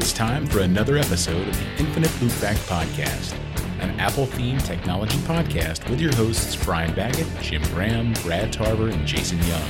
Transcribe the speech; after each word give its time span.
It's 0.00 0.12
time 0.12 0.46
for 0.46 0.60
another 0.60 0.96
episode 0.96 1.48
of 1.48 1.58
the 1.58 1.82
Infinite 1.82 2.10
Loopback 2.20 2.54
Podcast, 2.68 3.34
an 3.80 3.98
Apple 3.98 4.28
themed 4.28 4.64
technology 4.64 5.18
podcast 5.22 5.90
with 5.90 6.00
your 6.00 6.14
hosts 6.14 6.54
Brian 6.64 6.94
Baggett, 6.94 7.26
Jim 7.40 7.60
Graham, 7.74 8.12
Brad 8.22 8.52
Tarver, 8.52 8.90
and 8.90 9.04
Jason 9.04 9.38
Young. 9.38 9.68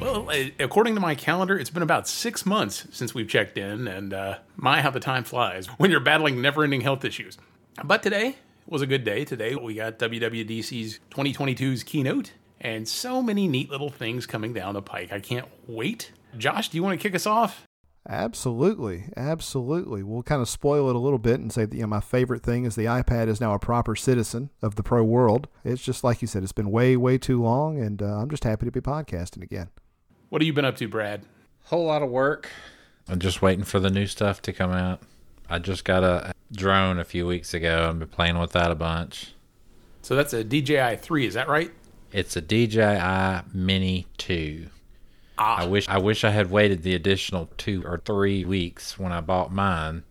Well, 0.00 0.28
uh, 0.28 0.50
according 0.58 0.96
to 0.96 1.00
my 1.00 1.14
calendar, 1.14 1.56
it's 1.56 1.70
been 1.70 1.84
about 1.84 2.08
six 2.08 2.44
months 2.44 2.88
since 2.90 3.14
we've 3.14 3.28
checked 3.28 3.56
in, 3.56 3.86
and 3.86 4.12
uh, 4.12 4.38
my, 4.56 4.82
how 4.82 4.90
the 4.90 4.98
time 4.98 5.22
flies 5.22 5.68
when 5.78 5.92
you're 5.92 6.00
battling 6.00 6.42
never 6.42 6.64
ending 6.64 6.80
health 6.80 7.04
issues. 7.04 7.38
But 7.84 8.02
today 8.02 8.34
was 8.66 8.82
a 8.82 8.88
good 8.88 9.04
day. 9.04 9.24
Today 9.24 9.54
we 9.54 9.74
got 9.74 10.00
WWDC's 10.00 10.98
2022's 11.12 11.84
keynote, 11.84 12.32
and 12.60 12.88
so 12.88 13.22
many 13.22 13.46
neat 13.46 13.70
little 13.70 13.88
things 13.88 14.26
coming 14.26 14.52
down 14.52 14.74
the 14.74 14.82
pike. 14.82 15.12
I 15.12 15.20
can't 15.20 15.46
wait. 15.68 16.10
Josh, 16.36 16.70
do 16.70 16.76
you 16.76 16.82
want 16.82 17.00
to 17.00 17.08
kick 17.08 17.14
us 17.14 17.24
off? 17.24 17.68
Absolutely, 18.08 19.04
absolutely. 19.16 20.02
We'll 20.02 20.22
kind 20.22 20.40
of 20.40 20.48
spoil 20.48 20.88
it 20.88 20.96
a 20.96 20.98
little 20.98 21.18
bit 21.18 21.38
and 21.38 21.52
say 21.52 21.66
that 21.66 21.74
you 21.74 21.82
know 21.82 21.86
my 21.86 22.00
favorite 22.00 22.42
thing 22.42 22.64
is 22.64 22.74
the 22.74 22.86
iPad 22.86 23.28
is 23.28 23.40
now 23.40 23.54
a 23.54 23.58
proper 23.58 23.94
citizen 23.94 24.50
of 24.62 24.76
the 24.76 24.82
pro 24.82 25.04
world. 25.04 25.48
It's 25.64 25.82
just 25.82 26.02
like 26.02 26.22
you 26.22 26.28
said, 26.28 26.42
it's 26.42 26.52
been 26.52 26.70
way, 26.70 26.96
way 26.96 27.18
too 27.18 27.42
long, 27.42 27.78
and 27.78 28.02
uh, 28.02 28.06
I'm 28.06 28.30
just 28.30 28.44
happy 28.44 28.64
to 28.66 28.72
be 28.72 28.80
podcasting 28.80 29.42
again. 29.42 29.68
What 30.30 30.40
have 30.40 30.46
you 30.46 30.52
been 30.52 30.64
up 30.64 30.76
to, 30.76 30.88
Brad? 30.88 31.22
Whole 31.64 31.86
lot 31.86 32.02
of 32.02 32.10
work. 32.10 32.48
I'm 33.08 33.18
just 33.18 33.42
waiting 33.42 33.64
for 33.64 33.80
the 33.80 33.90
new 33.90 34.06
stuff 34.06 34.40
to 34.42 34.52
come 34.52 34.70
out. 34.70 35.02
I 35.48 35.58
just 35.58 35.84
got 35.84 36.04
a 36.04 36.32
drone 36.52 36.98
a 36.98 37.04
few 37.04 37.26
weeks 37.26 37.52
ago. 37.54 37.88
I've 37.88 37.98
been 37.98 38.08
playing 38.08 38.38
with 38.38 38.52
that 38.52 38.70
a 38.70 38.74
bunch. 38.76 39.34
So 40.02 40.14
that's 40.16 40.32
a 40.32 40.42
DJI 40.42 40.96
3, 40.96 41.26
is 41.26 41.34
that 41.34 41.48
right? 41.48 41.70
It's 42.12 42.36
a 42.36 42.40
DJI 42.40 43.42
Mini 43.52 44.06
2. 44.18 44.68
Ah. 45.40 45.62
I 45.62 45.66
wish 45.66 45.88
I 45.88 45.98
wish 45.98 46.22
I 46.22 46.30
had 46.30 46.50
waited 46.50 46.82
the 46.82 46.94
additional 46.94 47.48
2 47.56 47.82
or 47.84 47.98
3 48.04 48.44
weeks 48.44 48.98
when 48.98 49.10
I 49.10 49.22
bought 49.22 49.50
mine 49.50 50.04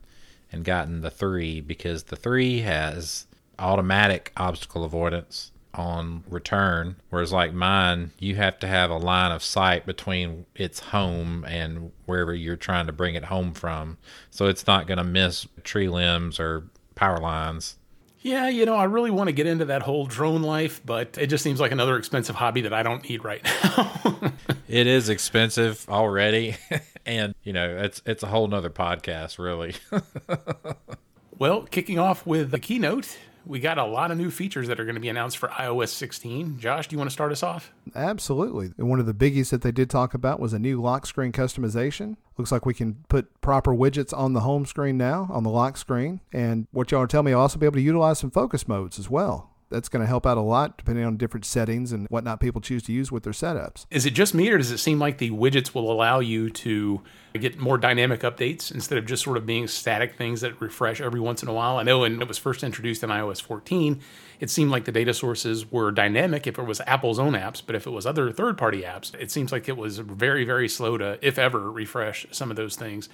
and 0.51 0.65
gotten 0.65 1.01
the 1.01 1.11
3 1.11 1.61
because 1.61 2.03
the 2.03 2.15
3 2.15 2.61
has 2.61 3.27
automatic 3.59 4.31
obstacle 4.35 4.83
avoidance 4.83 5.51
on 5.75 6.23
return 6.27 6.95
whereas 7.11 7.31
like 7.31 7.53
mine 7.53 8.09
you 8.17 8.35
have 8.35 8.57
to 8.57 8.65
have 8.65 8.89
a 8.89 8.97
line 8.97 9.31
of 9.31 9.43
sight 9.43 9.85
between 9.85 10.47
its 10.55 10.79
home 10.79 11.45
and 11.47 11.91
wherever 12.05 12.33
you're 12.33 12.55
trying 12.55 12.87
to 12.87 12.91
bring 12.91 13.13
it 13.13 13.25
home 13.25 13.53
from 13.53 13.95
so 14.31 14.47
it's 14.47 14.65
not 14.65 14.87
going 14.87 14.97
to 14.97 15.03
miss 15.03 15.45
tree 15.63 15.87
limbs 15.87 16.39
or 16.39 16.63
power 16.95 17.19
lines 17.19 17.75
yeah, 18.21 18.49
you 18.49 18.65
know, 18.65 18.75
I 18.75 18.83
really 18.83 19.11
want 19.11 19.27
to 19.29 19.31
get 19.31 19.47
into 19.47 19.65
that 19.65 19.81
whole 19.81 20.05
drone 20.05 20.41
life, 20.41 20.81
but 20.85 21.17
it 21.17 21.27
just 21.27 21.43
seems 21.43 21.59
like 21.59 21.71
another 21.71 21.97
expensive 21.97 22.35
hobby 22.35 22.61
that 22.61 22.73
I 22.73 22.83
don't 22.83 23.07
need 23.07 23.23
right 23.23 23.41
now. 23.43 24.33
it 24.67 24.87
is 24.87 25.07
expensive 25.07 25.85
already, 25.87 26.57
and 27.05 27.33
you 27.43 27.53
know, 27.53 27.77
it's 27.77 28.01
it's 28.05 28.21
a 28.21 28.27
whole 28.27 28.47
nother 28.47 28.69
podcast, 28.69 29.39
really. 29.39 29.75
well, 31.37 31.63
kicking 31.63 31.97
off 31.97 32.25
with 32.25 32.51
the 32.51 32.59
keynote, 32.59 33.17
we 33.49 33.59
got 33.59 33.79
a 33.79 33.83
lot 33.83 34.11
of 34.11 34.17
new 34.17 34.29
features 34.29 34.67
that 34.67 34.79
are 34.79 34.85
going 34.85 34.95
to 34.95 35.01
be 35.01 35.09
announced 35.09 35.39
for 35.39 35.49
iOS 35.49 35.89
16. 35.89 36.59
Josh, 36.59 36.87
do 36.87 36.93
you 36.93 36.99
want 36.99 37.09
to 37.09 37.13
start 37.13 37.31
us 37.31 37.41
off? 37.41 37.73
Absolutely. 37.95 38.73
And 38.77 38.87
one 38.87 38.99
of 38.99 39.07
the 39.07 39.13
biggies 39.13 39.49
that 39.49 39.63
they 39.63 39.71
did 39.71 39.89
talk 39.89 40.13
about 40.13 40.39
was 40.39 40.53
a 40.53 40.59
new 40.59 40.79
lock 40.79 41.07
screen 41.07 41.31
customization. 41.31 42.15
Looks 42.37 42.51
like 42.51 42.67
we 42.67 42.75
can 42.75 43.03
put 43.09 43.41
proper 43.41 43.73
widgets 43.73 44.15
on 44.15 44.33
the 44.33 44.41
home 44.41 44.67
screen 44.67 44.99
now, 44.99 45.27
on 45.31 45.43
the 45.43 45.49
lock 45.49 45.77
screen. 45.77 46.21
And 46.31 46.67
what 46.69 46.91
y'all 46.91 47.01
are 47.01 47.07
telling 47.07 47.25
me, 47.25 47.33
I'll 47.33 47.39
also 47.39 47.57
be 47.57 47.65
able 47.65 47.77
to 47.77 47.81
utilize 47.81 48.19
some 48.19 48.29
focus 48.29 48.67
modes 48.67 48.99
as 48.99 49.09
well 49.09 49.49
that's 49.69 49.89
going 49.89 50.01
to 50.01 50.07
help 50.07 50.25
out 50.25 50.37
a 50.37 50.41
lot 50.41 50.77
depending 50.77 51.05
on 51.05 51.17
different 51.17 51.45
settings 51.45 51.91
and 51.91 52.07
whatnot 52.07 52.39
people 52.39 52.61
choose 52.61 52.83
to 52.83 52.91
use 52.91 53.11
with 53.11 53.23
their 53.23 53.33
setups. 53.33 53.85
Is 53.89 54.05
it 54.05 54.11
just 54.11 54.33
me, 54.33 54.49
or 54.49 54.57
does 54.57 54.71
it 54.71 54.77
seem 54.77 54.99
like 54.99 55.17
the 55.17 55.31
widgets 55.31 55.73
will 55.73 55.91
allow 55.91 56.19
you 56.19 56.49
to 56.49 57.01
get 57.33 57.59
more 57.59 57.77
dynamic 57.77 58.21
updates 58.21 58.73
instead 58.73 58.97
of 58.97 59.05
just 59.05 59.23
sort 59.23 59.37
of 59.37 59.45
being 59.45 59.67
static 59.67 60.17
things 60.17 60.41
that 60.41 60.59
refresh 60.59 60.99
every 60.99 61.19
once 61.19 61.43
in 61.43 61.49
a 61.49 61.53
while? 61.53 61.77
I 61.77 61.83
know 61.83 61.99
when 61.99 62.21
it 62.21 62.27
was 62.27 62.37
first 62.37 62.63
introduced 62.63 63.03
in 63.03 63.09
iOS 63.09 63.41
14, 63.41 64.01
it 64.39 64.49
seemed 64.49 64.71
like 64.71 64.85
the 64.85 64.91
data 64.91 65.13
sources 65.13 65.71
were 65.71 65.91
dynamic 65.91 66.47
if 66.47 66.57
it 66.57 66.63
was 66.63 66.81
Apple's 66.81 67.19
own 67.19 67.33
apps, 67.33 67.61
but 67.65 67.75
if 67.75 67.85
it 67.85 67.91
was 67.91 68.05
other 68.05 68.31
third 68.31 68.57
party 68.57 68.81
apps, 68.81 69.13
it 69.19 69.31
seems 69.31 69.51
like 69.51 69.69
it 69.69 69.77
was 69.77 69.99
very, 69.99 70.45
very 70.45 70.69
slow 70.69 70.97
to, 70.97 71.19
if 71.21 71.37
ever, 71.37 71.71
refresh 71.71 72.25
some 72.31 72.49
of 72.49 72.57
those 72.57 72.75
things. 72.75 73.09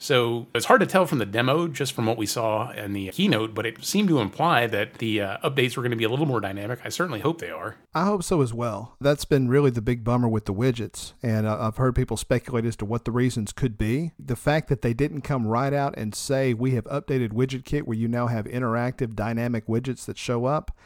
So 0.00 0.46
it's 0.54 0.64
hard 0.64 0.80
to 0.80 0.86
tell 0.86 1.04
from 1.04 1.18
the 1.18 1.26
demo, 1.26 1.68
just 1.68 1.92
from 1.92 2.06
what 2.06 2.16
we 2.16 2.24
saw 2.24 2.70
in 2.70 2.94
the 2.94 3.10
keynote, 3.10 3.54
but 3.54 3.66
it 3.66 3.84
seemed 3.84 4.08
to 4.08 4.18
imply 4.20 4.66
that 4.66 4.94
the 4.94 5.20
uh, 5.20 5.36
updates 5.44 5.76
were 5.76 5.82
going 5.82 5.90
to 5.90 5.96
be 5.96 6.04
a 6.04 6.08
little 6.08 6.24
more 6.24 6.40
dynamic. 6.40 6.80
I 6.82 6.88
certainly 6.88 7.20
hope 7.20 7.38
they 7.38 7.50
are. 7.50 7.76
I 7.94 8.06
hope 8.06 8.22
so 8.22 8.40
as 8.40 8.54
well. 8.54 8.96
That's 8.98 9.26
been 9.26 9.48
really 9.48 9.68
the 9.70 9.82
big 9.82 10.02
bummer 10.02 10.26
with 10.26 10.46
the 10.46 10.54
widgets. 10.54 11.12
And 11.22 11.46
uh, 11.46 11.58
I've 11.60 11.76
heard 11.76 11.94
people 11.94 12.16
speculate 12.16 12.64
as 12.64 12.76
to 12.76 12.86
what 12.86 13.04
the 13.04 13.10
reasons 13.10 13.52
could 13.52 13.76
be. 13.76 14.12
The 14.18 14.36
fact 14.36 14.68
that 14.70 14.80
they 14.80 14.94
didn't 14.94 15.20
come 15.20 15.46
right 15.46 15.74
out 15.74 15.94
and 15.98 16.14
say, 16.14 16.54
we 16.54 16.70
have 16.76 16.84
updated 16.84 17.32
WidgetKit 17.32 17.82
where 17.82 17.98
you 17.98 18.08
now 18.08 18.26
have 18.26 18.46
interactive 18.46 19.14
dynamic 19.14 19.66
widgets 19.66 20.06
that 20.06 20.16
show 20.16 20.46
up 20.46 20.76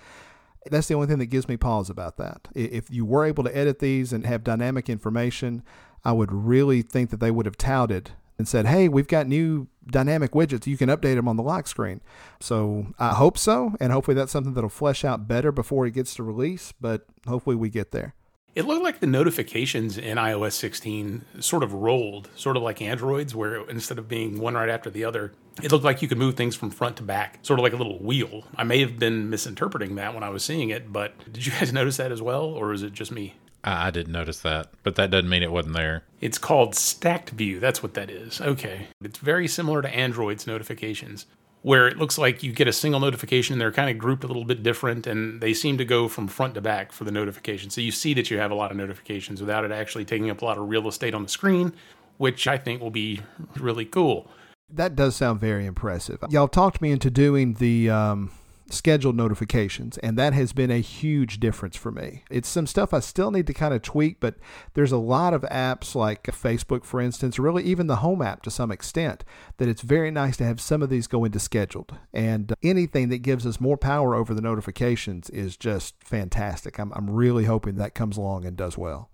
that's 0.71 0.89
the 0.89 0.95
only 0.95 1.07
thing 1.07 1.19
that 1.19 1.27
gives 1.27 1.47
me 1.47 1.59
pause 1.59 1.91
about 1.91 2.17
that. 2.17 2.49
If 2.55 2.91
you 2.91 3.05
were 3.05 3.27
able 3.27 3.45
to 3.45 3.55
edit 3.55 3.81
these 3.81 4.15
and 4.15 4.25
have 4.25 4.43
dynamic 4.43 4.89
information, 4.89 5.63
I 6.05 6.13
would 6.13 6.33
really 6.33 6.81
think 6.81 7.11
that 7.11 7.21
they 7.21 7.31
would 7.31 7.45
have 7.45 7.59
touted 7.59 8.13
and 8.39 8.49
said, 8.49 8.67
"Hey, 8.67 8.89
we've 8.89 9.09
got 9.09 9.27
new 9.27 9.69
dynamic 9.87 10.33
widgets. 10.33 10.67
You 10.67 10.77
can 10.77 10.89
update 10.89 11.15
them 11.17 11.29
on 11.29 11.37
the 11.37 11.43
lock 11.43 11.67
screen." 11.67 12.01
So 12.41 12.89
I 12.99 13.11
hope 13.11 13.39
so, 13.39 13.75
and 13.81 13.93
hopefully 13.93 14.15
that's 14.15 14.33
something 14.33 14.55
that'll 14.55 14.71
flesh 14.71 15.05
out 15.05 15.29
better 15.29 15.53
before 15.53 15.87
it 15.87 15.93
gets 15.93 16.15
to 16.17 16.23
release. 16.23 16.73
But 16.81 17.07
hopefully 17.27 17.57
we 17.57 17.71
get 17.71 17.93
there. 17.93 18.15
It 18.55 18.67
looked 18.67 18.85
like 18.85 19.01
the 19.01 19.09
notifications 19.09 19.99
in 19.99 20.17
iOS 20.17 20.53
16 20.53 21.25
sort 21.41 21.65
of 21.65 21.73
rolled, 21.73 22.29
sort 22.37 22.57
of 22.57 22.63
like 22.63 22.81
Androids, 22.81 23.35
where 23.35 23.69
instead 23.69 23.99
of 23.99 24.07
being 24.07 24.39
one 24.39 24.55
right 24.55 24.69
after 24.69 24.91
the 24.91 25.05
other, 25.05 25.33
it 25.61 25.73
looked 25.73 25.85
like 25.85 26.03
you 26.03 26.09
could 26.09 26.19
move 26.19 26.37
things 26.37 26.55
from 26.55 26.71
front 26.71 26.97
to 26.99 27.03
back, 27.03 27.41
sort 27.43 27.59
of 27.59 27.65
like 27.65 27.73
a 27.73 27.77
little 27.77 27.99
wheel. 27.99 28.45
I 28.55 28.63
may 28.63 28.79
have 28.81 28.97
been 28.97 29.29
misinterpreting 29.29 29.97
that 29.97 30.15
when 30.15 30.23
I 30.23 30.29
was 30.29 30.45
seeing 30.45 30.71
it, 30.71 30.93
but 30.93 31.19
did 31.33 31.45
you 31.45 31.51
guys 31.51 31.73
notice 31.73 31.97
that 31.97 32.13
as 32.13 32.23
well, 32.23 32.45
or 32.45 32.73
is 32.73 32.85
it 32.85 32.93
just 32.93 33.11
me? 33.11 33.35
I, 33.65 33.91
didn't 33.91 34.13
notice 34.13 34.41
that, 34.41 34.69
but 34.83 34.97
that 34.97 35.11
doesn't 35.11 35.29
mean 35.29 35.43
it 35.43 35.51
wasn't 35.51 35.75
there. 35.75 36.05
It's 36.21 36.39
called 36.39 36.75
Stacked 36.75 37.31
View. 37.31 37.61
That's 37.61 37.83
what 37.83 37.95
that 37.95 38.11
is. 38.11 38.41
Okay. 38.41 38.89
It's 39.03 39.19
very 39.19 39.49
similar 39.49 39.83
to 39.83 39.89
Android's 39.89 40.47
notifications, 40.47 41.27
where 41.63 41.89
it 41.89 41.97
looks 41.97 42.19
like 42.19 42.43
you 42.43 42.53
get 42.53 42.69
a 42.69 42.73
single 42.73 43.01
notification. 43.01 43.55
and 43.55 43.61
They're 43.61 43.73
kind 43.73 43.91
of 43.91 43.99
grouped 43.99 44.25
a 44.25 44.27
little 44.27 44.45
bit 44.45 44.63
different, 44.63 45.07
and 45.07 45.41
they 45.41 45.55
seem 45.55 45.79
to 45.79 45.85
go 45.85 46.09
from 46.09 46.29
front 46.29 46.55
to 46.55 46.61
back 46.61 46.93
for 46.93 47.05
the 47.05 47.11
notification. 47.11 47.71
So 47.71 47.81
you 47.81 47.91
see 47.91 48.15
that 48.15 48.31
you 48.31 48.39
have 48.39 48.51
a 48.51 48.55
lot 48.55 48.71
of 48.71 48.77
notifications 48.77 49.41
without 49.41 49.65
it 49.65 49.73
actually 49.73 50.05
taking 50.05 50.31
up 50.31 50.43
a 50.43 50.45
lot 50.45 50.59
of 50.59 50.69
real 50.69 50.87
estate 50.87 51.15
on 51.15 51.23
the 51.23 51.29
screen, 51.29 51.73
which 52.19 52.47
I 52.47 52.59
think 52.59 52.83
will 52.83 52.91
be 52.91 53.23
really 53.57 53.87
cool. 53.87 54.31
That 54.71 54.97
does 54.97 55.17
sound 55.17 55.41
very 55.41 55.67
impressive. 55.67 56.19
Y'all 56.31 56.49
talked 56.49 56.81
me 56.81 56.91
into 56.91 57.11
doing 57.11 57.55
the. 57.55 57.91
Um 57.91 58.31
scheduled 58.71 59.17
notifications, 59.17 59.99
and 59.99 60.19
that 60.19 60.33
has 60.33 60.53
been 60.53 60.71
a 60.71 60.81
huge 60.81 61.39
difference 61.39 61.77
for 61.77 61.91
me. 61.91 62.25
It's 62.31 62.49
some 62.49 62.67
stuff 62.67 62.95
I 62.95 63.01
still 63.01 63.31
need 63.31 63.47
to 63.47 63.55
kind 63.55 63.75
of 63.75 63.83
tweak, 63.83 64.21
but 64.21 64.37
there's 64.75 64.93
a 64.93 64.99
lot 64.99 65.35
of 65.35 65.43
apps 65.43 65.95
like 65.95 66.25
Facebook, 66.25 66.85
for 66.85 67.01
instance, 67.01 67.39
really 67.39 67.63
even 67.65 67.87
the 67.87 67.97
Home 67.97 68.23
app 68.23 68.43
to 68.43 68.51
some 68.51 68.71
extent, 68.71 69.25
that 69.59 69.69
it's 69.69 69.83
very 69.83 70.11
nice 70.11 70.37
to 70.39 70.45
have 70.45 70.61
some 70.61 70.83
of 70.83 70.91
these 70.91 71.07
go 71.07 71.25
into 71.25 71.39
scheduled. 71.39 71.97
And 72.13 72.55
anything 72.63 73.09
that 73.11 73.19
gives 73.19 73.47
us 73.47 73.61
more 73.61 73.77
power 73.77 74.15
over 74.15 74.35
the 74.35 74.43
notifications 74.43 75.31
is 75.31 75.57
just 75.57 75.95
fantastic. 76.03 76.79
I'm, 76.79 76.93
I'm 76.95 77.11
really 77.11 77.45
hoping 77.45 77.77
that 77.77 77.95
comes 77.95 78.17
along 78.17 78.45
and 78.45 78.57
does 78.57 78.79
well. 78.79 79.11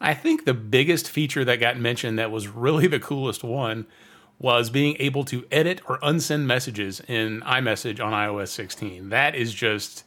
I 0.00 0.14
think 0.14 0.44
the 0.44 0.54
biggest 0.54 1.08
feature 1.08 1.44
that 1.44 1.60
got 1.60 1.78
mentioned 1.78 2.18
that 2.18 2.30
was 2.30 2.48
really 2.48 2.86
the 2.86 3.00
coolest 3.00 3.44
one 3.44 3.86
was 4.38 4.70
being 4.70 4.96
able 4.98 5.24
to 5.24 5.46
edit 5.50 5.80
or 5.88 5.98
unsend 6.00 6.44
messages 6.44 7.00
in 7.06 7.40
iMessage 7.42 8.04
on 8.04 8.12
iOS 8.12 8.48
16. 8.48 9.10
That 9.10 9.34
is 9.34 9.54
just 9.54 10.04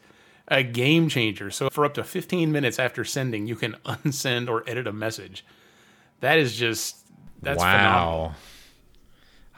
a 0.47 0.63
game 0.63 1.09
changer. 1.09 1.49
So 1.49 1.69
for 1.69 1.85
up 1.85 1.93
to 1.95 2.03
15 2.03 2.51
minutes 2.51 2.79
after 2.79 3.03
sending, 3.03 3.47
you 3.47 3.55
can 3.55 3.73
unsend 3.85 4.49
or 4.49 4.63
edit 4.67 4.87
a 4.87 4.93
message. 4.93 5.45
That 6.19 6.37
is 6.37 6.55
just 6.55 6.97
that's 7.41 7.59
wow. 7.59 7.71
Phenomenal. 7.71 8.35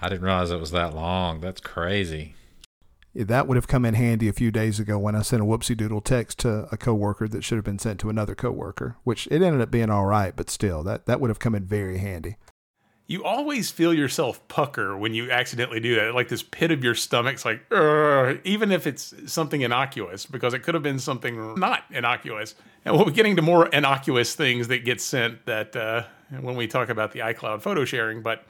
I 0.02 0.10
didn't 0.10 0.24
realize 0.24 0.52
it 0.52 0.60
was 0.60 0.72
that 0.72 0.96
long. 0.96 1.42
That's 1.42 1.62
crazy. 1.62 2.36
That 3.16 3.48
would 3.48 3.56
have 3.56 3.68
come 3.68 3.86
in 3.86 3.96
handy 3.96 4.30
a 4.30 4.34
few 4.34 4.52
days 4.52 4.80
ago 4.80 4.98
when 4.98 5.16
I 5.16 5.24
sent 5.24 5.42
a 5.42 5.46
whoopsie 5.46 5.76
doodle 5.76 6.00
text 6.00 6.40
to 6.40 6.68
a 6.72 6.78
coworker 6.78 7.28
that 7.28 7.44
should 7.44 7.58
have 7.58 7.66
been 7.66 7.80
sent 7.80 8.00
to 8.02 8.10
another 8.10 8.36
coworker, 8.36 8.98
which 9.04 9.28
it 9.28 9.42
ended 9.42 9.62
up 9.62 9.72
being 9.72 9.90
all 9.90 10.06
right, 10.06 10.34
but 10.36 10.50
still, 10.50 10.84
that, 10.84 11.06
that 11.08 11.20
would 11.20 11.30
have 11.30 11.40
come 11.40 11.56
in 11.56 11.66
very 11.66 11.98
handy 11.98 12.38
you 13.10 13.24
always 13.24 13.72
feel 13.72 13.92
yourself 13.92 14.48
pucker 14.48 14.96
when 14.96 15.16
you 15.16 15.32
accidentally 15.32 15.80
do 15.80 15.96
that. 15.96 16.14
Like 16.14 16.28
this 16.30 16.44
pit 16.44 16.70
of 16.70 16.84
your 16.84 16.94
stomach's 16.94 17.44
like, 17.44 17.60
even 18.46 18.72
if 18.72 18.86
it's 18.86 19.16
something 19.26 19.62
innocuous, 19.62 20.28
because 20.28 20.54
it 20.54 20.60
could 20.60 20.76
have 20.76 20.84
been 20.84 21.00
something 21.00 21.56
not 21.56 21.84
innocuous. 21.90 22.54
And 22.86 22.96
we'll 22.96 23.06
be 23.06 23.12
getting 23.12 23.36
to 23.38 23.42
more 23.42 23.66
innocuous 23.66 24.36
things 24.36 24.68
that 24.68 24.86
get 24.86 25.02
sent 25.02 25.48
that 25.48 25.76
uh, 25.76 26.04
when 26.40 26.56
we 26.56 26.68
talk 26.68 26.90
about 26.90 27.12
the 27.12 27.22
iCloud 27.22 27.64
photo 27.64 27.84
sharing. 27.84 28.22
But 28.22 28.46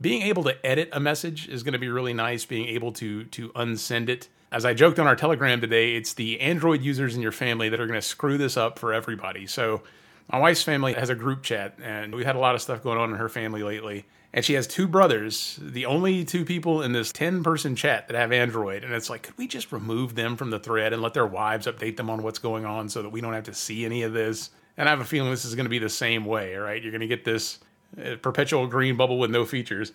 being 0.00 0.22
able 0.22 0.44
to 0.44 0.64
edit 0.64 0.90
a 0.92 1.00
message 1.00 1.48
is 1.48 1.64
going 1.64 1.72
to 1.72 1.80
be 1.80 1.88
really 1.88 2.14
nice. 2.14 2.44
Being 2.44 2.68
able 2.68 2.92
to 2.92 3.24
to 3.24 3.48
unsend 3.50 4.08
it. 4.08 4.28
As 4.52 4.64
I 4.64 4.72
joked 4.72 5.00
on 5.00 5.08
our 5.08 5.16
Telegram 5.16 5.60
today, 5.60 5.96
it's 5.96 6.14
the 6.14 6.40
Android 6.40 6.80
users 6.80 7.16
in 7.16 7.22
your 7.22 7.32
family 7.32 7.68
that 7.68 7.80
are 7.80 7.88
going 7.88 8.00
to 8.00 8.06
screw 8.06 8.38
this 8.38 8.56
up 8.56 8.78
for 8.78 8.92
everybody. 8.92 9.48
So 9.48 9.82
My 10.32 10.38
wife's 10.38 10.62
family 10.62 10.92
has 10.92 11.10
a 11.10 11.16
group 11.16 11.42
chat, 11.42 11.74
and 11.82 12.14
we've 12.14 12.26
had 12.26 12.36
a 12.36 12.38
lot 12.38 12.54
of 12.54 12.62
stuff 12.62 12.84
going 12.84 12.98
on 12.98 13.10
in 13.10 13.16
her 13.16 13.28
family 13.28 13.64
lately. 13.64 14.06
And 14.32 14.44
she 14.44 14.54
has 14.54 14.68
two 14.68 14.86
brothers, 14.86 15.58
the 15.60 15.86
only 15.86 16.24
two 16.24 16.44
people 16.44 16.82
in 16.82 16.92
this 16.92 17.10
10 17.10 17.42
person 17.42 17.74
chat 17.74 18.06
that 18.06 18.16
have 18.16 18.30
Android. 18.30 18.84
And 18.84 18.94
it's 18.94 19.10
like, 19.10 19.24
could 19.24 19.36
we 19.36 19.48
just 19.48 19.72
remove 19.72 20.14
them 20.14 20.36
from 20.36 20.50
the 20.50 20.60
thread 20.60 20.92
and 20.92 21.02
let 21.02 21.14
their 21.14 21.26
wives 21.26 21.66
update 21.66 21.96
them 21.96 22.08
on 22.08 22.22
what's 22.22 22.38
going 22.38 22.64
on 22.64 22.88
so 22.88 23.02
that 23.02 23.08
we 23.08 23.20
don't 23.20 23.32
have 23.32 23.44
to 23.44 23.54
see 23.54 23.84
any 23.84 24.02
of 24.02 24.12
this? 24.12 24.50
And 24.76 24.88
I 24.88 24.92
have 24.92 25.00
a 25.00 25.04
feeling 25.04 25.32
this 25.32 25.44
is 25.44 25.56
going 25.56 25.64
to 25.64 25.70
be 25.70 25.80
the 25.80 25.88
same 25.88 26.24
way, 26.24 26.54
right? 26.54 26.80
You're 26.80 26.92
going 26.92 27.00
to 27.00 27.08
get 27.08 27.24
this 27.24 27.58
uh, 28.00 28.14
perpetual 28.22 28.68
green 28.68 28.96
bubble 28.96 29.18
with 29.18 29.32
no 29.32 29.44
features. 29.44 29.92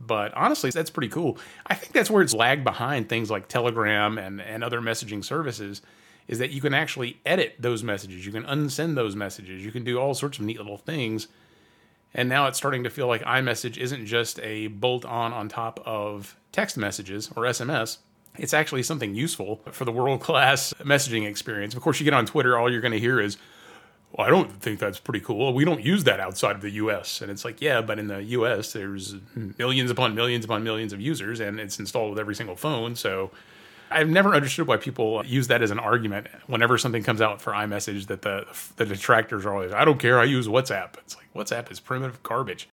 But 0.00 0.34
honestly, 0.34 0.70
that's 0.70 0.90
pretty 0.90 1.08
cool. 1.08 1.38
I 1.64 1.76
think 1.76 1.92
that's 1.92 2.10
where 2.10 2.22
it's 2.22 2.34
lagged 2.34 2.64
behind 2.64 3.08
things 3.08 3.30
like 3.30 3.46
Telegram 3.46 4.18
and, 4.18 4.40
and 4.40 4.64
other 4.64 4.80
messaging 4.80 5.24
services 5.24 5.82
is 6.28 6.38
that 6.38 6.50
you 6.50 6.60
can 6.60 6.74
actually 6.74 7.20
edit 7.26 7.56
those 7.58 7.82
messages. 7.82 8.24
You 8.24 8.32
can 8.32 8.44
unsend 8.44 8.94
those 8.94 9.16
messages. 9.16 9.64
You 9.64 9.72
can 9.72 9.84
do 9.84 9.98
all 9.98 10.14
sorts 10.14 10.38
of 10.38 10.44
neat 10.44 10.58
little 10.58 10.78
things. 10.78 11.28
And 12.14 12.28
now 12.28 12.46
it's 12.46 12.58
starting 12.58 12.84
to 12.84 12.90
feel 12.90 13.06
like 13.06 13.22
iMessage 13.22 13.78
isn't 13.78 14.06
just 14.06 14.38
a 14.40 14.68
bolt 14.68 15.04
on 15.04 15.32
on 15.32 15.48
top 15.48 15.80
of 15.86 16.36
text 16.52 16.76
messages 16.76 17.30
or 17.36 17.44
SMS. 17.44 17.98
It's 18.38 18.54
actually 18.54 18.82
something 18.82 19.14
useful 19.14 19.60
for 19.72 19.84
the 19.84 19.92
world 19.92 20.20
class 20.20 20.72
messaging 20.80 21.26
experience. 21.26 21.74
Of 21.74 21.82
course, 21.82 22.00
you 22.00 22.04
get 22.04 22.14
on 22.14 22.26
Twitter, 22.26 22.56
all 22.56 22.70
you're 22.70 22.80
going 22.80 22.92
to 22.92 23.00
hear 23.00 23.20
is, 23.20 23.36
well, 24.12 24.26
I 24.26 24.30
don't 24.30 24.50
think 24.60 24.78
that's 24.78 24.98
pretty 24.98 25.20
cool. 25.20 25.54
We 25.54 25.64
don't 25.64 25.82
use 25.82 26.04
that 26.04 26.20
outside 26.20 26.56
of 26.56 26.62
the 26.62 26.70
US. 26.70 27.22
And 27.22 27.30
it's 27.30 27.44
like, 27.44 27.60
yeah, 27.60 27.80
but 27.80 27.98
in 27.98 28.08
the 28.08 28.22
US, 28.22 28.72
there's 28.72 29.16
millions 29.34 29.90
upon 29.90 30.14
millions 30.14 30.44
upon 30.44 30.62
millions 30.62 30.92
of 30.92 31.00
users, 31.00 31.40
and 31.40 31.58
it's 31.58 31.78
installed 31.78 32.10
with 32.10 32.18
every 32.18 32.34
single 32.34 32.56
phone. 32.56 32.94
So 32.94 33.30
I've 33.92 34.08
never 34.08 34.34
understood 34.34 34.66
why 34.66 34.76
people 34.76 35.24
use 35.24 35.48
that 35.48 35.62
as 35.62 35.70
an 35.70 35.78
argument 35.78 36.28
whenever 36.46 36.78
something 36.78 37.02
comes 37.02 37.20
out 37.20 37.40
for 37.40 37.52
iMessage 37.52 38.06
that 38.06 38.22
the 38.22 38.46
the 38.76 38.86
detractors 38.86 39.44
are 39.46 39.52
always, 39.52 39.72
I 39.72 39.84
don't 39.84 39.98
care, 39.98 40.18
I 40.18 40.24
use 40.24 40.48
WhatsApp. 40.48 40.94
It's 40.98 41.16
like, 41.16 41.32
WhatsApp 41.34 41.70
is 41.70 41.80
primitive 41.80 42.22
garbage. 42.22 42.68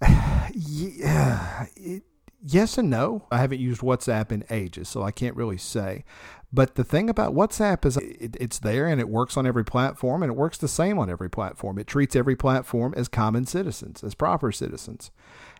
yeah. 0.52 1.66
It, 1.76 2.02
yes 2.46 2.76
and 2.78 2.90
no. 2.90 3.26
I 3.30 3.38
haven't 3.38 3.60
used 3.60 3.80
WhatsApp 3.80 4.30
in 4.30 4.44
ages, 4.50 4.88
so 4.88 5.02
I 5.02 5.10
can't 5.10 5.34
really 5.34 5.56
say. 5.56 6.04
But 6.52 6.76
the 6.76 6.84
thing 6.84 7.10
about 7.10 7.34
WhatsApp 7.34 7.84
is 7.84 7.96
it, 7.96 8.36
it's 8.38 8.60
there 8.60 8.86
and 8.86 9.00
it 9.00 9.08
works 9.08 9.36
on 9.36 9.46
every 9.46 9.64
platform 9.64 10.22
and 10.22 10.30
it 10.30 10.36
works 10.36 10.58
the 10.58 10.68
same 10.68 10.98
on 10.98 11.10
every 11.10 11.28
platform. 11.28 11.78
It 11.78 11.86
treats 11.86 12.14
every 12.14 12.36
platform 12.36 12.94
as 12.96 13.08
common 13.08 13.46
citizens, 13.46 14.04
as 14.04 14.14
proper 14.14 14.52
citizens. 14.52 15.10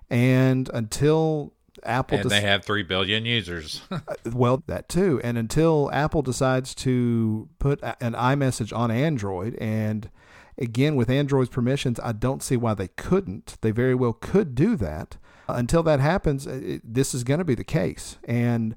And 0.09 0.69
until 0.73 1.53
Apple 1.83 2.19
and 2.19 2.31
they 2.31 2.41
have 2.41 2.65
3 2.65 2.83
billion 2.85 3.25
users. 3.25 3.83
Uh, 3.91 4.15
well, 4.33 4.63
that 4.67 4.89
too. 4.89 5.21
And 5.23 5.39
until 5.39 5.89
Apple 5.93 6.21
decides 6.21 6.75
to 6.77 7.49
put 7.59 7.81
an 7.83 8.13
iMessage 8.13 8.77
on 8.77 8.91
Android 8.91 9.55
and 9.57 10.11
again 10.59 10.97
with 10.97 11.09
Android's 11.09 11.49
permissions, 11.49 12.01
I 12.03 12.13
don't 12.13 12.43
see 12.43 12.57
why 12.57 12.75
they 12.75 12.89
couldn't. 12.89 13.57
They 13.61 13.71
very 13.71 13.95
well 13.95 14.13
could 14.13 14.55
do 14.55 14.77
that. 14.77 15.17
Until 15.49 15.83
that 15.85 16.01
happens, 16.01 16.47
it, 16.47 16.83
this 16.85 17.15
is 17.15 17.25
going 17.25 17.39
to 17.39 17.45
be 17.45 17.55
the 17.55 17.65
case. 17.65 18.19
And 18.25 18.75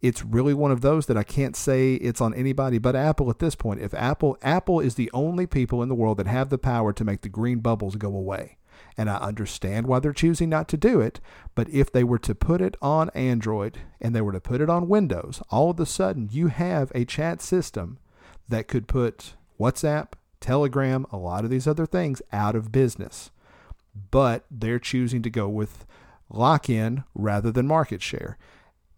it's 0.00 0.24
really 0.24 0.54
one 0.54 0.70
of 0.70 0.80
those 0.80 1.06
that 1.06 1.16
I 1.16 1.22
can't 1.24 1.56
say 1.56 1.94
it's 1.94 2.20
on 2.20 2.34
anybody 2.34 2.78
but 2.78 2.94
Apple 2.94 3.30
at 3.30 3.38
this 3.38 3.54
point. 3.54 3.80
If 3.80 3.94
Apple 3.94 4.36
Apple 4.42 4.80
is 4.80 4.94
the 4.94 5.10
only 5.12 5.46
people 5.46 5.82
in 5.82 5.88
the 5.88 5.94
world 5.94 6.18
that 6.18 6.26
have 6.26 6.50
the 6.50 6.58
power 6.58 6.92
to 6.92 7.04
make 7.04 7.22
the 7.22 7.28
green 7.28 7.60
bubbles 7.60 7.96
go 7.96 8.08
away. 8.08 8.58
And 8.98 9.08
I 9.08 9.16
understand 9.18 9.86
why 9.86 10.00
they're 10.00 10.12
choosing 10.12 10.48
not 10.48 10.68
to 10.68 10.76
do 10.76 11.00
it, 11.00 11.20
but 11.54 11.70
if 11.70 11.92
they 11.92 12.02
were 12.02 12.18
to 12.18 12.34
put 12.34 12.60
it 12.60 12.76
on 12.82 13.10
Android 13.10 13.78
and 14.00 14.14
they 14.14 14.20
were 14.20 14.32
to 14.32 14.40
put 14.40 14.60
it 14.60 14.68
on 14.68 14.88
Windows, 14.88 15.40
all 15.50 15.70
of 15.70 15.78
a 15.78 15.86
sudden 15.86 16.28
you 16.32 16.48
have 16.48 16.90
a 16.96 17.04
chat 17.04 17.40
system 17.40 17.98
that 18.48 18.66
could 18.66 18.88
put 18.88 19.34
WhatsApp, 19.58 20.14
Telegram, 20.40 21.06
a 21.12 21.16
lot 21.16 21.44
of 21.44 21.50
these 21.50 21.68
other 21.68 21.86
things 21.86 22.20
out 22.32 22.56
of 22.56 22.72
business. 22.72 23.30
But 24.10 24.44
they're 24.50 24.80
choosing 24.80 25.22
to 25.22 25.30
go 25.30 25.48
with 25.48 25.86
lock 26.28 26.68
in 26.68 27.04
rather 27.14 27.52
than 27.52 27.68
market 27.68 28.02
share. 28.02 28.36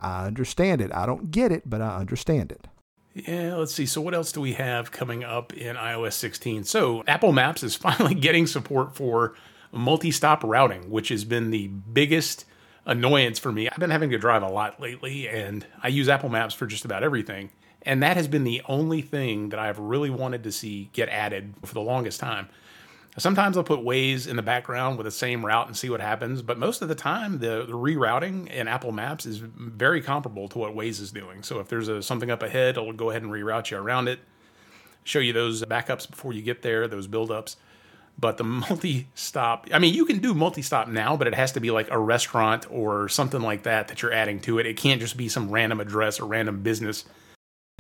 I 0.01 0.27
understand 0.27 0.81
it. 0.81 0.91
I 0.95 1.05
don't 1.05 1.31
get 1.31 1.53
it, 1.53 1.69
but 1.69 1.83
I 1.83 1.97
understand 1.97 2.53
it. 2.53 2.67
Yeah, 3.13 3.57
let's 3.57 3.75
see. 3.75 3.87
So, 3.87 4.01
what 4.01 4.15
else 4.15 4.33
do 4.33 4.41
we 4.41 4.53
have 4.55 4.93
coming 4.93 5.25
up 5.25 5.53
in 5.53 5.77
iOS 5.77 6.13
16? 6.13 6.65
So, 6.65 7.03
Apple 7.07 7.33
Maps 7.33 7.63
is 7.63 7.75
finally 7.77 8.15
getting 8.15 8.47
support 8.47 8.95
for 8.95 9.35
multi 9.73 10.11
stop 10.11 10.43
routing, 10.45 10.91
which 10.91 11.09
has 11.09 11.25
been 11.25 11.51
the 11.51 11.69
biggest 11.69 12.45
annoyance 12.87 13.39
for 13.39 13.53
me. 13.53 13.69
I've 13.69 13.79
been 13.79 13.91
having 13.91 14.11
to 14.11 14.19
drive 14.19 14.43
a 14.43 14.49
lot 14.49 14.81
lately, 14.81 15.29
and 15.29 15.67
I 15.83 15.89
use 15.89 16.09
Apple 16.09 16.29
Maps 16.29 16.55
for 16.55 16.67
just 16.67 16.85
about 16.85 17.03
everything. 17.03 17.51
And 17.83 18.03
that 18.03 18.17
has 18.17 18.29
been 18.29 18.45
the 18.45 18.63
only 18.69 19.01
thing 19.01 19.51
that 19.51 19.59
I've 19.59 19.79
really 19.79 20.11
wanted 20.11 20.45
to 20.45 20.53
see 20.53 20.91
get 20.93 21.09
added 21.09 21.55
for 21.65 21.75
the 21.75 21.81
longest 21.81 22.21
time. 22.21 22.49
Sometimes 23.19 23.57
I'll 23.57 23.65
put 23.65 23.81
Waze 23.81 24.29
in 24.29 24.37
the 24.37 24.43
background 24.43 24.97
with 24.97 25.05
the 25.05 25.11
same 25.11 25.45
route 25.45 25.67
and 25.67 25.77
see 25.77 25.91
what 25.91 26.01
happens, 26.01 26.43
but 26.43 26.59
most 26.59 26.81
of 26.81 26.89
the 26.89 26.95
time 26.95 27.39
the, 27.39 27.65
the 27.67 27.73
rerouting 27.73 28.49
in 28.49 28.69
Apple 28.69 28.93
Maps 28.93 29.27
is 29.27 29.39
very 29.39 30.01
comparable 30.01 30.49
to 30.49 30.59
what 30.59 30.77
Waze 30.77 31.01
is 31.01 31.11
doing. 31.11 31.43
So 31.43 31.59
if 31.59 31.69
there's 31.69 31.89
a, 31.89 32.03
something 32.03 32.31
up 32.31 32.43
ahead, 32.43 32.77
it'll 32.77 32.93
go 32.93 33.11
ahead 33.11 33.23
and 33.23 33.33
reroute 33.33 33.71
you 33.71 33.79
around 33.79 34.07
it, 34.07 34.21
show 35.03 35.19
you 35.19 35.33
those 35.33 35.63
backups 35.65 36.09
before 36.09 36.33
you 36.33 36.43
get 36.43 36.63
there, 36.63 36.87
those 36.87 37.09
buildups. 37.09 37.57
But 38.21 38.37
the 38.37 38.45
multi-stop, 38.45 39.69
I 39.73 39.79
mean, 39.79 39.95
you 39.95 40.05
can 40.05 40.19
do 40.19 40.35
multi-stop 40.35 40.89
now, 40.89 41.17
but 41.17 41.27
it 41.27 41.35
has 41.35 41.53
to 41.53 41.61
be 41.61 41.71
like 41.71 41.91
a 41.91 41.99
restaurant 41.99 42.67
or 42.71 43.09
something 43.09 43.41
like 43.41 43.63
that 43.63 43.89
that 43.89 44.03
you're 44.03 44.13
adding 44.13 44.41
to 44.41 44.59
it. 44.59 44.67
It 44.67 44.77
can't 44.77 45.01
just 45.01 45.17
be 45.17 45.29
some 45.29 45.51
random 45.51 45.81
address 45.81 46.21
or 46.21 46.27
random 46.27 46.63
business 46.63 47.05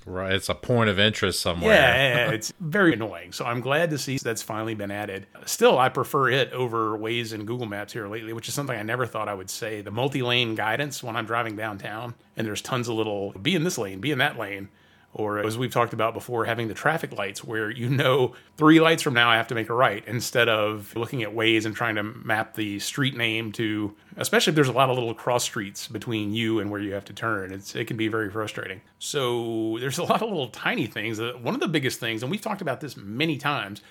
Right, 0.06 0.32
it's 0.32 0.48
a 0.48 0.54
point 0.54 0.88
of 0.88 0.98
interest 0.98 1.40
somewhere. 1.40 1.74
Yeah, 1.74 2.26
yeah, 2.26 2.30
it's 2.32 2.52
very 2.60 2.94
annoying. 2.94 3.32
So 3.32 3.44
I'm 3.44 3.60
glad 3.60 3.90
to 3.90 3.98
see 3.98 4.18
that's 4.18 4.42
finally 4.42 4.74
been 4.74 4.90
added. 4.90 5.26
Still, 5.44 5.78
I 5.78 5.88
prefer 5.88 6.30
it 6.30 6.52
over 6.52 6.98
Waze 6.98 7.32
and 7.32 7.46
Google 7.46 7.66
Maps 7.66 7.92
here 7.92 8.08
lately, 8.08 8.32
which 8.32 8.48
is 8.48 8.54
something 8.54 8.78
I 8.78 8.82
never 8.82 9.06
thought 9.06 9.28
I 9.28 9.34
would 9.34 9.50
say. 9.50 9.82
The 9.82 9.90
multi-lane 9.90 10.54
guidance 10.54 11.02
when 11.02 11.16
I'm 11.16 11.26
driving 11.26 11.54
downtown, 11.54 12.14
and 12.36 12.46
there's 12.46 12.62
tons 12.62 12.88
of 12.88 12.94
little 12.94 13.32
be 13.32 13.54
in 13.54 13.64
this 13.64 13.78
lane, 13.78 14.00
be 14.00 14.10
in 14.10 14.18
that 14.18 14.38
lane 14.38 14.68
or 15.12 15.40
as 15.40 15.58
we've 15.58 15.72
talked 15.72 15.92
about 15.92 16.14
before, 16.14 16.44
having 16.44 16.68
the 16.68 16.74
traffic 16.74 17.12
lights 17.16 17.42
where 17.42 17.68
you 17.68 17.88
know 17.88 18.34
three 18.56 18.80
lights 18.80 19.02
from 19.02 19.14
now 19.14 19.28
I 19.28 19.36
have 19.36 19.48
to 19.48 19.54
make 19.54 19.68
a 19.68 19.74
right 19.74 20.04
instead 20.06 20.48
of 20.48 20.94
looking 20.94 21.22
at 21.22 21.30
Waze 21.30 21.64
and 21.64 21.74
trying 21.74 21.96
to 21.96 22.02
map 22.02 22.54
the 22.54 22.78
street 22.78 23.16
name 23.16 23.50
to, 23.52 23.94
especially 24.16 24.52
if 24.52 24.54
there's 24.54 24.68
a 24.68 24.72
lot 24.72 24.88
of 24.88 24.96
little 24.96 25.14
cross 25.14 25.42
streets 25.42 25.88
between 25.88 26.32
you 26.32 26.60
and 26.60 26.70
where 26.70 26.80
you 26.80 26.92
have 26.92 27.04
to 27.06 27.12
turn. 27.12 27.52
It's, 27.52 27.74
it 27.74 27.86
can 27.86 27.96
be 27.96 28.06
very 28.06 28.30
frustrating. 28.30 28.82
So 29.00 29.78
there's 29.80 29.98
a 29.98 30.04
lot 30.04 30.22
of 30.22 30.28
little 30.28 30.48
tiny 30.48 30.86
things. 30.86 31.20
One 31.20 31.54
of 31.54 31.60
the 31.60 31.68
biggest 31.68 31.98
things, 31.98 32.22
and 32.22 32.30
we've 32.30 32.40
talked 32.40 32.62
about 32.62 32.80
this 32.80 32.96
many 32.96 33.36
times, 33.36 33.82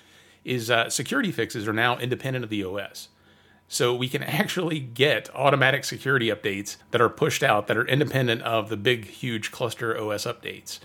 is 0.42 0.70
uh, 0.70 0.88
security 0.88 1.32
fixes 1.32 1.68
are 1.68 1.74
now 1.74 1.98
independent 1.98 2.44
of 2.44 2.50
the 2.50 2.64
OS. 2.64 3.08
So 3.68 3.94
we 3.94 4.08
can 4.08 4.22
actually 4.22 4.80
get 4.80 5.28
automatic 5.34 5.84
security 5.84 6.28
updates 6.28 6.78
that 6.92 7.00
are 7.02 7.10
pushed 7.10 7.42
out 7.42 7.66
that 7.66 7.76
are 7.76 7.86
independent 7.86 8.40
of 8.42 8.70
the 8.70 8.76
big, 8.78 9.04
huge 9.04 9.52
cluster 9.52 9.96
OS 9.96 10.24
updates 10.24 10.80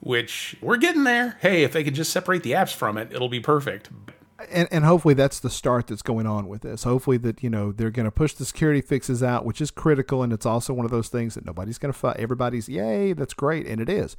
which 0.00 0.56
we're 0.60 0.76
getting 0.76 1.04
there. 1.04 1.36
Hey, 1.40 1.62
if 1.62 1.72
they 1.72 1.84
could 1.84 1.94
just 1.94 2.12
separate 2.12 2.42
the 2.42 2.52
apps 2.52 2.74
from 2.74 2.96
it, 2.98 3.12
it'll 3.12 3.28
be 3.28 3.40
perfect. 3.40 3.90
And, 4.50 4.68
and 4.70 4.84
hopefully 4.84 5.14
that's 5.14 5.40
the 5.40 5.50
start 5.50 5.88
that's 5.88 6.02
going 6.02 6.26
on 6.26 6.46
with 6.48 6.62
this. 6.62 6.84
Hopefully 6.84 7.16
that 7.18 7.42
you 7.42 7.50
know 7.50 7.72
they're 7.72 7.90
going 7.90 8.04
to 8.04 8.12
push 8.12 8.34
the 8.34 8.44
security 8.44 8.80
fixes 8.80 9.22
out, 9.22 9.44
which 9.44 9.60
is 9.60 9.70
critical, 9.70 10.22
and 10.22 10.32
it's 10.32 10.46
also 10.46 10.72
one 10.72 10.84
of 10.84 10.92
those 10.92 11.08
things 11.08 11.34
that 11.34 11.44
nobody's 11.44 11.78
going 11.78 11.92
to 11.92 11.98
fight. 11.98 12.18
Everybody's 12.18 12.68
yay, 12.68 13.12
that's 13.12 13.34
great, 13.34 13.66
and 13.66 13.80
it 13.80 13.88
is. 13.88 14.16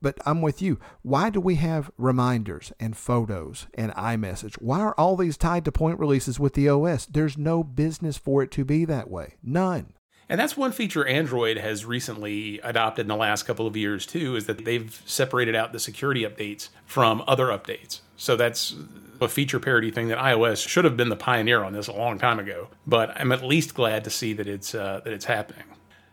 But 0.00 0.18
I'm 0.24 0.42
with 0.42 0.62
you. 0.62 0.78
Why 1.02 1.28
do 1.28 1.40
we 1.40 1.56
have 1.56 1.90
reminders 1.98 2.72
and 2.78 2.96
photos 2.96 3.66
and 3.74 3.92
iMessage? 3.94 4.54
Why 4.60 4.80
are 4.80 4.94
all 4.96 5.16
these 5.16 5.36
tied 5.36 5.64
to 5.64 5.72
point 5.72 5.98
releases 5.98 6.38
with 6.38 6.54
the 6.54 6.68
OS? 6.68 7.06
There's 7.06 7.36
no 7.36 7.64
business 7.64 8.16
for 8.16 8.44
it 8.44 8.52
to 8.52 8.64
be 8.64 8.84
that 8.84 9.10
way. 9.10 9.34
None. 9.42 9.94
And 10.32 10.40
that's 10.40 10.56
one 10.56 10.72
feature 10.72 11.06
Android 11.06 11.58
has 11.58 11.84
recently 11.84 12.58
adopted 12.60 13.04
in 13.04 13.08
the 13.08 13.16
last 13.16 13.42
couple 13.42 13.66
of 13.66 13.76
years 13.76 14.06
too, 14.06 14.34
is 14.34 14.46
that 14.46 14.64
they've 14.64 15.02
separated 15.04 15.54
out 15.54 15.74
the 15.74 15.78
security 15.78 16.22
updates 16.22 16.70
from 16.86 17.22
other 17.26 17.48
updates. 17.48 18.00
So 18.16 18.34
that's 18.34 18.74
a 19.20 19.28
feature 19.28 19.60
parity 19.60 19.90
thing 19.90 20.08
that 20.08 20.16
iOS 20.16 20.66
should 20.66 20.86
have 20.86 20.96
been 20.96 21.10
the 21.10 21.16
pioneer 21.16 21.62
on 21.62 21.74
this 21.74 21.86
a 21.86 21.92
long 21.92 22.18
time 22.18 22.38
ago. 22.38 22.68
But 22.86 23.10
I'm 23.20 23.30
at 23.30 23.44
least 23.44 23.74
glad 23.74 24.04
to 24.04 24.10
see 24.10 24.32
that 24.32 24.46
it's 24.48 24.74
uh, 24.74 25.02
that 25.04 25.12
it's 25.12 25.26
happening. 25.26 25.64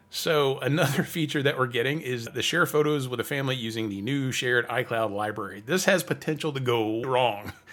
So 0.10 0.60
another 0.60 1.04
feature 1.06 1.42
that 1.42 1.58
we're 1.58 1.68
getting 1.68 2.02
is 2.02 2.26
the 2.26 2.42
share 2.42 2.66
photos 2.66 3.08
with 3.08 3.22
a 3.22 3.24
family 3.24 3.56
using 3.56 3.88
the 3.88 4.02
new 4.02 4.34
shared 4.34 4.68
iCloud 4.68 5.12
library. 5.12 5.64
This 5.66 5.86
has 5.86 6.04
potential 6.04 6.52
to 6.52 6.60
go 6.60 7.04
wrong. 7.04 7.54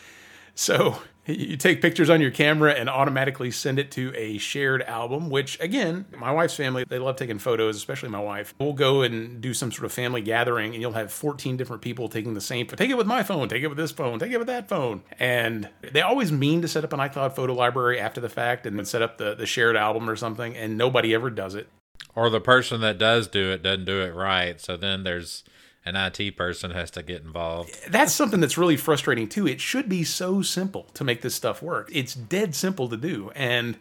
So 0.58 1.02
you 1.26 1.56
take 1.56 1.82
pictures 1.82 2.10
on 2.10 2.20
your 2.20 2.30
camera 2.30 2.72
and 2.72 2.88
automatically 2.88 3.50
send 3.50 3.78
it 3.78 3.90
to 3.92 4.12
a 4.16 4.38
shared 4.38 4.82
album, 4.82 5.30
which 5.30 5.58
again, 5.60 6.06
my 6.16 6.30
wife's 6.30 6.54
family, 6.54 6.84
they 6.88 6.98
love 6.98 7.16
taking 7.16 7.38
photos, 7.38 7.76
especially 7.76 8.08
my 8.08 8.20
wife. 8.20 8.54
We'll 8.58 8.72
go 8.72 9.02
and 9.02 9.40
do 9.40 9.54
some 9.54 9.72
sort 9.72 9.86
of 9.86 9.92
family 9.92 10.20
gathering 10.20 10.72
and 10.72 10.82
you'll 10.82 10.92
have 10.92 11.12
14 11.12 11.56
different 11.56 11.82
people 11.82 12.08
taking 12.08 12.34
the 12.34 12.40
same 12.40 12.66
take 12.66 12.90
it 12.90 12.96
with 12.96 13.06
my 13.06 13.22
phone, 13.22 13.48
take 13.48 13.62
it 13.62 13.68
with 13.68 13.78
this 13.78 13.92
phone, 13.92 14.18
take 14.18 14.32
it 14.32 14.38
with 14.38 14.46
that 14.46 14.68
phone. 14.68 15.02
And 15.18 15.68
they 15.80 16.02
always 16.02 16.30
mean 16.30 16.62
to 16.62 16.68
set 16.68 16.84
up 16.84 16.92
an 16.92 17.00
iCloud 17.00 17.34
photo 17.34 17.54
library 17.54 17.98
after 17.98 18.20
the 18.20 18.28
fact 18.28 18.66
and 18.66 18.78
then 18.78 18.84
set 18.84 19.02
up 19.02 19.18
the, 19.18 19.34
the 19.34 19.46
shared 19.46 19.76
album 19.76 20.08
or 20.08 20.16
something, 20.16 20.56
and 20.56 20.76
nobody 20.76 21.14
ever 21.14 21.30
does 21.30 21.54
it. 21.54 21.68
Or 22.14 22.30
the 22.30 22.40
person 22.40 22.80
that 22.80 22.98
does 22.98 23.28
do 23.28 23.50
it 23.50 23.62
doesn't 23.62 23.84
do 23.84 24.00
it 24.02 24.14
right. 24.14 24.60
So 24.60 24.76
then 24.76 25.04
there's 25.04 25.44
an 25.86 25.94
IT 25.94 26.36
person 26.36 26.72
has 26.72 26.90
to 26.90 27.02
get 27.02 27.22
involved. 27.22 27.74
That's 27.88 28.12
something 28.12 28.40
that's 28.40 28.58
really 28.58 28.76
frustrating 28.76 29.28
too. 29.28 29.46
It 29.46 29.60
should 29.60 29.88
be 29.88 30.02
so 30.02 30.42
simple 30.42 30.88
to 30.94 31.04
make 31.04 31.22
this 31.22 31.34
stuff 31.34 31.62
work. 31.62 31.88
It's 31.92 32.12
dead 32.12 32.56
simple 32.56 32.88
to 32.88 32.96
do. 32.96 33.30
And 33.36 33.78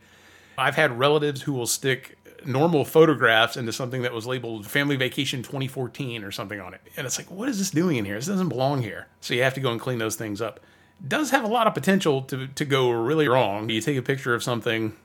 I've 0.57 0.75
had 0.75 0.97
relatives 0.97 1.41
who 1.41 1.53
will 1.53 1.65
stick 1.65 2.17
normal 2.45 2.85
photographs 2.85 3.57
into 3.57 3.73
something 3.73 4.03
that 4.03 4.13
was 4.13 4.27
labeled 4.27 4.67
Family 4.67 4.95
Vacation 4.95 5.41
2014 5.41 6.23
or 6.23 6.31
something 6.31 6.59
on 6.59 6.75
it. 6.75 6.81
And 6.95 7.07
it's 7.07 7.17
like, 7.17 7.31
what 7.31 7.49
is 7.49 7.57
this 7.57 7.71
doing 7.71 7.97
in 7.97 8.05
here? 8.05 8.15
This 8.15 8.27
doesn't 8.27 8.49
belong 8.49 8.83
here. 8.83 9.07
So 9.19 9.33
you 9.33 9.41
have 9.41 9.55
to 9.55 9.59
go 9.59 9.71
and 9.71 9.81
clean 9.81 9.97
those 9.97 10.15
things 10.15 10.41
up. 10.41 10.59
It 11.01 11.09
does 11.09 11.31
have 11.31 11.43
a 11.43 11.47
lot 11.47 11.65
of 11.65 11.73
potential 11.73 12.21
to, 12.23 12.47
to 12.47 12.65
go 12.65 12.91
really 12.91 13.27
wrong. 13.27 13.69
You 13.69 13.81
take 13.81 13.97
a 13.97 14.03
picture 14.03 14.35
of 14.35 14.43
something, 14.43 14.95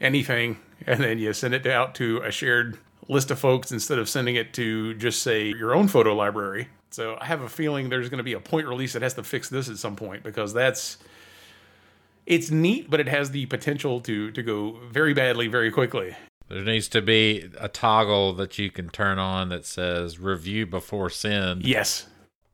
anything, 0.00 0.58
and 0.84 1.00
then 1.00 1.20
you 1.20 1.32
send 1.32 1.54
it 1.54 1.64
out 1.64 1.94
to 1.96 2.18
a 2.18 2.32
shared 2.32 2.76
list 3.10 3.30
of 3.32 3.38
folks 3.38 3.72
instead 3.72 3.98
of 3.98 4.08
sending 4.08 4.36
it 4.36 4.54
to 4.54 4.94
just 4.94 5.22
say 5.22 5.48
your 5.48 5.74
own 5.74 5.88
photo 5.88 6.14
library. 6.14 6.68
So 6.90 7.18
I 7.20 7.26
have 7.26 7.42
a 7.42 7.48
feeling 7.48 7.88
there's 7.88 8.08
going 8.08 8.18
to 8.18 8.24
be 8.24 8.34
a 8.34 8.40
point 8.40 8.68
release 8.68 8.92
that 8.92 9.02
has 9.02 9.14
to 9.14 9.24
fix 9.24 9.48
this 9.48 9.68
at 9.68 9.78
some 9.78 9.96
point 9.96 10.22
because 10.22 10.52
that's 10.52 10.98
it's 12.24 12.50
neat, 12.50 12.88
but 12.88 13.00
it 13.00 13.08
has 13.08 13.32
the 13.32 13.46
potential 13.46 14.00
to 14.02 14.30
to 14.30 14.42
go 14.42 14.78
very 14.90 15.12
badly 15.12 15.48
very 15.48 15.70
quickly. 15.70 16.14
There 16.48 16.62
needs 16.62 16.88
to 16.88 17.02
be 17.02 17.48
a 17.58 17.68
toggle 17.68 18.32
that 18.34 18.58
you 18.58 18.70
can 18.70 18.88
turn 18.88 19.18
on 19.18 19.50
that 19.50 19.66
says 19.66 20.18
review 20.18 20.66
before 20.66 21.10
send. 21.10 21.64
Yes. 21.64 22.06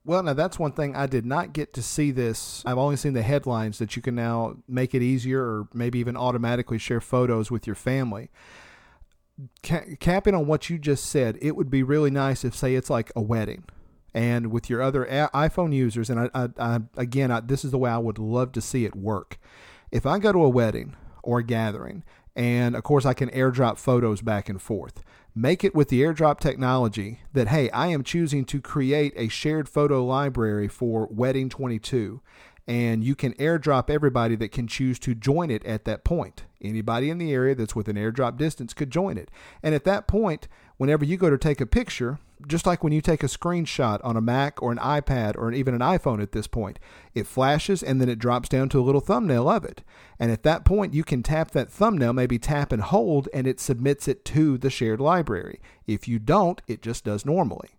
Well, 0.04 0.22
now 0.22 0.34
that's 0.34 0.58
one 0.58 0.72
thing 0.72 0.94
I 0.94 1.06
did 1.06 1.26
not 1.26 1.52
get 1.52 1.72
to 1.74 1.82
see 1.82 2.12
this. 2.12 2.62
I've 2.64 2.78
only 2.78 2.96
seen 2.96 3.14
the 3.14 3.22
headlines 3.22 3.78
that 3.78 3.96
you 3.96 4.02
can 4.02 4.14
now 4.14 4.56
make 4.68 4.94
it 4.94 5.02
easier 5.02 5.42
or 5.42 5.68
maybe 5.72 5.98
even 5.98 6.16
automatically 6.16 6.78
share 6.78 7.00
photos 7.00 7.50
with 7.50 7.66
your 7.66 7.74
family 7.74 8.30
ca- 9.62 9.96
capping 10.00 10.34
on 10.34 10.46
what 10.46 10.70
you 10.70 10.78
just 10.78 11.06
said, 11.06 11.38
it 11.40 11.56
would 11.56 11.70
be 11.70 11.82
really 11.82 12.10
nice 12.10 12.44
if, 12.44 12.54
say, 12.54 12.74
it's 12.74 12.90
like 12.90 13.12
a 13.16 13.20
wedding, 13.20 13.64
and 14.14 14.50
with 14.50 14.70
your 14.70 14.82
other 14.82 15.04
a- 15.04 15.30
iPhone 15.34 15.74
users, 15.74 16.10
and 16.10 16.20
I, 16.20 16.30
I, 16.34 16.48
I 16.58 16.78
again, 16.96 17.30
I, 17.30 17.40
this 17.40 17.64
is 17.64 17.70
the 17.70 17.78
way 17.78 17.90
I 17.90 17.98
would 17.98 18.18
love 18.18 18.52
to 18.52 18.60
see 18.60 18.84
it 18.84 18.96
work. 18.96 19.38
If 19.90 20.06
I 20.06 20.18
go 20.18 20.32
to 20.32 20.44
a 20.44 20.48
wedding 20.48 20.96
or 21.22 21.40
a 21.40 21.44
gathering, 21.44 22.02
and 22.34 22.76
of 22.76 22.82
course 22.82 23.06
I 23.06 23.14
can 23.14 23.30
airdrop 23.30 23.78
photos 23.78 24.20
back 24.20 24.48
and 24.48 24.60
forth. 24.60 25.02
Make 25.34 25.64
it 25.64 25.74
with 25.74 25.88
the 25.88 26.00
airdrop 26.02 26.40
technology 26.40 27.20
that, 27.34 27.48
hey, 27.48 27.68
I 27.70 27.88
am 27.88 28.02
choosing 28.02 28.46
to 28.46 28.60
create 28.60 29.12
a 29.16 29.28
shared 29.28 29.68
photo 29.68 30.04
library 30.04 30.66
for 30.68 31.08
Wedding 31.10 31.50
22 31.50 32.22
and 32.66 33.04
you 33.04 33.14
can 33.14 33.32
airdrop 33.34 33.88
everybody 33.88 34.34
that 34.36 34.50
can 34.50 34.66
choose 34.66 34.98
to 35.00 35.14
join 35.14 35.50
it 35.50 35.64
at 35.64 35.84
that 35.84 36.04
point. 36.04 36.44
Anybody 36.60 37.10
in 37.10 37.18
the 37.18 37.32
area 37.32 37.54
that's 37.54 37.76
within 37.76 37.96
airdrop 37.96 38.36
distance 38.36 38.74
could 38.74 38.90
join 38.90 39.16
it. 39.16 39.30
And 39.62 39.74
at 39.74 39.84
that 39.84 40.08
point, 40.08 40.48
whenever 40.76 41.04
you 41.04 41.16
go 41.16 41.30
to 41.30 41.38
take 41.38 41.60
a 41.60 41.66
picture, 41.66 42.18
just 42.46 42.66
like 42.66 42.82
when 42.82 42.92
you 42.92 43.00
take 43.00 43.22
a 43.22 43.28
screenshot 43.28 44.00
on 44.02 44.16
a 44.16 44.20
Mac 44.20 44.60
or 44.60 44.72
an 44.72 44.78
iPad 44.78 45.36
or 45.36 45.52
even 45.52 45.74
an 45.74 45.80
iPhone 45.80 46.20
at 46.20 46.32
this 46.32 46.46
point, 46.46 46.78
it 47.14 47.26
flashes 47.26 47.82
and 47.82 48.00
then 48.00 48.08
it 48.08 48.18
drops 48.18 48.48
down 48.48 48.68
to 48.70 48.80
a 48.80 48.82
little 48.82 49.00
thumbnail 49.00 49.48
of 49.48 49.64
it. 49.64 49.82
And 50.18 50.32
at 50.32 50.42
that 50.42 50.64
point, 50.64 50.92
you 50.92 51.04
can 51.04 51.22
tap 51.22 51.52
that 51.52 51.70
thumbnail, 51.70 52.12
maybe 52.12 52.38
tap 52.38 52.72
and 52.72 52.82
hold, 52.82 53.28
and 53.32 53.46
it 53.46 53.60
submits 53.60 54.08
it 54.08 54.24
to 54.26 54.58
the 54.58 54.70
shared 54.70 55.00
library. 55.00 55.60
If 55.86 56.08
you 56.08 56.18
don't, 56.18 56.60
it 56.66 56.82
just 56.82 57.04
does 57.04 57.24
normally 57.24 57.75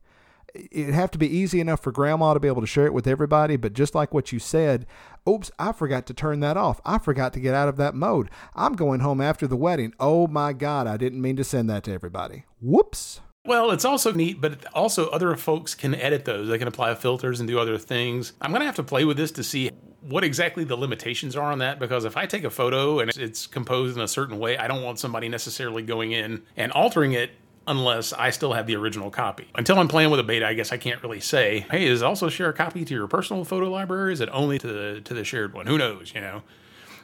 it'd 0.72 0.94
have 0.94 1.12
to 1.12 1.18
be 1.18 1.28
easy 1.28 1.60
enough 1.60 1.82
for 1.82 1.92
grandma 1.92 2.34
to 2.34 2.40
be 2.40 2.48
able 2.48 2.62
to 2.62 2.68
share 2.68 2.86
it 2.86 2.94
with 2.94 3.08
everybody. 3.08 3.58
But 3.58 3.74
just 3.74 3.96
like 3.96 4.14
what 4.14 4.32
you 4.32 4.40
said, 4.40 4.86
oops, 5.28 5.52
I 5.60 5.72
forgot 5.72 6.06
to 6.08 6.14
turn 6.14 6.40
that 6.42 6.58
off. 6.58 6.82
I 6.86 6.98
forgot 6.98 7.34
to 7.34 7.40
get 7.40 7.54
out 7.54 7.68
of 7.68 7.78
that 7.78 7.96
mode. 7.96 8.30
I'm 8.56 8.74
going 8.74 9.02
home 9.02 9.22
after 9.22 9.48
the 9.48 9.58
wedding. 9.58 9.94
Oh 10.00 10.28
my 10.28 10.54
God, 10.54 10.88
I 10.88 10.98
didn't 10.98 11.22
mean 11.22 11.36
to 11.38 11.44
send 11.44 11.70
that 11.70 11.84
to 11.86 11.94
everybody. 11.94 12.46
Whoops. 12.62 13.22
Well, 13.46 13.72
it's 13.72 13.86
also 13.86 14.12
neat, 14.12 14.42
but 14.42 14.66
also 14.74 15.08
other 15.08 15.34
folks 15.38 15.74
can 15.74 15.96
edit 15.96 16.26
those. 16.26 16.50
They 16.50 16.58
can 16.58 16.68
apply 16.68 16.94
filters 16.96 17.40
and 17.40 17.48
do 17.48 17.58
other 17.60 17.78
things. 17.78 18.34
I'm 18.42 18.52
going 18.52 18.60
to 18.60 18.66
have 18.66 18.76
to 18.76 18.84
play 18.84 19.06
with 19.06 19.16
this 19.16 19.32
to 19.32 19.44
see 19.44 19.72
what 20.02 20.26
exactly 20.26 20.66
the 20.66 20.76
limitations 20.76 21.36
are 21.36 21.52
on 21.52 21.60
that 21.60 21.80
because 21.80 22.06
if 22.06 22.18
I 22.18 22.26
take 22.26 22.44
a 22.44 22.50
photo 22.50 23.00
and 23.00 23.10
it's 23.16 23.48
composed 23.48 23.96
in 23.96 24.04
a 24.04 24.08
certain 24.08 24.38
way, 24.40 24.58
I 24.58 24.68
don't 24.68 24.84
want 24.84 25.00
somebody 25.00 25.30
necessarily 25.30 25.82
going 25.82 26.12
in 26.12 26.44
and 26.58 26.72
altering 26.74 27.14
it 27.14 27.32
unless 27.68 28.14
I 28.14 28.30
still 28.30 28.54
have 28.54 28.66
the 28.66 28.76
original 28.76 29.12
copy. 29.12 29.48
Until 29.56 29.78
I'm 29.78 29.88
playing 29.88 30.10
with 30.10 30.20
a 30.20 30.24
beta, 30.24 30.48
I 30.48 30.54
guess 30.54 30.72
I 30.72 30.78
can't 30.78 31.02
really 31.04 31.20
say, 31.20 31.66
hey, 31.70 31.86
is 31.86 32.02
also 32.02 32.30
share 32.30 32.50
a 32.50 32.54
copy 32.54 32.86
to 32.86 32.94
your 32.94 33.08
personal 33.08 33.44
photo 33.44 33.70
library? 33.70 34.14
Is 34.14 34.22
it 34.22 34.30
only 34.32 34.58
to 34.60 34.68
the 34.68 35.02
to 35.02 35.14
the 35.14 35.24
shared 35.24 35.54
one? 35.54 35.68
Who 35.68 35.78
knows, 35.78 36.14
you 36.16 36.22
know? 36.22 36.44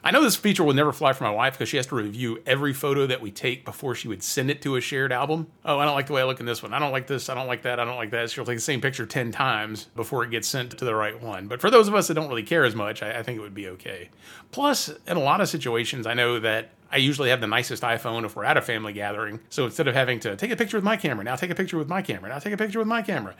I 0.05 0.11
know 0.11 0.21
this 0.21 0.35
feature 0.35 0.65
will 0.65 0.73
never 0.73 0.91
fly 0.91 1.13
for 1.13 1.23
my 1.23 1.29
wife 1.29 1.53
because 1.53 1.69
she 1.69 1.77
has 1.77 1.87
to 1.87 1.95
review 1.95 2.41
every 2.45 2.73
photo 2.73 3.07
that 3.07 3.21
we 3.21 3.31
take 3.31 3.63
before 3.63 3.95
she 3.95 4.09
would 4.09 4.21
send 4.21 4.51
it 4.51 4.61
to 4.63 4.75
a 4.75 4.81
shared 4.81 5.13
album. 5.13 5.47
Oh, 5.63 5.79
I 5.79 5.85
don't 5.85 5.95
like 5.95 6.07
the 6.07 6.13
way 6.13 6.21
I 6.21 6.25
look 6.25 6.41
in 6.41 6.45
this 6.45 6.61
one. 6.61 6.73
I 6.73 6.79
don't 6.79 6.91
like 6.91 7.07
this. 7.07 7.29
I 7.29 7.35
don't 7.35 7.47
like 7.47 7.61
that. 7.61 7.79
I 7.79 7.85
don't 7.85 7.95
like 7.95 8.11
that. 8.11 8.29
She'll 8.29 8.43
take 8.43 8.57
the 8.57 8.61
same 8.61 8.81
picture 8.81 9.05
10 9.05 9.31
times 9.31 9.85
before 9.95 10.25
it 10.25 10.29
gets 10.29 10.49
sent 10.49 10.77
to 10.77 10.83
the 10.83 10.93
right 10.93 11.21
one. 11.21 11.47
But 11.47 11.61
for 11.61 11.71
those 11.71 11.87
of 11.87 11.95
us 11.95 12.09
that 12.09 12.15
don't 12.15 12.27
really 12.27 12.43
care 12.43 12.65
as 12.65 12.75
much, 12.75 13.01
I, 13.01 13.19
I 13.19 13.23
think 13.23 13.37
it 13.37 13.41
would 13.41 13.53
be 13.53 13.69
okay. 13.69 14.09
Plus, 14.51 14.89
in 15.07 15.15
a 15.15 15.21
lot 15.21 15.39
of 15.39 15.47
situations, 15.47 16.05
I 16.05 16.15
know 16.15 16.37
that 16.37 16.71
I 16.93 16.97
usually 16.97 17.29
have 17.29 17.41
the 17.41 17.47
nicest 17.47 17.81
iPhone 17.83 18.23
if 18.23 18.35
we're 18.35 18.45
at 18.45 18.55
a 18.55 18.61
family 18.61 18.93
gathering. 18.93 19.39
So 19.49 19.65
instead 19.65 19.87
of 19.87 19.95
having 19.95 20.19
to 20.21 20.35
take 20.35 20.51
a 20.51 20.55
picture 20.55 20.77
with 20.77 20.83
my 20.83 20.95
camera, 20.95 21.23
now 21.23 21.35
take 21.35 21.49
a 21.49 21.55
picture 21.55 21.77
with 21.77 21.89
my 21.89 22.01
camera, 22.01 22.29
now 22.29 22.39
take 22.39 22.53
a 22.53 22.57
picture 22.57 22.79
with 22.79 22.87
my 22.87 23.01
camera, 23.01 23.35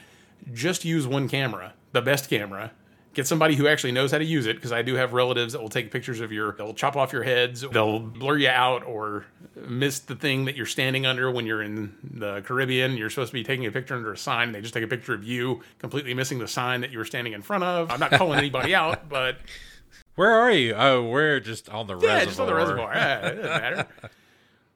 just 0.52 0.84
use 0.84 1.06
one 1.06 1.30
camera, 1.30 1.74
the 1.92 2.02
best 2.02 2.30
camera, 2.30 2.72
get 3.14 3.28
somebody 3.28 3.56
who 3.56 3.68
actually 3.68 3.92
knows 3.92 4.12
how 4.12 4.18
to 4.18 4.26
use 4.26 4.48
it 4.48 4.56
because 4.56 4.72
I 4.72 4.82
do 4.82 4.96
have 4.96 5.14
relatives 5.14 5.54
that 5.54 5.62
will 5.62 5.70
take 5.70 5.92
pictures 5.92 6.20
of 6.20 6.32
your 6.32 6.54
they'll 6.54 6.74
chop 6.74 6.96
off 6.96 7.14
your 7.14 7.22
heads 7.22 7.62
they'll 7.72 8.00
blur 8.00 8.38
you 8.38 8.50
out 8.50 8.84
or 8.84 9.26
miss 9.56 10.00
the 10.00 10.16
thing 10.16 10.46
that 10.46 10.56
you're 10.56 10.66
standing 10.66 11.06
under 11.06 11.30
when 11.30 11.46
you're 11.46 11.62
in 11.62 11.96
the 12.04 12.42
Caribbean. 12.42 12.98
You're 12.98 13.12
supposed 13.12 13.30
to 13.30 13.34
be 13.34 13.44
taking 13.44 13.68
a 13.68 13.72
picture 13.72 13.96
under 13.96 14.12
a 14.12 14.18
sign 14.18 14.48
and 14.48 14.56
they 14.56 14.62
just 14.62 14.74
take 14.74 14.84
a 14.84 14.88
picture 14.88 15.14
of 15.14 15.24
you 15.24 15.62
completely 15.78 16.16
missing 16.16 16.40
the 16.40 16.48
sign 16.48 16.82
that 16.82 16.92
you 16.92 16.98
were 16.98 17.06
standing 17.06 17.34
in 17.34 17.44
front 17.44 17.64
of. 17.64 17.92
I'm 17.92 18.00
not 18.00 18.12
calling 18.12 18.40
anybody 18.40 18.74
out 18.76 19.08
but 19.10 19.38
where 20.16 20.32
are 20.32 20.52
you 20.52 20.74
oh 20.76 21.04
we're 21.04 21.40
just 21.40 21.70
on 21.70 21.88
the 21.88 21.98
yeah, 21.98 22.16
reservoir 22.16 22.26
just 22.26 22.40
on 22.40 22.48
the 22.48 22.54
reservoir 22.54 22.94
yeah, 22.94 23.28
it 23.28 23.36
doesn't 23.36 23.44
matter 23.62 23.88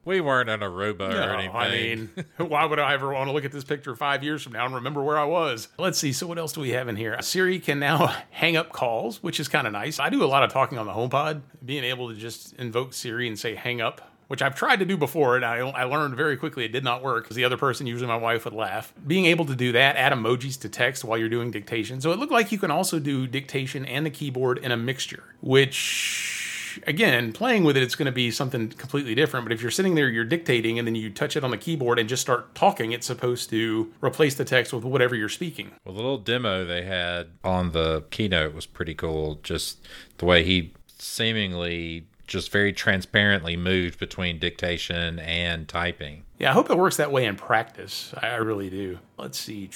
we 0.07 0.21
weren't 0.21 0.49
in 0.49 0.61
Aruba 0.61 1.09
no, 1.09 1.17
or 1.17 1.35
anything. 1.35 1.53
I 1.53 1.69
mean, 1.69 2.09
why 2.49 2.63
would 2.63 2.79
I 2.79 2.93
ever 2.93 3.11
want 3.13 3.27
to 3.27 3.33
look 3.33 3.43
at 3.43 3.51
this 3.51 3.65
picture 3.65 3.93
five 3.93 4.23
years 4.23 4.41
from 4.41 4.53
now 4.53 4.65
and 4.65 4.73
remember 4.73 5.03
where 5.03 5.17
I 5.17 5.25
was? 5.25 5.67
Let's 5.77 5.99
see. 5.99 6.13
So, 6.13 6.25
what 6.25 6.37
else 6.37 6.53
do 6.53 6.61
we 6.61 6.69
have 6.69 6.87
in 6.87 6.95
here? 6.95 7.21
Siri 7.21 7.59
can 7.59 7.79
now 7.79 8.15
hang 8.31 8.55
up 8.55 8.71
calls, 8.71 9.21
which 9.21 9.37
is 9.37 9.49
kind 9.49 9.67
of 9.67 9.73
nice. 9.73 9.99
I 9.99 10.09
do 10.09 10.23
a 10.23 10.25
lot 10.25 10.43
of 10.43 10.51
talking 10.51 10.77
on 10.77 10.87
the 10.87 10.93
HomePod. 10.93 11.41
Being 11.63 11.83
able 11.83 12.07
to 12.07 12.15
just 12.15 12.53
invoke 12.53 12.93
Siri 12.93 13.27
and 13.27 13.37
say 13.37 13.53
hang 13.53 13.81
up 13.81 14.09
which 14.27 14.41
I've 14.41 14.55
tried 14.55 14.79
to 14.79 14.85
do 14.85 14.97
before, 14.97 15.35
and 15.35 15.45
I, 15.45 15.57
I 15.57 15.83
learned 15.83 16.15
very 16.15 16.37
quickly 16.37 16.65
it 16.65 16.71
did 16.71 16.83
not 16.83 17.03
work 17.03 17.23
because 17.23 17.35
the 17.35 17.45
other 17.45 17.57
person, 17.57 17.87
usually 17.87 18.07
my 18.07 18.17
wife, 18.17 18.45
would 18.45 18.53
laugh. 18.53 18.93
Being 19.05 19.25
able 19.25 19.45
to 19.45 19.55
do 19.55 19.71
that, 19.71 19.95
add 19.95 20.13
emojis 20.13 20.59
to 20.61 20.69
text 20.69 21.03
while 21.03 21.17
you're 21.17 21.29
doing 21.29 21.51
dictation. 21.51 22.01
So 22.01 22.11
it 22.11 22.19
looked 22.19 22.31
like 22.31 22.51
you 22.51 22.59
can 22.59 22.71
also 22.71 22.99
do 22.99 23.27
dictation 23.27 23.85
and 23.85 24.05
the 24.05 24.09
keyboard 24.09 24.57
in 24.59 24.71
a 24.71 24.77
mixture, 24.77 25.23
which 25.41 26.81
again, 26.85 27.33
playing 27.33 27.63
with 27.63 27.77
it, 27.77 27.83
it's 27.83 27.95
going 27.95 28.05
to 28.07 28.11
be 28.11 28.29
something 28.29 28.69
completely 28.69 29.15
different. 29.15 29.45
But 29.45 29.53
if 29.53 29.61
you're 29.61 29.71
sitting 29.71 29.95
there, 29.95 30.09
you're 30.09 30.25
dictating, 30.25 30.77
and 30.77 30.87
then 30.87 30.95
you 30.95 31.09
touch 31.09 31.35
it 31.35 31.43
on 31.43 31.51
the 31.51 31.57
keyboard 31.57 31.97
and 31.97 32.07
just 32.07 32.21
start 32.21 32.53
talking, 32.53 32.91
it's 32.91 33.07
supposed 33.07 33.49
to 33.49 33.91
replace 34.01 34.35
the 34.35 34.45
text 34.45 34.73
with 34.73 34.83
whatever 34.83 35.15
you're 35.15 35.29
speaking. 35.29 35.71
Well, 35.85 35.95
the 35.95 36.01
little 36.01 36.17
demo 36.17 36.65
they 36.65 36.83
had 36.83 37.29
on 37.43 37.71
the 37.71 38.03
keynote 38.11 38.53
was 38.53 38.65
pretty 38.65 38.93
cool. 38.93 39.39
Just 39.43 39.79
the 40.17 40.25
way 40.25 40.43
he 40.43 40.73
seemingly 40.99 42.07
just 42.27 42.51
very 42.51 42.73
transparently 42.73 43.57
moved 43.57 43.99
between 43.99 44.37
dictation 44.39 45.17
and 45.19 45.67
typing. 45.67 46.23
Yeah, 46.39 46.51
I 46.51 46.53
hope 46.53 46.69
it 46.69 46.77
works 46.77 46.97
that 46.97 47.11
way 47.11 47.25
in 47.25 47.35
practice. 47.35 48.13
I 48.21 48.35
really 48.35 48.69
do. 48.69 48.99
Let's 49.17 49.39
see. 49.39 49.71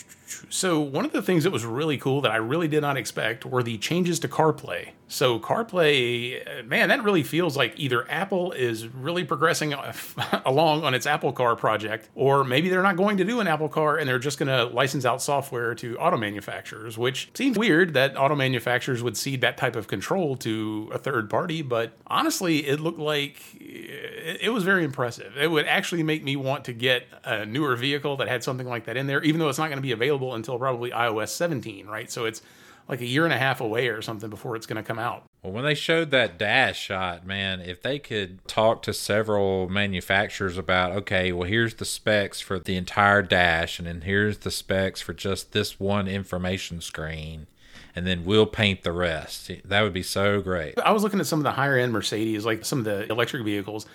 So, 0.50 0.80
one 0.80 1.04
of 1.04 1.12
the 1.12 1.22
things 1.24 1.44
that 1.44 1.52
was 1.52 1.66
really 1.66 1.98
cool 1.98 2.22
that 2.22 2.32
I 2.32 2.36
really 2.36 2.68
did 2.68 2.82
not 2.82 2.96
expect 2.96 3.44
were 3.44 3.64
the 3.64 3.80
changes 3.80 4.20
to 4.20 4.28
CarPlay. 4.28 4.92
So, 5.08 5.40
CarPlay, 5.40 6.60
uh, 6.60 6.64
man, 6.64 6.90
that 6.90 7.04
really 7.04 7.24
feels 7.24 7.58
like 7.58 7.74
either 7.78 8.10
Apple 8.10 8.52
is 8.52 8.88
really 8.88 9.24
progressing 9.24 9.74
along 10.46 10.84
on 10.84 10.94
its 10.94 11.08
Apple 11.08 11.34
Car 11.34 11.56
project, 11.56 12.10
or 12.14 12.44
maybe 12.44 12.70
they're 12.70 12.84
not 12.84 12.96
going 12.96 13.18
to 13.18 13.24
do 13.26 13.40
an 13.40 13.48
Apple 13.48 13.68
Car 13.68 13.98
and 13.98 14.08
they're 14.08 14.20
just 14.20 14.38
going 14.38 14.48
to 14.48 14.74
license 14.74 15.06
out 15.06 15.22
software 15.24 15.74
to 15.76 15.98
auto 15.98 16.18
manufacturers, 16.18 16.96
which 16.96 17.32
seems 17.34 17.58
weird 17.58 17.96
that 17.96 18.16
auto 18.16 18.36
manufacturers 18.36 19.02
would 19.02 19.18
cede 19.18 19.42
that 19.42 19.58
type 19.58 19.76
of 19.76 19.88
control 19.88 20.38
to 20.38 20.90
a 20.94 21.00
third 21.00 21.30
party. 21.32 21.64
But 21.64 21.94
honestly, 22.06 22.68
it 22.68 22.80
looked 22.80 23.00
like 23.00 23.42
it 23.60 24.54
was 24.54 24.64
very 24.64 24.84
impressive. 24.84 25.36
It 25.36 25.50
would 25.50 25.66
actually 25.66 26.04
make 26.04 26.24
me 26.24 26.36
want 26.36 26.51
to 26.66 26.74
get 26.74 27.08
a 27.24 27.46
newer 27.46 27.76
vehicle 27.76 28.18
that 28.18 28.28
had 28.28 28.44
something 28.44 28.68
like 28.68 28.86
that 28.86 28.98
in 28.98 29.08
there, 29.08 29.22
even 29.24 29.40
though 29.40 29.50
it's 29.50 29.58
not 29.58 29.68
going 29.68 29.78
to 29.78 29.82
be 29.82 29.92
available 29.92 30.36
until 30.36 30.58
probably 30.58 30.92
iOS 30.92 31.30
17, 31.30 31.88
right? 31.88 32.12
So 32.12 32.26
it's 32.26 32.42
like 32.88 33.02
a 33.02 33.06
year 33.06 33.24
and 33.24 33.34
a 33.34 33.38
half 33.38 33.62
away 33.62 33.88
or 33.88 34.02
something 34.02 34.30
before 34.30 34.56
it's 34.56 34.66
going 34.66 34.82
to 34.82 34.84
come 34.84 35.00
out. 35.00 35.24
Well, 35.44 35.54
when 35.54 35.64
they 35.64 35.76
showed 35.76 36.12
that 36.12 36.38
dash 36.38 36.80
shot, 36.80 37.26
man, 37.26 37.62
if 37.62 37.82
they 37.82 38.00
could 38.00 38.46
talk 38.48 38.82
to 38.84 38.94
several 38.94 39.70
manufacturers 39.70 40.58
about, 40.58 40.92
okay, 40.92 41.32
well, 41.32 41.48
here's 41.48 41.76
the 41.76 41.86
specs 41.86 42.42
for 42.42 42.60
the 42.60 42.76
entire 42.76 43.22
dash, 43.22 43.80
and 43.80 43.88
then 43.88 44.02
here's 44.02 44.40
the 44.40 44.52
specs 44.52 45.00
for 45.02 45.14
just 45.14 45.54
this 45.54 45.80
one 45.80 46.08
information 46.08 46.82
screen, 46.82 47.48
and 47.96 48.06
then 48.06 48.26
we'll 48.26 48.46
paint 48.46 48.84
the 48.84 48.92
rest. 48.92 49.50
That 49.64 49.82
would 49.82 49.94
be 49.94 50.04
so 50.04 50.42
great. 50.42 50.78
I 50.80 50.92
was 50.92 51.04
looking 51.04 51.20
at 51.20 51.28
some 51.28 51.40
of 51.40 51.44
the 51.44 51.52
higher 51.52 51.78
end 51.78 51.94
Mercedes, 51.94 52.46
like 52.46 52.66
some 52.66 52.80
of 52.80 52.86
the 52.86 53.10
electric 53.12 53.44
vehicles, 53.44 53.86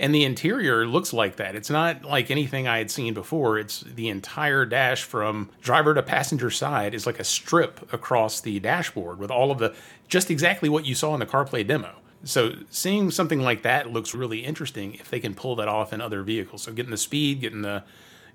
And 0.00 0.14
the 0.14 0.24
interior 0.24 0.86
looks 0.86 1.12
like 1.12 1.36
that. 1.36 1.54
It's 1.54 1.68
not 1.68 2.06
like 2.06 2.30
anything 2.30 2.66
I 2.66 2.78
had 2.78 2.90
seen 2.90 3.12
before. 3.12 3.58
It's 3.58 3.82
the 3.82 4.08
entire 4.08 4.64
dash 4.64 5.04
from 5.04 5.50
driver 5.60 5.92
to 5.92 6.02
passenger 6.02 6.50
side 6.50 6.94
is 6.94 7.06
like 7.06 7.20
a 7.20 7.24
strip 7.24 7.92
across 7.92 8.40
the 8.40 8.58
dashboard 8.60 9.18
with 9.18 9.30
all 9.30 9.50
of 9.50 9.58
the 9.58 9.74
just 10.08 10.30
exactly 10.30 10.70
what 10.70 10.86
you 10.86 10.94
saw 10.94 11.12
in 11.12 11.20
the 11.20 11.26
CarPlay 11.26 11.66
demo. 11.66 11.96
So 12.24 12.54
seeing 12.70 13.10
something 13.10 13.40
like 13.42 13.60
that 13.62 13.92
looks 13.92 14.14
really 14.14 14.38
interesting 14.38 14.94
if 14.94 15.10
they 15.10 15.20
can 15.20 15.34
pull 15.34 15.54
that 15.56 15.68
off 15.68 15.92
in 15.92 16.00
other 16.00 16.22
vehicles. 16.22 16.62
So 16.62 16.72
getting 16.72 16.90
the 16.90 16.96
speed, 16.96 17.42
getting 17.42 17.60
the 17.60 17.84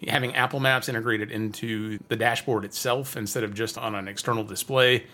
having 0.08 0.36
Apple 0.36 0.60
Maps 0.60 0.88
integrated 0.88 1.32
into 1.32 1.98
the 2.10 2.16
dashboard 2.16 2.64
itself 2.64 3.18
instead 3.18 3.44
of 3.44 3.56
just 3.56 3.76
on 3.76 3.96
an 3.96 4.08
external 4.08 4.44
display 4.44 5.06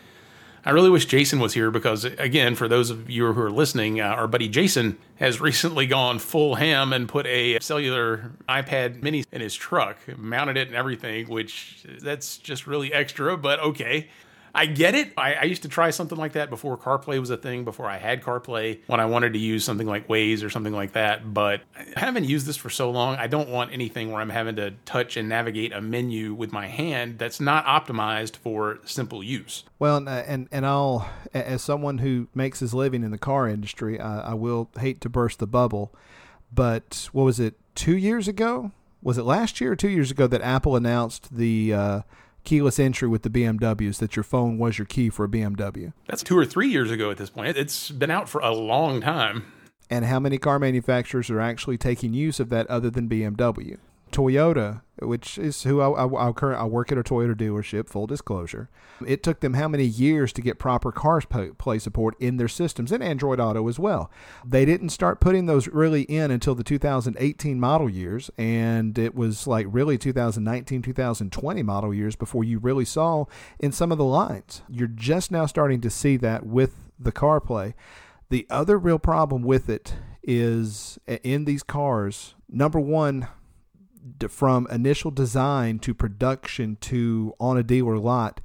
I 0.63 0.69
really 0.71 0.91
wish 0.91 1.05
Jason 1.05 1.39
was 1.39 1.53
here 1.53 1.71
because, 1.71 2.05
again, 2.05 2.55
for 2.55 2.67
those 2.67 2.91
of 2.91 3.09
you 3.09 3.31
who 3.33 3.41
are 3.41 3.51
listening, 3.51 3.99
uh, 3.99 4.05
our 4.05 4.27
buddy 4.27 4.47
Jason 4.47 4.97
has 5.15 5.41
recently 5.41 5.87
gone 5.87 6.19
full 6.19 6.55
ham 6.55 6.93
and 6.93 7.09
put 7.09 7.25
a 7.25 7.59
cellular 7.59 8.31
iPad 8.47 9.01
mini 9.01 9.23
in 9.31 9.41
his 9.41 9.55
truck, 9.55 9.97
mounted 10.17 10.57
it 10.57 10.67
and 10.67 10.75
everything, 10.75 11.27
which 11.27 11.83
that's 12.01 12.37
just 12.37 12.67
really 12.67 12.93
extra, 12.93 13.37
but 13.37 13.59
okay. 13.59 14.09
I 14.53 14.65
get 14.65 14.95
it. 14.95 15.13
I, 15.17 15.33
I, 15.35 15.43
used 15.43 15.61
to 15.63 15.69
try 15.69 15.91
something 15.91 16.17
like 16.17 16.33
that 16.33 16.49
before 16.49 16.77
CarPlay 16.77 17.19
was 17.19 17.29
a 17.29 17.37
thing, 17.37 17.63
before 17.63 17.87
I 17.87 17.97
had 17.97 18.21
CarPlay, 18.21 18.79
when 18.87 18.99
I 18.99 19.05
wanted 19.05 19.33
to 19.33 19.39
use 19.39 19.63
something 19.63 19.87
like 19.87 20.07
Waze 20.07 20.43
or 20.43 20.49
something 20.49 20.73
like 20.73 20.93
that. 20.93 21.33
But 21.33 21.61
I 21.75 21.99
haven't 21.99 22.25
used 22.25 22.45
this 22.45 22.57
for 22.57 22.69
so 22.69 22.91
long. 22.91 23.15
I 23.15 23.27
don't 23.27 23.49
want 23.49 23.71
anything 23.71 24.11
where 24.11 24.21
I'm 24.21 24.29
having 24.29 24.55
to 24.57 24.71
touch 24.85 25.17
and 25.17 25.29
navigate 25.29 25.73
a 25.73 25.81
menu 25.81 26.33
with 26.33 26.51
my 26.51 26.67
hand 26.67 27.17
that's 27.17 27.39
not 27.39 27.65
optimized 27.65 28.35
for 28.37 28.79
simple 28.85 29.23
use. 29.23 29.63
Well, 29.79 29.97
and 30.07 30.47
and 30.51 30.65
I'll, 30.65 31.09
as 31.33 31.61
someone 31.61 31.99
who 31.99 32.27
makes 32.35 32.59
his 32.59 32.73
living 32.73 33.03
in 33.03 33.11
the 33.11 33.17
car 33.17 33.47
industry, 33.47 33.99
I, 33.99 34.31
I 34.31 34.33
will 34.33 34.69
hate 34.79 35.01
to 35.01 35.09
burst 35.09 35.39
the 35.39 35.47
bubble, 35.47 35.93
but 36.53 37.09
what 37.13 37.23
was 37.23 37.39
it? 37.39 37.55
Two 37.75 37.95
years 37.95 38.27
ago? 38.27 38.71
Was 39.01 39.17
it 39.17 39.23
last 39.23 39.59
year 39.59 39.71
or 39.71 39.75
two 39.75 39.89
years 39.89 40.11
ago 40.11 40.27
that 40.27 40.41
Apple 40.41 40.75
announced 40.75 41.35
the 41.35 41.73
uh, 41.73 42.01
keyless 42.43 42.79
entry 42.79 43.07
with 43.07 43.23
the 43.23 43.29
BMWs 43.29 43.99
that 43.99 44.15
your 44.15 44.23
phone 44.23 44.57
was 44.57 44.77
your 44.77 44.85
key 44.85 45.09
for 45.09 45.25
a 45.25 45.29
BMW. 45.29 45.93
That's 46.07 46.23
two 46.23 46.37
or 46.37 46.45
three 46.45 46.69
years 46.69 46.91
ago 46.91 47.11
at 47.11 47.17
this 47.17 47.29
point. 47.29 47.57
It's 47.57 47.91
been 47.91 48.11
out 48.11 48.29
for 48.29 48.41
a 48.41 48.51
long 48.51 49.01
time. 49.01 49.51
And 49.89 50.05
how 50.05 50.19
many 50.19 50.37
car 50.37 50.57
manufacturers 50.57 51.29
are 51.29 51.41
actually 51.41 51.77
taking 51.77 52.13
use 52.13 52.39
of 52.39 52.49
that 52.49 52.67
other 52.67 52.89
than 52.89 53.09
BMW? 53.09 53.77
Toyota, 54.11 54.81
which 54.99 55.37
is 55.37 55.63
who 55.63 55.81
I, 55.81 56.05
I, 56.05 56.29
I, 56.29 56.31
current, 56.31 56.61
I 56.61 56.65
work 56.65 56.91
at 56.91 56.97
a 56.97 57.03
Toyota 57.03 57.35
dealership, 57.35 57.89
full 57.89 58.07
disclosure. 58.07 58.69
It 59.05 59.23
took 59.23 59.39
them 59.39 59.55
how 59.55 59.67
many 59.67 59.85
years 59.85 60.31
to 60.33 60.41
get 60.41 60.59
proper 60.59 60.91
CarPlay 60.91 61.81
support 61.81 62.15
in 62.19 62.37
their 62.37 62.47
systems 62.47 62.91
and 62.91 63.03
Android 63.03 63.39
Auto 63.39 63.67
as 63.67 63.79
well. 63.79 64.11
They 64.45 64.65
didn't 64.65 64.89
start 64.89 65.19
putting 65.19 65.45
those 65.45 65.67
really 65.67 66.03
in 66.03 66.29
until 66.31 66.53
the 66.53 66.63
2018 66.63 67.59
model 67.59 67.89
years, 67.89 68.29
and 68.37 68.97
it 68.97 69.15
was 69.15 69.47
like 69.47 69.65
really 69.69 69.97
2019, 69.97 70.81
2020 70.81 71.63
model 71.63 71.93
years 71.93 72.15
before 72.15 72.43
you 72.43 72.59
really 72.59 72.85
saw 72.85 73.25
in 73.59 73.71
some 73.71 73.91
of 73.91 73.97
the 73.97 74.05
lines. 74.05 74.61
You're 74.69 74.87
just 74.87 75.31
now 75.31 75.45
starting 75.45 75.81
to 75.81 75.89
see 75.89 76.17
that 76.17 76.45
with 76.45 76.91
the 76.99 77.11
CarPlay. 77.11 77.73
The 78.29 78.47
other 78.49 78.77
real 78.77 78.99
problem 78.99 79.41
with 79.41 79.69
it 79.69 79.95
is 80.23 80.99
uh, 81.07 81.17
in 81.23 81.45
these 81.45 81.63
cars, 81.63 82.35
number 82.49 82.79
one, 82.79 83.27
from 84.29 84.67
initial 84.71 85.11
design 85.11 85.79
to 85.79 85.93
production 85.93 86.77
to 86.81 87.33
on 87.39 87.57
a 87.57 87.63
dealer 87.63 87.97
lot, 87.97 88.41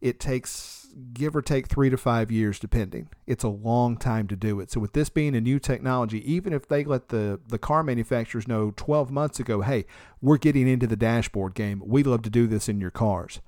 it 0.00 0.18
takes 0.18 0.80
give 1.12 1.36
or 1.36 1.42
take 1.42 1.68
three 1.68 1.88
to 1.88 1.96
five 1.96 2.30
years, 2.30 2.58
depending. 2.58 3.08
It's 3.26 3.44
a 3.44 3.48
long 3.48 3.96
time 3.96 4.26
to 4.28 4.36
do 4.36 4.60
it. 4.60 4.70
So 4.70 4.80
with 4.80 4.92
this 4.92 5.08
being 5.08 5.36
a 5.36 5.40
new 5.40 5.58
technology, 5.58 6.32
even 6.32 6.52
if 6.52 6.66
they 6.68 6.84
let 6.84 7.08
the 7.08 7.40
the 7.46 7.58
car 7.58 7.82
manufacturers 7.82 8.48
know 8.48 8.72
12 8.76 9.10
months 9.10 9.40
ago, 9.40 9.60
hey, 9.60 9.86
we're 10.20 10.38
getting 10.38 10.68
into 10.68 10.86
the 10.86 10.96
dashboard 10.96 11.54
game. 11.54 11.82
We'd 11.84 12.06
love 12.06 12.22
to 12.22 12.30
do 12.30 12.46
this 12.46 12.68
in 12.68 12.80
your 12.80 12.90
cars 12.90 13.40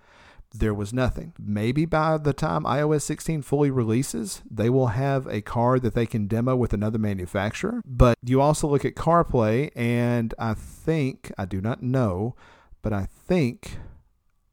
there 0.54 0.74
was 0.74 0.92
nothing. 0.92 1.32
Maybe 1.38 1.84
by 1.84 2.18
the 2.18 2.32
time 2.32 2.64
iOS 2.64 3.02
16 3.02 3.42
fully 3.42 3.70
releases, 3.70 4.42
they 4.50 4.68
will 4.70 4.88
have 4.88 5.26
a 5.26 5.40
car 5.40 5.78
that 5.78 5.94
they 5.94 6.06
can 6.06 6.26
demo 6.26 6.56
with 6.56 6.72
another 6.72 6.98
manufacturer. 6.98 7.82
But 7.86 8.16
you 8.22 8.40
also 8.40 8.68
look 8.68 8.84
at 8.84 8.94
CarPlay, 8.94 9.70
and 9.74 10.34
I 10.38 10.54
think, 10.54 11.32
I 11.38 11.44
do 11.44 11.60
not 11.60 11.82
know, 11.82 12.36
but 12.82 12.92
I 12.92 13.08
think 13.26 13.78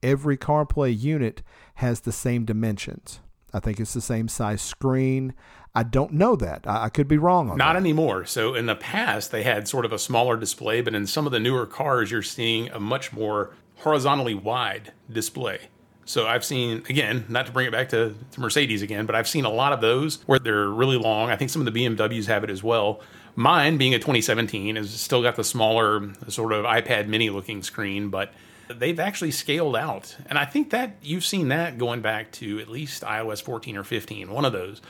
every 0.01 0.37
CarPlay 0.37 0.97
unit 0.97 1.43
has 1.75 2.01
the 2.01 2.11
same 2.11 2.45
dimensions. 2.45 3.19
I 3.53 3.59
think 3.59 3.79
it's 3.79 3.93
the 3.93 4.01
same 4.01 4.27
size 4.27 4.61
screen. 4.61 5.33
I 5.73 5.83
don't 5.83 6.13
know 6.13 6.35
that. 6.35 6.65
I, 6.67 6.85
I 6.85 6.89
could 6.89 7.07
be 7.07 7.17
wrong 7.17 7.49
on 7.49 7.57
Not 7.57 7.73
that. 7.73 7.79
anymore. 7.79 8.25
So 8.25 8.53
in 8.53 8.65
the 8.67 8.75
past, 8.75 9.31
they 9.31 9.43
had 9.43 9.67
sort 9.67 9.85
of 9.85 9.91
a 9.91 9.99
smaller 9.99 10.37
display, 10.37 10.81
but 10.81 10.95
in 10.95 11.07
some 11.07 11.25
of 11.25 11.31
the 11.31 11.39
newer 11.39 11.65
cars, 11.65 12.11
you're 12.11 12.21
seeing 12.21 12.69
a 12.69 12.79
much 12.79 13.11
more 13.11 13.55
horizontally 13.77 14.35
wide 14.35 14.91
display. 15.11 15.69
So 16.09 16.25
I've 16.25 16.43
seen 16.43 16.81
again, 16.89 17.25
not 17.29 17.45
to 17.45 17.51
bring 17.51 17.67
it 17.67 17.71
back 17.71 17.89
to, 17.89 18.15
to, 18.31 18.41
Mercedes 18.41 18.81
again, 18.81 19.05
but 19.05 19.13
I've 19.13 19.27
seen 19.27 19.45
a 19.45 19.49
lot 19.51 19.73
of 19.73 19.79
those 19.79 20.23
where 20.25 20.39
they're 20.39 20.67
really 20.67 20.97
long. 20.97 21.29
I 21.29 21.35
think 21.35 21.51
some 21.51 21.65
of 21.65 21.71
the 21.71 21.85
BMWs 21.85 22.25
have 22.25 22.43
it 22.43 22.49
as 22.49 22.63
well. 22.63 23.01
Mine, 23.35 23.77
being 23.77 23.93
a 23.93 23.99
2017, 23.99 24.75
has 24.75 24.89
still 24.89 25.21
got 25.21 25.35
the 25.35 25.43
smaller 25.43 26.11
sort 26.27 26.51
of 26.51 26.65
iPad 26.65 27.05
Mini 27.05 27.29
looking 27.29 27.61
screen, 27.61 28.09
but 28.09 28.33
they've 28.69 28.99
actually 28.99 29.29
scaled 29.29 29.75
out, 29.75 30.17
and 30.25 30.39
I 30.39 30.45
think 30.45 30.71
that 30.71 30.95
you've 31.03 31.23
seen 31.23 31.49
that 31.49 31.77
going 31.77 32.01
back 32.01 32.31
to 32.33 32.59
at 32.59 32.69
least 32.69 33.03
iOS 33.03 33.39
14 33.43 33.77
or 33.77 33.83
15, 33.83 34.31
one 34.31 34.45
of 34.45 34.51
those, 34.51 34.81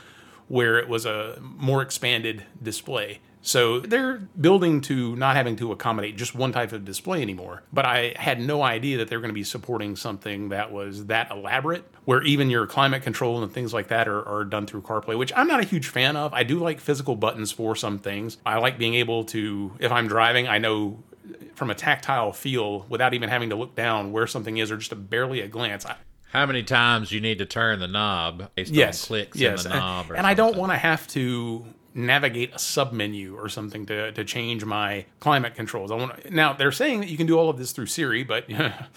where 0.48 0.78
it 0.78 0.88
was 0.88 1.04
a 1.04 1.36
more 1.42 1.82
expanded 1.82 2.44
display. 2.62 3.20
So 3.42 3.80
they're 3.80 4.18
building 4.38 4.80
to 4.82 5.16
not 5.16 5.36
having 5.36 5.56
to 5.56 5.72
accommodate 5.72 6.16
just 6.16 6.34
one 6.34 6.52
type 6.52 6.72
of 6.72 6.84
display 6.84 7.22
anymore. 7.22 7.62
But 7.72 7.86
I 7.86 8.14
had 8.16 8.40
no 8.40 8.62
idea 8.62 8.98
that 8.98 9.08
they're 9.08 9.20
going 9.20 9.30
to 9.30 9.34
be 9.34 9.44
supporting 9.44 9.96
something 9.96 10.50
that 10.50 10.72
was 10.72 11.06
that 11.06 11.30
elaborate, 11.30 11.84
where 12.04 12.22
even 12.22 12.50
your 12.50 12.66
climate 12.66 13.02
control 13.02 13.42
and 13.42 13.52
things 13.52 13.72
like 13.72 13.88
that 13.88 14.08
are, 14.08 14.26
are 14.26 14.44
done 14.44 14.66
through 14.66 14.82
CarPlay, 14.82 15.16
which 15.16 15.32
I'm 15.34 15.46
not 15.46 15.60
a 15.60 15.64
huge 15.64 15.88
fan 15.88 16.16
of. 16.16 16.34
I 16.34 16.42
do 16.42 16.58
like 16.58 16.80
physical 16.80 17.16
buttons 17.16 17.50
for 17.50 17.74
some 17.74 17.98
things. 17.98 18.36
I 18.44 18.58
like 18.58 18.78
being 18.78 18.94
able 18.94 19.24
to, 19.26 19.72
if 19.78 19.90
I'm 19.90 20.06
driving, 20.06 20.46
I 20.46 20.58
know 20.58 21.02
from 21.54 21.70
a 21.70 21.74
tactile 21.74 22.32
feel 22.32 22.86
without 22.88 23.14
even 23.14 23.28
having 23.28 23.50
to 23.50 23.56
look 23.56 23.74
down 23.74 24.12
where 24.12 24.26
something 24.26 24.56
is 24.56 24.70
or 24.70 24.76
just 24.76 24.92
a 24.92 24.96
barely 24.96 25.40
a 25.40 25.48
glance. 25.48 25.86
I, 25.86 25.96
how 26.32 26.46
many 26.46 26.62
times 26.62 27.10
you 27.10 27.20
need 27.20 27.38
to 27.38 27.46
turn 27.46 27.80
the 27.80 27.88
knob 27.88 28.50
based 28.54 28.72
yes, 28.72 29.04
on 29.04 29.06
clicks 29.08 29.38
yes. 29.38 29.64
in 29.64 29.70
the 29.70 29.76
knob 29.76 30.08
and, 30.10 30.18
and 30.18 30.26
I 30.26 30.34
don't 30.34 30.56
want 30.56 30.72
to 30.72 30.78
have 30.78 31.06
to 31.08 31.64
navigate 31.94 32.52
a 32.52 32.56
submenu 32.56 33.34
or 33.34 33.48
something 33.48 33.86
to, 33.86 34.12
to 34.12 34.24
change 34.24 34.64
my 34.64 35.06
climate 35.18 35.54
controls. 35.54 35.90
I 35.90 35.96
want 35.96 36.30
now 36.30 36.52
they're 36.52 36.72
saying 36.72 37.00
that 37.00 37.08
you 37.08 37.16
can 37.16 37.26
do 37.26 37.38
all 37.38 37.50
of 37.50 37.58
this 37.58 37.72
through 37.72 37.86
Siri, 37.86 38.22
but 38.22 38.48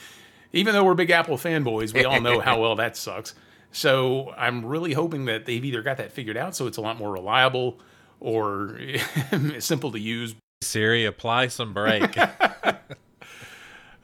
even 0.53 0.73
though 0.73 0.83
we're 0.83 0.93
big 0.93 1.09
Apple 1.09 1.37
fanboys, 1.37 1.93
we 1.93 2.05
all 2.05 2.21
know 2.21 2.39
how 2.39 2.59
well 2.61 2.75
that 2.75 2.95
sucks. 2.95 3.33
So 3.71 4.31
I'm 4.37 4.65
really 4.65 4.93
hoping 4.93 5.25
that 5.25 5.45
they've 5.45 5.63
either 5.63 5.81
got 5.81 5.97
that 5.97 6.11
figured 6.11 6.37
out 6.37 6.55
so 6.55 6.67
it's 6.67 6.77
a 6.77 6.81
lot 6.81 6.97
more 6.97 7.11
reliable 7.11 7.79
or 8.19 8.79
simple 9.59 9.91
to 9.91 9.99
use. 9.99 10.35
Siri, 10.61 11.03
apply 11.03 11.47
some 11.47 11.73
brake. 11.73 12.17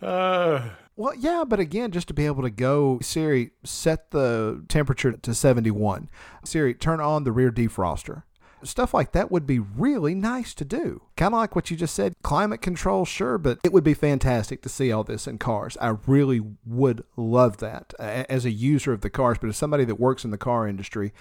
uh, 0.02 0.62
well, 1.00 1.16
yeah, 1.18 1.46
but 1.48 1.62
again, 1.62 1.92
just 1.92 2.10
to 2.10 2.14
be 2.14 2.26
able 2.26 2.44
to 2.44 2.50
go, 2.50 3.00
Siri, 3.02 3.52
set 3.64 4.12
the 4.12 4.66
temperature 4.68 5.14
to 5.14 5.34
71. 5.34 6.10
Siri, 6.44 6.74
turn 6.74 7.00
on 7.00 7.24
the 7.24 7.32
rear 7.32 7.52
defroster. 7.52 8.24
Stuff 8.64 8.94
like 8.94 9.14
that 9.14 9.32
would 9.32 9.48
be 9.48 9.60
really 9.60 10.14
nice 10.14 10.54
to 10.56 10.66
do. 10.66 11.02
Kind 11.16 11.34
of 11.34 11.40
like 11.40 11.56
what 11.56 11.72
you 11.72 11.78
just 11.78 11.96
said 11.96 12.14
climate 12.24 12.62
control, 12.62 13.06
sure, 13.06 13.38
but 13.38 13.60
it 13.64 13.72
would 13.72 13.84
be 13.84 13.94
fantastic 13.94 14.62
to 14.62 14.70
see 14.70 14.92
all 14.92 15.04
this 15.04 15.28
in 15.28 15.38
cars. 15.38 15.78
I 15.80 15.96
really 16.06 16.42
would 16.66 17.04
love 17.16 17.58
that 17.58 17.94
as 18.00 18.46
a 18.46 18.52
user 18.52 18.94
of 18.94 19.02
the 19.02 19.10
cars, 19.10 19.38
but 19.40 19.48
as 19.48 19.58
somebody 19.58 19.86
that 19.86 20.00
works 20.00 20.26
in 20.26 20.32
the 20.32 20.38
car 20.38 20.68
industry, 20.68 21.14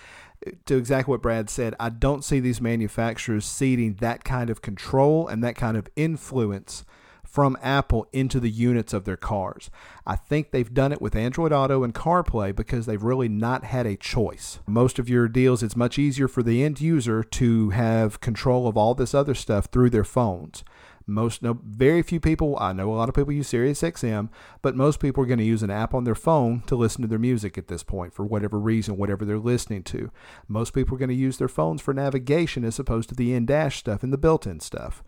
to 0.67 0.77
exactly 0.77 1.11
what 1.13 1.23
Brad 1.23 1.51
said, 1.51 1.75
I 1.81 1.89
don't 1.89 2.25
see 2.25 2.41
these 2.41 2.61
manufacturers 2.61 3.45
ceding 3.45 3.95
that 3.95 4.25
kind 4.25 4.51
of 4.51 4.63
control 4.63 5.27
and 5.27 5.43
that 5.43 5.57
kind 5.57 5.77
of 5.77 5.89
influence 5.97 6.85
from 7.39 7.57
Apple 7.63 8.05
into 8.13 8.41
the 8.41 8.51
units 8.51 8.93
of 8.93 9.05
their 9.05 9.17
cars. 9.17 9.71
I 10.05 10.17
think 10.17 10.51
they've 10.51 10.75
done 10.75 10.91
it 10.91 11.01
with 11.01 11.15
Android 11.15 11.53
Auto 11.53 11.85
and 11.85 11.95
CarPlay 11.95 12.53
because 12.53 12.87
they've 12.87 13.01
really 13.01 13.29
not 13.29 13.63
had 13.63 13.87
a 13.87 13.97
choice. 13.97 14.59
Most 14.67 14.99
of 14.99 15.09
your 15.09 15.29
deals, 15.29 15.63
it's 15.63 15.77
much 15.77 16.01
easier 16.01 16.27
for 16.27 16.43
the 16.43 16.65
end 16.65 16.81
user 16.81 17.23
to 17.23 17.71
have 17.71 18.21
control 18.21 18.67
of 18.67 18.77
all 18.77 18.93
this 18.93 19.15
other 19.15 19.37
stuff 19.37 19.67
through 19.67 19.91
their 19.91 20.03
phones. 20.03 20.65
Most, 21.07 21.41
no, 21.41 21.61
very 21.65 22.03
few 22.03 22.19
people. 22.19 22.59
I 22.59 22.73
know 22.73 22.93
a 22.93 22.97
lot 22.97 23.09
of 23.09 23.15
people 23.15 23.33
use 23.33 23.53
SiriusXM, 23.53 24.31
but 24.61 24.75
most 24.75 24.99
people 24.99 25.23
are 25.23 25.29
going 25.29 25.39
to 25.39 25.45
use 25.45 25.63
an 25.63 25.71
app 25.71 25.95
on 25.95 26.03
their 26.03 26.17
phone 26.17 26.65
to 26.67 26.75
listen 26.75 27.03
to 27.03 27.09
their 27.09 27.21
music 27.21 27.57
at 27.57 27.69
this 27.69 27.85
point 27.85 28.13
for 28.15 28.25
whatever 28.25 28.59
reason, 28.59 28.97
whatever 28.97 29.25
they're 29.25 29.39
listening 29.39 29.85
to. 29.85 30.11
Most 30.49 30.75
people 30.75 30.97
are 30.97 30.99
going 30.99 31.09
to 31.09 31.15
use 31.15 31.39
their 31.39 31.47
phones 31.47 31.81
for 31.81 31.95
navigation 31.95 32.65
as 32.65 32.81
opposed 32.81 33.09
to 33.11 33.15
the 33.15 33.33
in-dash 33.33 33.79
stuff 33.79 34.03
and 34.03 34.13
the 34.13 34.19
built-in 34.19 34.59
stuff 34.59 35.05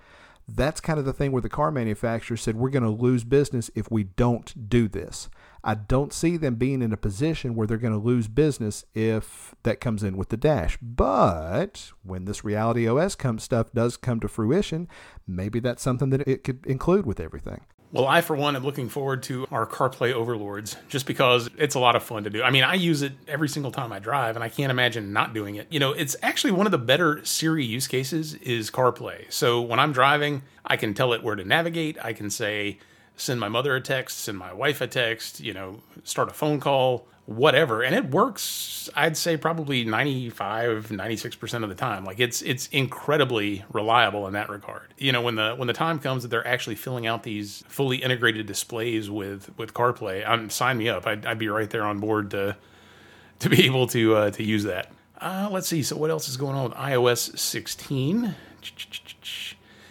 that's 0.56 0.80
kind 0.80 0.98
of 0.98 1.04
the 1.04 1.12
thing 1.12 1.32
where 1.32 1.42
the 1.42 1.48
car 1.48 1.70
manufacturer 1.70 2.36
said 2.36 2.56
we're 2.56 2.70
going 2.70 2.82
to 2.82 2.90
lose 2.90 3.24
business 3.24 3.70
if 3.74 3.90
we 3.90 4.04
don't 4.04 4.68
do 4.68 4.88
this. 4.88 5.28
I 5.62 5.74
don't 5.74 6.12
see 6.12 6.36
them 6.36 6.54
being 6.54 6.80
in 6.80 6.92
a 6.92 6.96
position 6.96 7.54
where 7.54 7.66
they're 7.66 7.76
going 7.76 7.92
to 7.92 7.98
lose 7.98 8.28
business 8.28 8.84
if 8.94 9.54
that 9.62 9.80
comes 9.80 10.02
in 10.02 10.16
with 10.16 10.30
the 10.30 10.36
dash. 10.36 10.78
But 10.80 11.92
when 12.02 12.24
this 12.24 12.44
Reality 12.44 12.88
OS 12.88 13.14
come, 13.14 13.38
stuff 13.38 13.72
does 13.72 13.96
come 13.96 14.20
to 14.20 14.28
fruition, 14.28 14.88
maybe 15.26 15.60
that's 15.60 15.82
something 15.82 16.10
that 16.10 16.26
it 16.26 16.44
could 16.44 16.64
include 16.66 17.04
with 17.04 17.20
everything. 17.20 17.66
Well, 17.92 18.06
I, 18.06 18.20
for 18.20 18.36
one, 18.36 18.54
am 18.54 18.62
looking 18.62 18.88
forward 18.88 19.24
to 19.24 19.48
our 19.50 19.66
CarPlay 19.66 20.12
overlords 20.12 20.76
just 20.88 21.06
because 21.06 21.50
it's 21.58 21.74
a 21.74 21.80
lot 21.80 21.96
of 21.96 22.04
fun 22.04 22.22
to 22.22 22.30
do. 22.30 22.40
I 22.40 22.50
mean, 22.50 22.62
I 22.62 22.74
use 22.74 23.02
it 23.02 23.14
every 23.26 23.48
single 23.48 23.72
time 23.72 23.92
I 23.92 23.98
drive, 23.98 24.36
and 24.36 24.44
I 24.44 24.48
can't 24.48 24.70
imagine 24.70 25.12
not 25.12 25.34
doing 25.34 25.56
it. 25.56 25.66
You 25.70 25.80
know, 25.80 25.90
it's 25.90 26.14
actually 26.22 26.52
one 26.52 26.66
of 26.66 26.70
the 26.70 26.78
better 26.78 27.24
Siri 27.24 27.64
use 27.64 27.88
cases 27.88 28.34
is 28.34 28.70
CarPlay. 28.70 29.30
So 29.32 29.60
when 29.60 29.80
I'm 29.80 29.90
driving, 29.92 30.42
I 30.64 30.76
can 30.76 30.94
tell 30.94 31.12
it 31.12 31.24
where 31.24 31.34
to 31.34 31.44
navigate. 31.44 31.98
I 32.00 32.12
can 32.12 32.30
say, 32.30 32.78
send 33.20 33.38
my 33.38 33.48
mother 33.48 33.76
a 33.76 33.80
text, 33.80 34.18
send 34.20 34.38
my 34.38 34.52
wife 34.52 34.80
a 34.80 34.86
text, 34.86 35.40
you 35.40 35.52
know, 35.52 35.80
start 36.04 36.30
a 36.30 36.32
phone 36.32 36.58
call, 36.60 37.06
whatever. 37.26 37.82
And 37.82 37.94
it 37.94 38.10
works, 38.10 38.88
I'd 38.96 39.16
say 39.16 39.36
probably 39.36 39.84
95, 39.84 40.88
96% 40.88 41.62
of 41.62 41.68
the 41.68 41.74
time. 41.74 42.04
Like 42.04 42.18
it's 42.18 42.42
it's 42.42 42.66
incredibly 42.68 43.64
reliable 43.72 44.26
in 44.26 44.32
that 44.32 44.48
regard. 44.48 44.94
You 44.98 45.12
know, 45.12 45.22
when 45.22 45.36
the 45.36 45.54
when 45.54 45.68
the 45.68 45.74
time 45.74 45.98
comes 45.98 46.22
that 46.22 46.28
they're 46.28 46.46
actually 46.46 46.76
filling 46.76 47.06
out 47.06 47.22
these 47.22 47.62
fully 47.68 47.98
integrated 47.98 48.46
displays 48.46 49.10
with 49.10 49.50
with 49.58 49.74
CarPlay, 49.74 50.26
I'm 50.26 50.50
sign 50.50 50.78
me 50.78 50.88
up. 50.88 51.06
I'd, 51.06 51.26
I'd 51.26 51.38
be 51.38 51.48
right 51.48 51.70
there 51.70 51.84
on 51.84 52.00
board 52.00 52.30
to 52.32 52.56
to 53.40 53.48
be 53.48 53.66
able 53.66 53.86
to 53.88 54.16
uh, 54.16 54.30
to 54.32 54.42
use 54.42 54.64
that. 54.64 54.90
Uh, 55.20 55.48
let's 55.50 55.68
see. 55.68 55.82
So 55.82 55.96
what 55.96 56.10
else 56.10 56.28
is 56.28 56.38
going 56.38 56.56
on 56.56 56.64
with 56.64 56.72
iOS 56.72 57.38
16? 57.38 58.34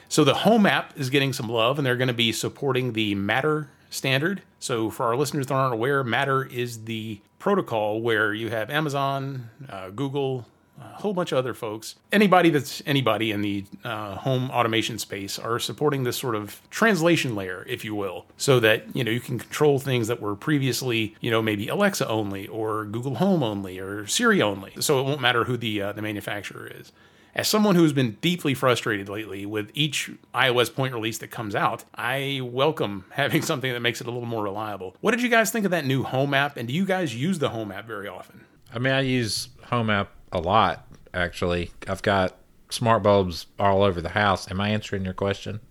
So 0.09 0.23
the 0.23 0.33
Home 0.33 0.65
app 0.65 0.97
is 0.97 1.11
getting 1.11 1.33
some 1.33 1.47
love, 1.47 1.77
and 1.77 1.85
they're 1.85 1.95
going 1.95 2.07
to 2.07 2.13
be 2.13 2.31
supporting 2.31 2.93
the 2.93 3.13
Matter 3.13 3.69
standard. 3.91 4.41
So 4.59 4.89
for 4.89 5.05
our 5.05 5.15
listeners 5.15 5.45
that 5.47 5.53
aren't 5.53 5.73
aware, 5.73 6.03
Matter 6.03 6.43
is 6.43 6.85
the 6.85 7.21
protocol 7.37 8.01
where 8.01 8.33
you 8.33 8.49
have 8.49 8.71
Amazon, 8.71 9.51
uh, 9.69 9.91
Google, 9.91 10.47
a 10.81 11.01
whole 11.01 11.13
bunch 11.13 11.31
of 11.31 11.37
other 11.37 11.53
folks, 11.53 11.95
anybody 12.11 12.49
that's 12.49 12.81
anybody 12.87 13.31
in 13.31 13.41
the 13.41 13.65
uh, 13.83 14.15
home 14.15 14.49
automation 14.49 14.97
space 14.97 15.37
are 15.37 15.59
supporting 15.59 16.05
this 16.05 16.17
sort 16.17 16.35
of 16.35 16.59
translation 16.71 17.35
layer, 17.35 17.63
if 17.67 17.85
you 17.85 17.93
will, 17.93 18.25
so 18.35 18.59
that 18.59 18.95
you 18.95 19.03
know 19.03 19.11
you 19.11 19.19
can 19.19 19.37
control 19.37 19.77
things 19.77 20.07
that 20.07 20.21
were 20.21 20.35
previously, 20.35 21.15
you 21.21 21.29
know, 21.29 21.41
maybe 21.41 21.67
Alexa 21.67 22.07
only 22.07 22.47
or 22.47 22.85
Google 22.85 23.15
Home 23.15 23.43
only 23.43 23.77
or 23.77 24.07
Siri 24.07 24.41
only. 24.41 24.73
So 24.79 24.99
it 24.99 25.03
won't 25.03 25.21
matter 25.21 25.43
who 25.43 25.55
the 25.57 25.81
uh, 25.81 25.93
the 25.93 26.01
manufacturer 26.01 26.71
is 26.73 26.91
as 27.39 27.47
someone 27.47 27.75
who's 27.75 27.93
been 27.93 28.17
deeply 28.19 28.53
frustrated 28.53 29.07
lately 29.07 29.45
with 29.45 29.71
each 29.73 30.11
iOS 30.35 30.75
point 30.75 30.93
release 30.93 31.19
that 31.19 31.29
comes 31.31 31.55
out, 31.55 31.85
I 31.95 32.41
welcome 32.43 33.05
having 33.11 33.41
something 33.43 33.71
that 33.71 33.79
makes 33.79 34.01
it 34.01 34.07
a 34.07 34.11
little 34.11 34.27
more 34.27 34.43
reliable. 34.43 34.97
What 34.99 35.11
did 35.11 35.21
you 35.21 35.29
guys 35.29 35.49
think 35.49 35.63
of 35.63 35.71
that 35.71 35.85
new 35.85 36.03
Home 36.03 36.33
app? 36.33 36.57
And 36.57 36.67
do 36.67 36.73
you 36.73 36.83
guys 36.83 37.15
use 37.15 37.39
the 37.39 37.47
Home 37.47 37.71
app 37.71 37.87
very 37.87 38.09
often? 38.09 38.43
I 38.73 38.79
mean, 38.79 38.91
I 38.91 38.99
use 38.99 39.47
Home 39.67 39.89
app 39.89 40.11
a 40.33 40.39
lot, 40.39 40.85
actually. 41.13 41.71
I've 41.87 42.01
got 42.01 42.35
smart 42.69 43.03
bulbs 43.03 43.45
all 43.57 43.83
over 43.83 44.01
the 44.01 44.09
house. 44.09 44.51
Am 44.51 44.59
I 44.59 44.71
answering 44.71 45.05
your 45.05 45.13
question? 45.13 45.61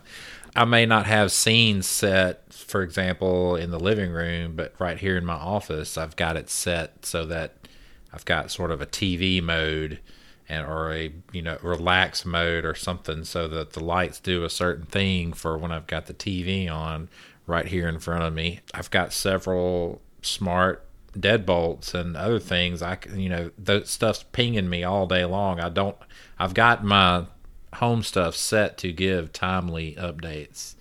I 0.56 0.64
may 0.64 0.86
not 0.86 1.06
have 1.06 1.30
scenes 1.30 1.86
set, 1.86 2.52
for 2.52 2.82
example, 2.82 3.54
in 3.54 3.70
the 3.70 3.78
living 3.78 4.10
room, 4.10 4.56
but 4.56 4.74
right 4.80 4.98
here 4.98 5.16
in 5.16 5.24
my 5.24 5.34
office, 5.34 5.96
I've 5.96 6.16
got 6.16 6.36
it 6.36 6.50
set 6.50 7.06
so 7.06 7.24
that 7.26 7.68
I've 8.12 8.24
got 8.24 8.50
sort 8.50 8.72
of 8.72 8.82
a 8.82 8.86
TV 8.86 9.40
mode 9.40 10.00
and 10.48 10.66
or 10.66 10.92
a 10.92 11.12
you 11.32 11.42
know 11.42 11.58
relax 11.62 12.24
mode 12.24 12.64
or 12.64 12.74
something 12.74 13.24
so 13.24 13.48
that 13.48 13.72
the 13.72 13.82
lights 13.82 14.20
do 14.20 14.44
a 14.44 14.50
certain 14.50 14.86
thing 14.86 15.32
for 15.32 15.56
when 15.56 15.72
I've 15.72 15.86
got 15.86 16.06
the 16.06 16.14
TV 16.14 16.70
on 16.70 17.08
right 17.46 17.66
here 17.66 17.88
in 17.88 17.98
front 17.98 18.24
of 18.24 18.32
me. 18.32 18.60
I've 18.74 18.90
got 18.90 19.12
several 19.12 20.00
smart 20.22 20.84
deadbolts 21.14 21.94
and 21.94 22.16
other 22.16 22.38
things. 22.38 22.82
I 22.82 22.98
you 23.14 23.28
know 23.28 23.50
that 23.58 23.88
stuff's 23.88 24.24
pinging 24.32 24.68
me 24.68 24.84
all 24.84 25.06
day 25.06 25.24
long. 25.24 25.60
I 25.60 25.68
don't. 25.68 25.96
I've 26.38 26.54
got 26.54 26.84
my 26.84 27.26
home 27.74 28.02
stuff 28.02 28.36
set 28.36 28.78
to 28.78 28.92
give 28.92 29.32
timely 29.32 29.94
updates. 29.98 30.74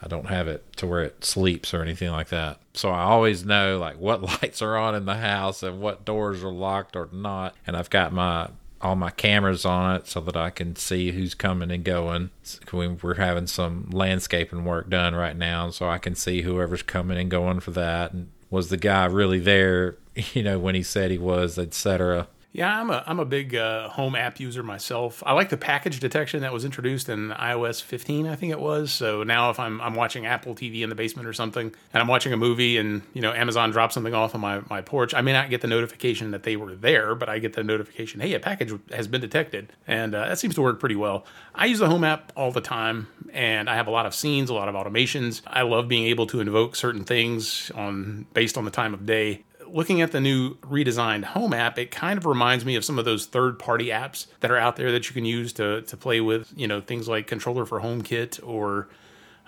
I 0.00 0.06
don't 0.06 0.28
have 0.28 0.46
it 0.46 0.76
to 0.76 0.86
where 0.86 1.02
it 1.02 1.24
sleeps 1.24 1.74
or 1.74 1.82
anything 1.82 2.10
like 2.10 2.28
that. 2.28 2.60
So 2.74 2.90
I 2.90 3.02
always 3.02 3.44
know 3.44 3.78
like 3.78 3.98
what 3.98 4.22
lights 4.42 4.62
are 4.62 4.76
on 4.76 4.94
in 4.94 5.06
the 5.06 5.16
house 5.16 5.62
and 5.62 5.80
what 5.80 6.04
doors 6.04 6.44
are 6.44 6.52
locked 6.52 6.94
or 6.94 7.08
not. 7.12 7.56
And 7.66 7.76
I've 7.76 7.90
got 7.90 8.12
my 8.12 8.48
all 8.80 8.96
my 8.96 9.10
cameras 9.10 9.64
on 9.64 9.96
it 9.96 10.06
so 10.06 10.20
that 10.20 10.36
I 10.36 10.50
can 10.50 10.76
see 10.76 11.10
who's 11.12 11.34
coming 11.34 11.70
and 11.70 11.84
going. 11.84 12.30
We're 12.72 13.14
having 13.14 13.46
some 13.46 13.88
landscaping 13.90 14.64
work 14.64 14.88
done 14.88 15.14
right 15.14 15.36
now, 15.36 15.70
so 15.70 15.88
I 15.88 15.98
can 15.98 16.14
see 16.14 16.42
whoever's 16.42 16.82
coming 16.82 17.18
and 17.18 17.30
going 17.30 17.60
for 17.60 17.72
that. 17.72 18.12
And 18.12 18.30
was 18.50 18.68
the 18.68 18.76
guy 18.76 19.06
really 19.06 19.38
there, 19.40 19.96
you 20.32 20.42
know, 20.42 20.58
when 20.58 20.74
he 20.74 20.82
said 20.82 21.10
he 21.10 21.18
was, 21.18 21.58
etc. 21.58 22.28
Yeah, 22.50 22.80
I'm 22.80 22.88
a 22.88 23.04
I'm 23.06 23.20
a 23.20 23.26
big 23.26 23.54
uh, 23.54 23.90
home 23.90 24.14
app 24.14 24.40
user 24.40 24.62
myself. 24.62 25.22
I 25.26 25.34
like 25.34 25.50
the 25.50 25.58
package 25.58 26.00
detection 26.00 26.40
that 26.40 26.52
was 26.52 26.64
introduced 26.64 27.10
in 27.10 27.28
iOS 27.28 27.82
15, 27.82 28.26
I 28.26 28.36
think 28.36 28.52
it 28.52 28.58
was. 28.58 28.90
So 28.90 29.22
now 29.22 29.50
if 29.50 29.60
I'm 29.60 29.80
I'm 29.82 29.94
watching 29.94 30.24
Apple 30.24 30.54
TV 30.54 30.80
in 30.80 30.88
the 30.88 30.94
basement 30.94 31.28
or 31.28 31.34
something, 31.34 31.66
and 31.66 32.00
I'm 32.00 32.08
watching 32.08 32.32
a 32.32 32.38
movie, 32.38 32.78
and 32.78 33.02
you 33.12 33.20
know 33.20 33.34
Amazon 33.34 33.70
drops 33.70 33.92
something 33.92 34.14
off 34.14 34.34
on 34.34 34.40
my 34.40 34.62
my 34.70 34.80
porch, 34.80 35.12
I 35.12 35.20
may 35.20 35.32
not 35.32 35.50
get 35.50 35.60
the 35.60 35.68
notification 35.68 36.30
that 36.30 36.42
they 36.42 36.56
were 36.56 36.74
there, 36.74 37.14
but 37.14 37.28
I 37.28 37.38
get 37.38 37.52
the 37.52 37.62
notification, 37.62 38.20
hey, 38.20 38.32
a 38.32 38.40
package 38.40 38.72
has 38.92 39.06
been 39.08 39.20
detected, 39.20 39.70
and 39.86 40.14
uh, 40.14 40.28
that 40.28 40.38
seems 40.38 40.54
to 40.54 40.62
work 40.62 40.80
pretty 40.80 40.96
well. 40.96 41.26
I 41.54 41.66
use 41.66 41.80
the 41.80 41.88
home 41.88 42.02
app 42.02 42.32
all 42.34 42.50
the 42.50 42.62
time, 42.62 43.08
and 43.30 43.68
I 43.68 43.76
have 43.76 43.88
a 43.88 43.92
lot 43.92 44.06
of 44.06 44.14
scenes, 44.14 44.48
a 44.48 44.54
lot 44.54 44.70
of 44.70 44.74
automations. 44.74 45.42
I 45.46 45.62
love 45.62 45.86
being 45.86 46.06
able 46.06 46.26
to 46.28 46.40
invoke 46.40 46.76
certain 46.76 47.04
things 47.04 47.70
on 47.74 48.26
based 48.32 48.56
on 48.56 48.64
the 48.64 48.70
time 48.70 48.94
of 48.94 49.04
day 49.04 49.44
looking 49.72 50.00
at 50.00 50.12
the 50.12 50.20
new 50.20 50.54
redesigned 50.56 51.24
home 51.24 51.52
app, 51.52 51.78
it 51.78 51.90
kind 51.90 52.18
of 52.18 52.26
reminds 52.26 52.64
me 52.64 52.76
of 52.76 52.84
some 52.84 52.98
of 52.98 53.04
those 53.04 53.26
third 53.26 53.58
party 53.58 53.86
apps 53.86 54.26
that 54.40 54.50
are 54.50 54.56
out 54.56 54.76
there 54.76 54.92
that 54.92 55.08
you 55.08 55.14
can 55.14 55.24
use 55.24 55.52
to, 55.54 55.82
to 55.82 55.96
play 55.96 56.20
with, 56.20 56.52
you 56.56 56.66
know, 56.66 56.80
things 56.80 57.08
like 57.08 57.26
Controller 57.26 57.66
for 57.66 57.80
HomeKit 57.80 58.46
or 58.46 58.88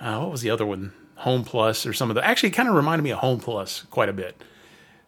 uh, 0.01 0.19
what 0.19 0.31
was 0.31 0.43
the 0.43 0.51
other 0.51 0.67
one? 0.67 0.93
Home 1.17 1.45
Plus 1.45 1.85
or 1.85 1.93
some 1.93 2.11
of 2.11 2.15
the. 2.15 2.25
Actually, 2.25 2.51
kind 2.51 2.69
of 2.69 2.75
reminded 2.75 3.03
me 3.03 3.11
of 3.11 3.19
Home 3.19 3.41
Plus 3.41 3.83
quite 3.91 4.09
a 4.09 4.13
bit. 4.13 4.43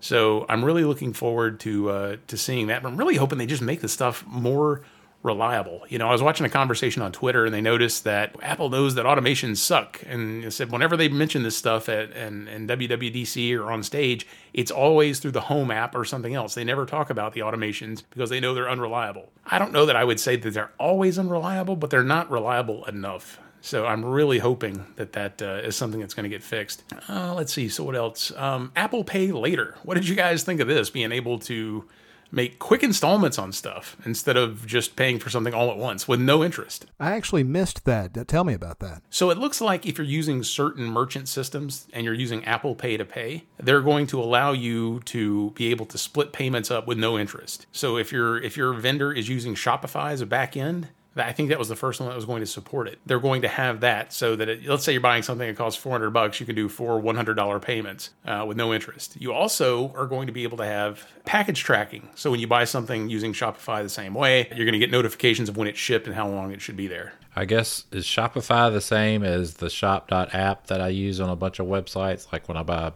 So 0.00 0.44
I'm 0.48 0.64
really 0.64 0.84
looking 0.84 1.12
forward 1.12 1.60
to 1.60 1.90
uh, 1.90 2.16
to 2.26 2.36
seeing 2.36 2.66
that. 2.66 2.84
I'm 2.84 2.96
really 2.96 3.16
hoping 3.16 3.38
they 3.38 3.46
just 3.46 3.62
make 3.62 3.80
the 3.80 3.88
stuff 3.88 4.24
more 4.26 4.82
reliable. 5.22 5.82
You 5.88 5.98
know, 5.98 6.08
I 6.08 6.12
was 6.12 6.22
watching 6.22 6.46
a 6.46 6.48
conversation 6.48 7.02
on 7.02 7.12
Twitter 7.12 7.44
and 7.44 7.54
they 7.54 7.60
noticed 7.60 8.04
that 8.04 8.34
Apple 8.42 8.70
knows 8.70 8.94
that 8.96 9.04
automations 9.06 9.58
suck. 9.58 10.02
And 10.06 10.52
said 10.52 10.72
whenever 10.72 10.96
they 10.96 11.08
mention 11.08 11.42
this 11.42 11.56
stuff 11.56 11.88
at 11.88 12.12
and, 12.12 12.48
and 12.48 12.68
WWDC 12.68 13.56
or 13.58 13.70
on 13.70 13.82
stage, 13.82 14.26
it's 14.52 14.70
always 14.70 15.20
through 15.20 15.30
the 15.32 15.42
home 15.42 15.70
app 15.70 15.94
or 15.94 16.04
something 16.04 16.34
else. 16.34 16.54
They 16.54 16.64
never 16.64 16.86
talk 16.86 17.10
about 17.10 17.32
the 17.34 17.40
automations 17.40 18.02
because 18.10 18.30
they 18.30 18.40
know 18.40 18.54
they're 18.54 18.70
unreliable. 18.70 19.30
I 19.46 19.58
don't 19.58 19.72
know 19.72 19.86
that 19.86 19.96
I 19.96 20.04
would 20.04 20.18
say 20.18 20.36
that 20.36 20.54
they're 20.54 20.72
always 20.78 21.18
unreliable, 21.18 21.76
but 21.76 21.90
they're 21.90 22.02
not 22.02 22.30
reliable 22.30 22.84
enough. 22.86 23.38
So 23.64 23.86
I'm 23.86 24.04
really 24.04 24.40
hoping 24.40 24.84
that 24.96 25.12
that 25.12 25.40
uh, 25.40 25.60
is 25.62 25.76
something 25.76 26.00
that's 26.00 26.14
going 26.14 26.24
to 26.24 26.28
get 26.28 26.42
fixed. 26.42 26.82
Uh, 27.08 27.32
let's 27.32 27.52
see. 27.52 27.68
So 27.68 27.84
what 27.84 27.94
else? 27.94 28.32
Um, 28.36 28.72
Apple 28.74 29.04
Pay 29.04 29.30
later. 29.30 29.76
What 29.84 29.94
did 29.94 30.08
you 30.08 30.16
guys 30.16 30.42
think 30.42 30.60
of 30.60 30.66
this? 30.66 30.90
Being 30.90 31.12
able 31.12 31.38
to 31.40 31.84
make 32.32 32.58
quick 32.58 32.82
installments 32.82 33.38
on 33.38 33.52
stuff 33.52 33.96
instead 34.04 34.36
of 34.36 34.66
just 34.66 34.96
paying 34.96 35.18
for 35.18 35.30
something 35.30 35.54
all 35.54 35.70
at 35.70 35.76
once 35.76 36.08
with 36.08 36.18
no 36.18 36.42
interest. 36.42 36.86
I 36.98 37.12
actually 37.12 37.44
missed 37.44 37.84
that. 37.84 38.16
Uh, 38.16 38.24
tell 38.24 38.42
me 38.42 38.54
about 38.54 38.80
that. 38.80 39.02
So 39.10 39.30
it 39.30 39.38
looks 39.38 39.60
like 39.60 39.86
if 39.86 39.98
you're 39.98 40.06
using 40.06 40.42
certain 40.42 40.86
merchant 40.86 41.28
systems 41.28 41.86
and 41.92 42.04
you're 42.04 42.14
using 42.14 42.44
Apple 42.44 42.74
Pay 42.74 42.96
to 42.96 43.04
pay, 43.04 43.44
they're 43.58 43.82
going 43.82 44.06
to 44.08 44.20
allow 44.20 44.52
you 44.52 45.00
to 45.04 45.50
be 45.50 45.70
able 45.70 45.86
to 45.86 45.98
split 45.98 46.32
payments 46.32 46.70
up 46.70 46.86
with 46.86 46.98
no 46.98 47.18
interest. 47.18 47.66
So 47.70 47.96
if 47.98 48.10
your 48.10 48.40
if 48.40 48.56
your 48.56 48.72
vendor 48.72 49.12
is 49.12 49.28
using 49.28 49.54
Shopify 49.54 50.12
as 50.12 50.20
a 50.20 50.26
back 50.26 50.56
end, 50.56 50.88
I 51.16 51.32
think 51.32 51.50
that 51.50 51.58
was 51.58 51.68
the 51.68 51.76
first 51.76 52.00
one 52.00 52.08
that 52.08 52.16
was 52.16 52.24
going 52.24 52.40
to 52.40 52.46
support 52.46 52.88
it. 52.88 52.98
They're 53.04 53.20
going 53.20 53.42
to 53.42 53.48
have 53.48 53.80
that 53.80 54.12
so 54.12 54.36
that 54.36 54.48
it, 54.48 54.66
let's 54.66 54.84
say 54.84 54.92
you're 54.92 55.00
buying 55.00 55.22
something 55.22 55.46
that 55.46 55.56
costs 55.56 55.80
400 55.80 56.10
bucks, 56.10 56.40
you 56.40 56.46
can 56.46 56.54
do 56.54 56.68
four 56.68 57.00
$100 57.00 57.62
payments 57.62 58.10
uh, 58.24 58.44
with 58.46 58.56
no 58.56 58.72
interest. 58.72 59.16
You 59.20 59.32
also 59.32 59.92
are 59.94 60.06
going 60.06 60.26
to 60.26 60.32
be 60.32 60.44
able 60.44 60.56
to 60.58 60.64
have 60.64 61.06
package 61.24 61.60
tracking. 61.60 62.08
So 62.14 62.30
when 62.30 62.40
you 62.40 62.46
buy 62.46 62.64
something 62.64 63.10
using 63.10 63.32
Shopify 63.32 63.82
the 63.82 63.88
same 63.88 64.14
way, 64.14 64.48
you're 64.54 64.64
going 64.64 64.72
to 64.72 64.78
get 64.78 64.90
notifications 64.90 65.48
of 65.48 65.56
when 65.56 65.68
it's 65.68 65.78
shipped 65.78 66.06
and 66.06 66.14
how 66.14 66.28
long 66.28 66.52
it 66.52 66.60
should 66.60 66.76
be 66.76 66.86
there. 66.86 67.12
I 67.34 67.46
guess 67.46 67.84
is 67.90 68.04
Shopify 68.04 68.72
the 68.72 68.80
same 68.80 69.22
as 69.22 69.54
the 69.54 69.70
shop.app 69.70 70.66
that 70.66 70.80
I 70.80 70.88
use 70.88 71.20
on 71.20 71.30
a 71.30 71.36
bunch 71.36 71.58
of 71.58 71.66
websites 71.66 72.30
like 72.32 72.46
when 72.48 72.58
I 72.58 72.62
buy 72.62 72.92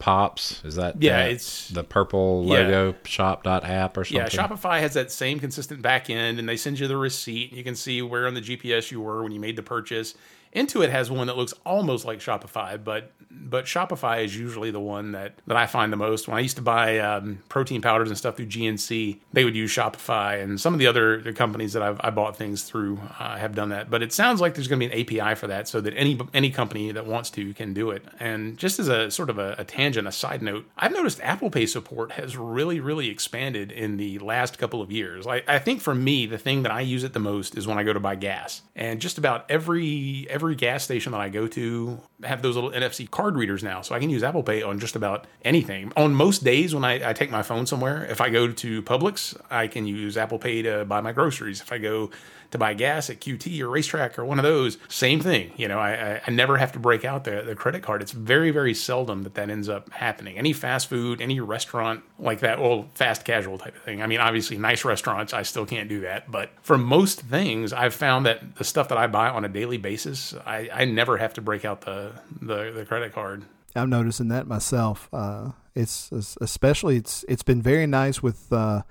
Pops. 0.00 0.64
Is 0.64 0.74
that 0.74 1.00
yeah? 1.00 1.24
that, 1.24 1.30
it's 1.30 1.68
the 1.68 1.84
purple 1.84 2.44
logo 2.44 2.88
yeah. 2.88 2.92
shop 3.04 3.46
app 3.46 3.96
or 3.96 4.04
something. 4.04 4.16
Yeah, 4.16 4.28
Shopify 4.28 4.80
has 4.80 4.94
that 4.94 5.12
same 5.12 5.38
consistent 5.38 5.82
back 5.82 6.10
end, 6.10 6.40
and 6.40 6.48
they 6.48 6.56
send 6.56 6.80
you 6.80 6.88
the 6.88 6.96
receipt. 6.96 7.52
You 7.52 7.62
can 7.62 7.76
see 7.76 8.02
where 8.02 8.26
on 8.26 8.34
the 8.34 8.40
GPS 8.40 8.90
you 8.90 9.00
were 9.00 9.22
when 9.22 9.30
you 9.30 9.38
made 9.38 9.56
the 9.56 9.62
purchase. 9.62 10.14
Intuit 10.54 10.90
has 10.90 11.10
one 11.10 11.28
that 11.28 11.36
looks 11.36 11.54
almost 11.64 12.04
like 12.04 12.18
Shopify, 12.18 12.82
but 12.82 13.12
but 13.30 13.64
Shopify 13.64 14.24
is 14.24 14.36
usually 14.36 14.70
the 14.70 14.80
one 14.80 15.12
that, 15.12 15.34
that 15.46 15.56
I 15.56 15.66
find 15.66 15.92
the 15.92 15.96
most. 15.96 16.26
When 16.26 16.36
I 16.36 16.40
used 16.40 16.56
to 16.56 16.62
buy 16.62 16.98
um, 16.98 17.42
protein 17.48 17.80
powders 17.80 18.08
and 18.08 18.18
stuff 18.18 18.36
through 18.36 18.46
GNC, 18.46 19.18
they 19.32 19.44
would 19.44 19.54
use 19.54 19.72
Shopify, 19.72 20.42
and 20.42 20.60
some 20.60 20.74
of 20.74 20.80
the 20.80 20.86
other 20.86 21.32
companies 21.32 21.72
that 21.74 21.82
I've 21.82 22.00
I 22.02 22.10
bought 22.10 22.36
things 22.36 22.64
through 22.64 23.00
uh, 23.18 23.36
have 23.36 23.54
done 23.54 23.68
that. 23.68 23.90
But 23.90 24.02
it 24.02 24.12
sounds 24.12 24.40
like 24.40 24.54
there's 24.54 24.66
going 24.66 24.80
to 24.80 24.88
be 24.88 24.92
an 24.92 25.20
API 25.20 25.34
for 25.36 25.46
that, 25.46 25.68
so 25.68 25.80
that 25.80 25.94
any 25.96 26.18
any 26.34 26.50
company 26.50 26.90
that 26.92 27.06
wants 27.06 27.30
to 27.30 27.54
can 27.54 27.72
do 27.72 27.90
it. 27.90 28.04
And 28.18 28.58
just 28.58 28.80
as 28.80 28.88
a 28.88 29.10
sort 29.10 29.30
of 29.30 29.38
a, 29.38 29.54
a 29.58 29.64
tangent, 29.64 30.08
a 30.08 30.12
side 30.12 30.42
note, 30.42 30.66
I've 30.76 30.92
noticed 30.92 31.20
Apple 31.22 31.50
Pay 31.50 31.66
support 31.66 32.12
has 32.12 32.36
really 32.36 32.80
really 32.80 33.08
expanded 33.08 33.70
in 33.70 33.96
the 33.96 34.18
last 34.18 34.58
couple 34.58 34.82
of 34.82 34.90
years. 34.90 35.26
I, 35.26 35.42
I 35.46 35.60
think 35.60 35.80
for 35.80 35.94
me, 35.94 36.26
the 36.26 36.38
thing 36.38 36.62
that 36.64 36.72
I 36.72 36.80
use 36.80 37.04
it 37.04 37.12
the 37.12 37.20
most 37.20 37.56
is 37.56 37.66
when 37.66 37.78
I 37.78 37.84
go 37.84 37.92
to 37.92 38.00
buy 38.00 38.16
gas, 38.16 38.62
and 38.74 39.00
just 39.00 39.18
about 39.18 39.48
every 39.48 40.26
every 40.28 40.39
gas 40.54 40.84
station 40.84 41.12
that 41.12 41.20
I 41.20 41.28
go 41.28 41.46
to 41.48 42.00
have 42.24 42.42
those 42.42 42.54
little 42.54 42.70
NFC 42.70 43.10
card 43.10 43.36
readers 43.36 43.62
now, 43.62 43.82
so 43.82 43.94
I 43.94 43.98
can 43.98 44.10
use 44.10 44.22
Apple 44.22 44.42
Pay 44.42 44.62
on 44.62 44.78
just 44.78 44.96
about 44.96 45.26
anything. 45.44 45.92
On 45.96 46.14
most 46.14 46.44
days 46.44 46.74
when 46.74 46.84
I, 46.84 47.10
I, 47.10 47.12
take 47.12 47.30
my 47.30 47.42
phone 47.42 47.66
somewhere, 47.66 48.04
if 48.06 48.20
I 48.20 48.30
go 48.30 48.50
to 48.50 48.82
Publix, 48.82 49.38
I 49.50 49.66
can 49.66 49.86
use 49.86 50.16
Apple 50.16 50.38
Pay 50.38 50.62
to 50.62 50.84
buy 50.84 51.00
my 51.00 51.12
groceries. 51.12 51.60
If 51.60 51.72
I 51.72 51.78
go 51.78 52.10
to 52.50 52.58
buy 52.58 52.74
gas 52.74 53.10
at 53.10 53.20
QT 53.20 53.60
or 53.60 53.68
RaceTrac 53.68 54.18
or 54.18 54.24
one 54.24 54.38
of 54.38 54.42
those, 54.42 54.78
same 54.88 55.20
thing. 55.20 55.52
You 55.56 55.68
know, 55.68 55.78
I, 55.78 56.20
I 56.26 56.30
never 56.30 56.56
have 56.56 56.72
to 56.72 56.78
break 56.78 57.04
out 57.04 57.24
the, 57.24 57.42
the 57.42 57.54
credit 57.54 57.82
card. 57.82 58.02
It's 58.02 58.12
very, 58.12 58.50
very 58.50 58.74
seldom 58.74 59.22
that 59.22 59.34
that 59.34 59.50
ends 59.50 59.68
up 59.68 59.90
happening. 59.92 60.38
Any 60.38 60.52
fast 60.52 60.88
food, 60.88 61.20
any 61.20 61.40
restaurant 61.40 62.02
like 62.18 62.40
that, 62.40 62.60
well, 62.60 62.86
fast 62.94 63.24
casual 63.24 63.58
type 63.58 63.76
of 63.76 63.82
thing. 63.82 64.02
I 64.02 64.06
mean, 64.06 64.20
obviously, 64.20 64.58
nice 64.58 64.84
restaurants, 64.84 65.32
I 65.32 65.42
still 65.42 65.66
can't 65.66 65.88
do 65.88 66.00
that. 66.00 66.30
But 66.30 66.50
for 66.62 66.76
most 66.76 67.20
things, 67.20 67.72
I've 67.72 67.94
found 67.94 68.26
that 68.26 68.56
the 68.56 68.64
stuff 68.64 68.88
that 68.88 68.98
I 68.98 69.06
buy 69.06 69.28
on 69.28 69.44
a 69.44 69.48
daily 69.48 69.78
basis, 69.78 70.34
I, 70.44 70.68
I 70.72 70.84
never 70.84 71.16
have 71.16 71.34
to 71.34 71.40
break 71.40 71.64
out 71.64 71.82
the, 71.82 72.12
the, 72.40 72.72
the 72.74 72.84
credit 72.84 73.12
card. 73.12 73.44
I'm 73.76 73.90
noticing 73.90 74.28
that 74.28 74.46
myself. 74.46 75.08
Uh, 75.12 75.52
it's 75.74 76.10
especially 76.40 76.96
it's 76.96 77.24
it's 77.28 77.44
been 77.44 77.62
very 77.62 77.86
nice 77.86 78.22
with 78.22 78.52
uh, 78.52 78.82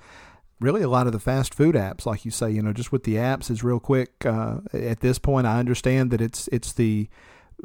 really 0.60 0.82
a 0.82 0.90
lot 0.90 1.08
of 1.08 1.14
the 1.14 1.20
fast 1.20 1.54
food 1.54 1.76
apps, 1.76 2.06
like 2.06 2.26
you 2.26 2.32
say. 2.32 2.52
You 2.52 2.62
know, 2.62 2.74
just 2.74 2.92
with 2.92 3.04
the 3.04 3.16
apps 3.16 3.50
is 3.50 3.64
real 3.64 3.80
quick. 3.80 4.26
Uh, 4.26 4.58
at 4.74 5.00
this 5.00 5.20
point, 5.20 5.48
I 5.48 5.60
understand 5.60 6.12
that 6.12 6.22
it's 6.22 6.48
it's 6.50 6.74
the 6.74 7.10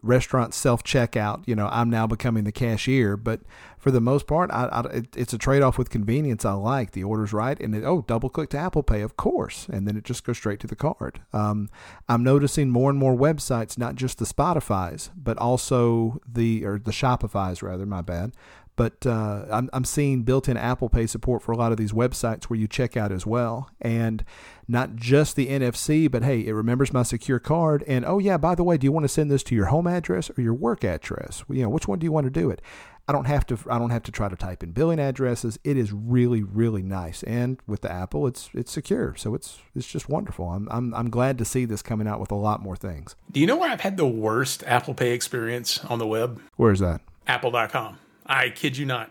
restaurant 0.03 0.55
self 0.55 0.83
checkout. 0.83 1.47
You 1.47 1.55
know, 1.55 1.69
I'm 1.71 1.91
now 1.91 2.07
becoming 2.07 2.45
the 2.45 2.53
cashier, 2.53 3.17
but 3.17 3.41
for 3.79 3.91
the 3.91 4.01
most 4.01 4.27
part, 4.27 4.51
I, 4.51 4.65
I, 4.67 4.81
it, 4.97 5.17
it's 5.17 5.33
a 5.33 5.39
trade 5.39 5.63
off 5.63 5.79
with 5.79 5.91
convenience. 5.91 6.45
I 6.45 6.53
like 6.53 6.93
the 6.93 7.05
orders 7.05 7.33
right, 7.33 7.59
and 7.61 7.75
it, 7.75 7.85
oh, 7.85 8.03
double 8.07 8.29
click 8.29 8.51
to 8.51 8.59
Apple 8.59 8.83
Pay, 8.83 9.03
of 9.03 9.17
course, 9.17 9.67
and 9.69 9.87
then 9.87 9.97
it 9.97 10.05
just 10.05 10.25
goes 10.25 10.39
straight 10.39 10.61
to 10.61 10.67
the 10.67 10.77
card. 10.77 11.21
Um, 11.33 11.69
I'm 12.09 12.25
noticing 12.25 12.71
more 12.71 12.91
and 12.91 12.99
more 12.99 13.15
websites, 13.15 13.79
not 13.79 13.95
just 13.95 14.19
the 14.19 14.25
Spotify's, 14.25 15.11
but 15.17 15.39
also 15.39 16.21
the 16.27 16.65
or 16.65 16.79
the 16.79 16.93
Shopify's 16.93 17.63
rather. 17.63 17.85
My 17.85 18.03
bad. 18.03 18.33
But 18.77 19.07
uh, 19.07 19.47
I'm, 19.51 19.71
I'm 19.73 19.85
seeing 19.85 20.25
built 20.25 20.49
in 20.49 20.57
Apple 20.57 20.89
Pay 20.89 21.07
support 21.07 21.43
for 21.43 21.53
a 21.53 21.57
lot 21.57 21.71
of 21.71 21.79
these 21.79 21.93
websites 21.93 22.45
where 22.45 22.59
you 22.59 22.67
check 22.67 22.97
out 22.97 23.13
as 23.13 23.25
well. 23.25 23.71
And 23.81 24.25
not 24.67 24.97
just 24.97 25.37
the 25.37 25.47
NFC, 25.47 26.11
but 26.11 26.25
hey, 26.25 26.45
it 26.45 26.53
remembers 26.53 26.93
my 26.93 27.05
secure 27.05 27.39
card. 27.39 27.85
And 27.87 28.05
oh, 28.05 28.19
yeah, 28.19 28.37
by 28.37 28.55
the 28.55 28.65
way, 28.65 28.77
do 28.77 28.85
you 28.87 28.93
want 28.93 29.05
to 29.05 29.09
send 29.09 29.31
this 29.31 29.45
to 29.45 29.55
your 29.55 29.67
home 29.67 29.87
address 29.87 30.31
or 30.37 30.41
your 30.41 30.55
work 30.55 30.83
address? 30.83 31.45
You 31.49 31.63
know, 31.63 31.69
which 31.69 31.87
one 31.87 32.01
do 32.01 32.05
you 32.05 32.13
want 32.13 32.25
to 32.25 32.31
do 32.31 32.51
it? 32.51 32.61
I 33.07 33.13
don't 33.13 33.27
have 33.27 33.47
to 33.49 33.59
I 33.69 33.79
don't 33.79 33.91
have 33.91 34.03
to 34.05 34.13
try 34.13 34.29
to 34.29 34.37
type 34.37 34.63
in 34.63 34.73
billing 34.73 34.99
addresses. 34.99 35.59
It 35.63 35.77
is 35.77 35.93
really 35.93 36.43
really 36.43 36.83
nice, 36.83 37.23
and 37.25 37.59
with 37.67 37.83
the 37.83 37.93
Apple, 37.93 38.27
it's 38.27 38.49
it's 38.55 38.73
secure, 38.73 39.15
so 39.15 39.35
it's 39.35 39.59
it's 39.75 39.87
just 39.87 40.09
wonderful. 40.09 40.49
I'm 40.49 40.69
I'm 40.71 40.95
I'm 40.95 41.11
glad 41.11 41.37
to 41.39 41.45
see 41.45 41.67
this 41.67 41.83
coming 41.83 42.09
out 42.09 42.19
with 42.19 42.31
a 42.31 42.35
lot 42.35 42.63
more 42.63 42.77
things. 42.77 43.15
Do 43.31 43.41
you 43.41 43.47
know 43.47 43.57
where 43.57 43.71
I've 43.71 43.83
had 43.83 43.99
the 43.99 44.07
worst 44.07 44.65
Apple 44.67 44.95
Pay 44.95 45.13
experience 45.13 45.85
on 45.85 45.99
the 45.99 46.07
web? 46.07 46.41
Where 46.57 46.73
is 46.73 46.81
that? 46.81 47.03
Apple.com. 47.27 47.99
I 48.27 48.51
kid 48.51 48.77
you 48.77 48.87
not. 48.87 49.11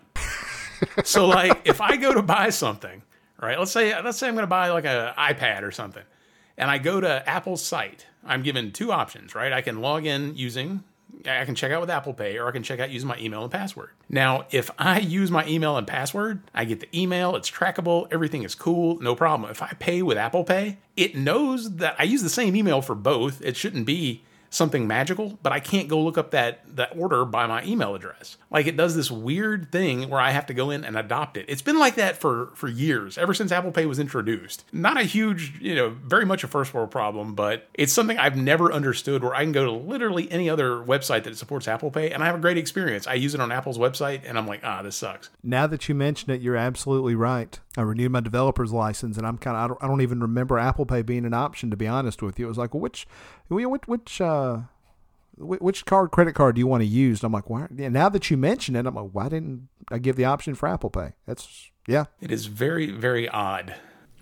so 1.04 1.28
like 1.28 1.62
if 1.66 1.82
I 1.82 1.98
go 1.98 2.14
to 2.14 2.22
buy 2.22 2.50
something, 2.50 3.02
right? 3.42 3.58
Let's 3.58 3.72
say 3.72 4.00
let's 4.02 4.18
say 4.18 4.28
I'm 4.28 4.36
going 4.36 4.44
to 4.44 4.48
buy 4.48 4.70
like 4.70 4.86
an 4.86 5.14
iPad 5.18 5.64
or 5.64 5.72
something, 5.72 6.04
and 6.58 6.70
I 6.70 6.78
go 6.78 7.00
to 7.00 7.28
Apple's 7.28 7.64
site. 7.64 8.08
I'm 8.26 8.42
given 8.42 8.72
two 8.72 8.92
options, 8.92 9.36
right? 9.36 9.52
I 9.52 9.62
can 9.62 9.82
log 9.82 10.06
in 10.06 10.36
using 10.36 10.84
I 11.26 11.46
can 11.46 11.56
check 11.56 11.72
out 11.72 11.80
with 11.80 11.90
Apple 11.90 12.14
Pay 12.14 12.38
or 12.38 12.48
I 12.48 12.52
can 12.52 12.64
check 12.64 12.80
out 12.80 12.90
using 12.90 13.08
my 13.08 13.18
email 13.18 13.44
and 13.44 13.52
password. 13.52 13.92
Now, 14.10 14.46
if 14.52 14.70
I 14.78 15.00
use 15.00 15.32
my 15.32 15.46
email 15.48 15.78
and 15.78 15.88
password, 15.88 16.42
I 16.54 16.66
get 16.66 16.80
the 16.80 16.90
email, 16.98 17.36
it's 17.36 17.50
trackable, 17.50 18.08
everything 18.12 18.44
is 18.44 18.56
cool, 18.56 19.00
no 19.00 19.16
problem. 19.16 19.50
If 19.50 19.62
I 19.62 19.74
pay 19.80 20.02
with 20.02 20.18
Apple 20.18 20.44
Pay, 20.44 20.80
it 20.98 21.16
knows 21.16 21.78
that 21.78 21.96
I 21.98 22.04
use 22.04 22.24
the 22.24 22.30
same 22.30 22.56
email 22.56 22.82
for 22.82 22.96
both. 22.96 23.42
It 23.42 23.56
shouldn't 23.56 23.86
be 23.86 24.24
something 24.54 24.86
magical, 24.88 25.40
but 25.42 25.52
I 25.52 25.60
can't 25.60 25.88
go 25.88 26.00
look 26.02 26.18
up 26.18 26.32
that 26.32 26.62
that 26.76 26.96
order 26.96 27.26
by 27.26 27.48
my 27.48 27.64
email 27.66 27.96
address. 27.96 28.38
Like 28.52 28.68
it 28.68 28.78
does 28.78 28.96
this 28.96 29.10
weird 29.10 29.72
thing 29.72 30.10
where 30.10 30.22
I 30.22 30.30
have 30.32 30.46
to 30.48 30.54
go 30.54 30.70
in 30.70 30.86
and 30.86 30.96
adopt 30.96 31.38
it. 31.38 31.46
It's 31.48 31.62
been 31.62 31.80
like 31.80 31.96
that 31.96 32.18
for 32.18 32.52
for 32.54 32.68
years, 32.68 33.18
ever 33.18 33.34
since 33.34 33.52
Apple 33.52 33.72
Pay 33.72 33.86
was 33.86 34.00
introduced. 34.00 34.64
Not 34.72 34.98
a 34.98 35.04
huge, 35.04 35.60
you 35.60 35.76
know, 35.76 35.90
very 35.90 36.26
much 36.26 36.44
a 36.44 36.48
first 36.48 36.74
world 36.74 36.92
problem, 36.92 37.34
but 37.34 37.68
it's 37.74 37.92
something 37.92 38.18
I've 38.18 38.38
never 38.38 38.72
understood 38.72 39.24
where 39.24 39.34
I 39.34 39.44
can 39.44 39.52
go 39.52 39.66
to 39.66 39.72
literally 39.72 40.32
any 40.32 40.50
other 40.50 40.78
website 40.78 41.24
that 41.24 41.38
supports 41.38 41.68
Apple 41.68 41.92
Pay 41.92 42.12
and 42.12 42.22
I 42.22 42.28
have 42.28 42.36
a 42.36 42.40
great 42.40 42.58
experience. 42.58 43.08
I 43.08 43.16
use 43.16 43.34
it 43.34 43.42
on 43.42 43.52
Apple's 43.52 43.78
website 43.80 44.22
and 44.26 44.38
I'm 44.38 44.48
like, 44.48 44.62
"Ah, 44.64 44.82
this 44.84 44.96
sucks." 44.96 45.30
Now 45.44 45.66
that 45.68 45.90
you 45.90 45.96
mention 45.96 46.32
it, 46.32 46.42
you're 46.42 46.56
absolutely 46.56 47.16
right. 47.16 47.60
I 47.76 47.82
renewed 47.82 48.12
my 48.12 48.20
developer's 48.20 48.72
license, 48.72 49.18
and 49.18 49.26
I'm 49.26 49.38
kind 49.38 49.58
of 49.58 49.64
I 49.64 49.68
don't, 49.68 49.84
I 49.84 49.88
don't 49.88 50.02
even 50.02 50.20
remember 50.20 50.60
Apple 50.60 50.86
Pay 50.86 51.02
being 51.02 51.26
an 51.26 51.34
option 51.34 51.72
to 51.72 51.78
be 51.78 51.88
honest 51.88 52.22
with 52.22 52.38
you. 52.38 52.46
It 52.46 52.50
was 52.50 52.58
like, 52.58 52.74
well, 52.74 52.82
which 52.82 53.08
which 53.48 53.88
which 53.88 54.22
uh, 54.22 54.60
which 55.38 55.86
card 55.86 56.12
credit 56.12 56.36
card 56.36 56.56
do 56.56 56.60
you 56.60 56.68
want 56.68 56.82
to 56.82 56.88
use? 56.88 57.22
And 57.22 57.28
I'm 57.28 57.34
like, 57.34 57.50
why? 57.50 57.68
Yeah, 57.76 57.90
now 57.90 58.10
that 58.10 58.30
you 58.30 58.38
mention 58.38 58.76
it, 58.76 58.86
I'm 58.86 58.94
like, 58.94 59.10
why 59.12 59.30
didn't 59.30 59.70
I 59.90 59.98
give 59.98 60.16
the 60.16 60.26
option 60.26 60.54
for 60.54 60.70
Apple 60.70 60.92
Pay? 60.92 61.14
That's 61.26 61.72
yeah. 61.88 62.06
It 62.22 62.32
is 62.32 62.46
very 62.46 62.92
very 62.92 63.28
odd. 63.28 63.76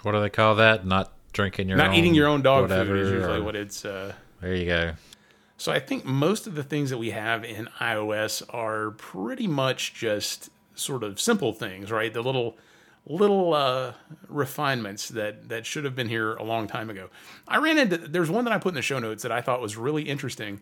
What 0.04 0.14
do 0.14 0.22
they 0.22 0.30
call 0.30 0.56
that? 0.56 0.86
Not 0.86 1.12
drinking 1.34 1.68
your 1.68 1.78
not 1.78 1.90
own, 1.90 1.96
eating 1.96 2.16
your 2.16 2.28
own 2.28 2.42
dog 2.42 2.70
food 2.70 2.98
is 2.98 3.12
usually 3.12 3.40
or, 3.40 3.44
what 3.44 3.56
it's. 3.56 3.84
Uh, 3.84 4.14
there 4.40 4.56
you 4.56 4.66
go. 4.66 4.94
So 5.58 5.72
I 5.72 5.80
think 5.80 6.06
most 6.06 6.48
of 6.48 6.56
the 6.56 6.64
things 6.64 6.90
that 6.90 6.98
we 6.98 7.12
have 7.12 7.44
in 7.44 7.68
iOS 7.80 8.42
are 8.50 8.92
pretty 8.92 9.46
much 9.46 9.94
just 9.94 10.50
sort 10.74 11.04
of 11.04 11.20
simple 11.20 11.54
things, 11.54 11.92
right? 11.92 12.12
The 12.12 12.24
little 12.24 12.58
little 13.06 13.54
uh, 13.54 13.94
refinements 14.28 15.10
that 15.10 15.50
that 15.50 15.66
should 15.66 15.86
have 15.86 15.96
been 15.96 16.10
here 16.10 16.36
a 16.36 16.44
long 16.44 16.68
time 16.68 16.90
ago. 16.90 17.10
I 17.48 17.58
ran 17.58 17.78
into 17.78 17.98
there's 17.98 18.30
one 18.30 18.46
that 18.46 18.54
I 18.54 18.58
put 18.58 18.70
in 18.70 18.76
the 18.76 18.82
show 18.82 19.00
notes 19.00 19.24
that 19.24 19.32
I 19.32 19.42
thought 19.42 19.62
was 19.62 19.78
really 19.78 20.04
interesting. 20.04 20.62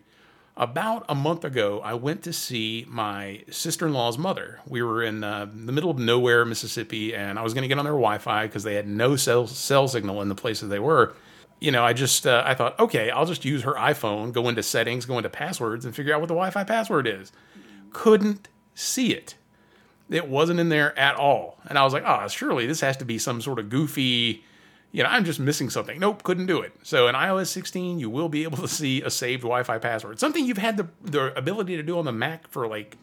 About 0.56 1.06
a 1.08 1.14
month 1.14 1.44
ago, 1.44 1.80
I 1.80 1.94
went 1.94 2.22
to 2.24 2.32
see 2.32 2.84
my 2.88 3.44
sister 3.50 3.86
in 3.86 3.92
law's 3.94 4.18
mother. 4.18 4.60
We 4.66 4.82
were 4.82 5.02
in 5.02 5.22
uh, 5.22 5.46
the 5.46 5.72
middle 5.72 5.90
of 5.90 5.98
nowhere, 5.98 6.44
Mississippi, 6.44 7.14
and 7.14 7.38
I 7.38 7.42
was 7.42 7.54
going 7.54 7.62
to 7.62 7.68
get 7.68 7.78
on 7.78 7.84
their 7.84 7.92
Wi 7.92 8.18
Fi 8.18 8.46
because 8.46 8.64
they 8.64 8.74
had 8.74 8.86
no 8.86 9.16
cell, 9.16 9.46
cell 9.46 9.88
signal 9.88 10.20
in 10.20 10.28
the 10.28 10.34
places 10.34 10.68
they 10.68 10.80
were. 10.80 11.14
You 11.60 11.70
know, 11.70 11.84
I 11.84 11.92
just 11.92 12.26
uh, 12.26 12.42
I 12.44 12.54
thought, 12.54 12.78
okay, 12.78 13.10
I'll 13.10 13.26
just 13.26 13.44
use 13.44 13.62
her 13.62 13.74
iPhone, 13.74 14.32
go 14.32 14.48
into 14.48 14.62
settings, 14.62 15.06
go 15.06 15.18
into 15.18 15.30
passwords, 15.30 15.84
and 15.84 15.94
figure 15.94 16.14
out 16.14 16.20
what 16.20 16.28
the 16.28 16.34
Wi 16.34 16.50
Fi 16.50 16.64
password 16.64 17.06
is. 17.06 17.32
Couldn't 17.92 18.48
see 18.74 19.12
it 19.14 19.36
it 20.10 20.28
wasn't 20.28 20.60
in 20.60 20.68
there 20.68 20.98
at 20.98 21.16
all. 21.16 21.58
And 21.66 21.78
I 21.78 21.84
was 21.84 21.92
like, 21.92 22.02
oh, 22.04 22.26
surely 22.28 22.66
this 22.66 22.80
has 22.80 22.96
to 22.98 23.04
be 23.04 23.18
some 23.18 23.40
sort 23.40 23.58
of 23.58 23.70
goofy, 23.70 24.44
you 24.92 25.02
know, 25.02 25.08
I'm 25.08 25.24
just 25.24 25.38
missing 25.38 25.70
something. 25.70 25.98
Nope, 26.00 26.22
couldn't 26.22 26.46
do 26.46 26.60
it. 26.60 26.72
So 26.82 27.06
in 27.08 27.14
iOS 27.14 27.46
16, 27.48 28.00
you 28.00 28.10
will 28.10 28.28
be 28.28 28.42
able 28.42 28.58
to 28.58 28.68
see 28.68 29.02
a 29.02 29.10
saved 29.10 29.42
Wi 29.42 29.62
Fi 29.62 29.78
password, 29.78 30.18
something 30.18 30.44
you've 30.44 30.58
had 30.58 30.76
the, 30.76 30.88
the 31.02 31.36
ability 31.38 31.76
to 31.76 31.82
do 31.82 31.98
on 31.98 32.04
the 32.04 32.12
Mac 32.12 32.48
for 32.48 32.66
like 32.66 32.96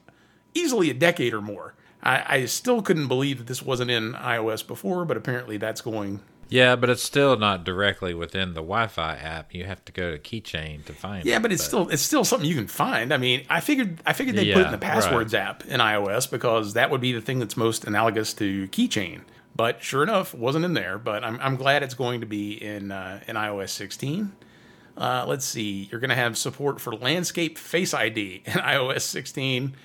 easily 0.54 0.89
a 0.89 0.93
decade 0.93 1.34
or 1.34 1.41
more. 1.41 1.76
I, 2.04 2.24
I 2.28 2.46
still 2.46 2.82
couldn't 2.82 3.08
believe 3.08 3.38
that 3.39 3.48
this 3.48 3.63
wasn't 3.63 3.89
in 3.89 4.13
iOS 4.13 4.65
before, 4.65 5.06
but 5.06 5.17
apparently 5.17 5.58
that's 5.58 5.82
going 5.82 6.20
yeah, 6.49 6.75
but 6.75 6.89
it's 6.89 7.03
still 7.03 7.38
not 7.38 7.63
directly 7.63 8.13
within 8.13 8.49
the 8.53 8.62
Wi-Fi 8.62 9.15
app. 9.15 9.53
You 9.53 9.65
have 9.65 9.83
to 9.86 9.91
go 9.91 10.12
to 10.15 10.17
Keychain 10.17 10.86
to 10.86 10.93
find 10.93 11.25
yeah, 11.25 11.31
it. 11.31 11.33
Yeah, 11.33 11.39
but 11.39 11.51
it's 11.51 11.63
but. 11.63 11.67
still 11.67 11.89
it's 11.89 12.01
still 12.01 12.23
something 12.23 12.47
you 12.47 12.55
can 12.55 12.67
find. 12.67 13.13
I 13.13 13.17
mean, 13.17 13.45
I 13.49 13.60
figured 13.60 14.01
I 14.05 14.13
figured 14.13 14.36
they'd 14.36 14.47
yeah, 14.47 14.55
put 14.55 14.63
it 14.63 14.65
in 14.67 14.71
the 14.71 14.77
passwords 14.77 15.33
right. 15.33 15.41
app 15.41 15.65
in 15.65 15.79
iOS 15.79 16.29
because 16.29 16.73
that 16.73 16.89
would 16.89 17.01
be 17.01 17.12
the 17.12 17.21
thing 17.21 17.39
that's 17.39 17.57
most 17.57 17.86
analogous 17.86 18.33
to 18.36 18.67
Keychain. 18.69 19.21
But 19.55 19.81
sure 19.83 20.03
enough, 20.03 20.33
wasn't 20.33 20.65
in 20.65 20.73
there. 20.73 20.97
But 20.97 21.23
I'm 21.23 21.39
I'm 21.41 21.55
glad 21.55 21.83
it's 21.83 21.95
going 21.95 22.21
to 22.21 22.27
be 22.27 22.53
in 22.53 22.91
uh, 22.91 23.21
in 23.27 23.36
iOS 23.36 23.69
16. 23.69 24.31
Uh, 24.95 25.25
let's 25.27 25.45
see, 25.45 25.88
you're 25.91 25.99
going 25.99 26.10
to 26.10 26.15
have 26.15 26.36
support 26.38 26.81
for 26.81 26.95
landscape 26.95 27.60
Face 27.60 27.93
ID 27.93 28.41
in 28.45 28.51
iOS 28.53 29.01
16. 29.01 29.75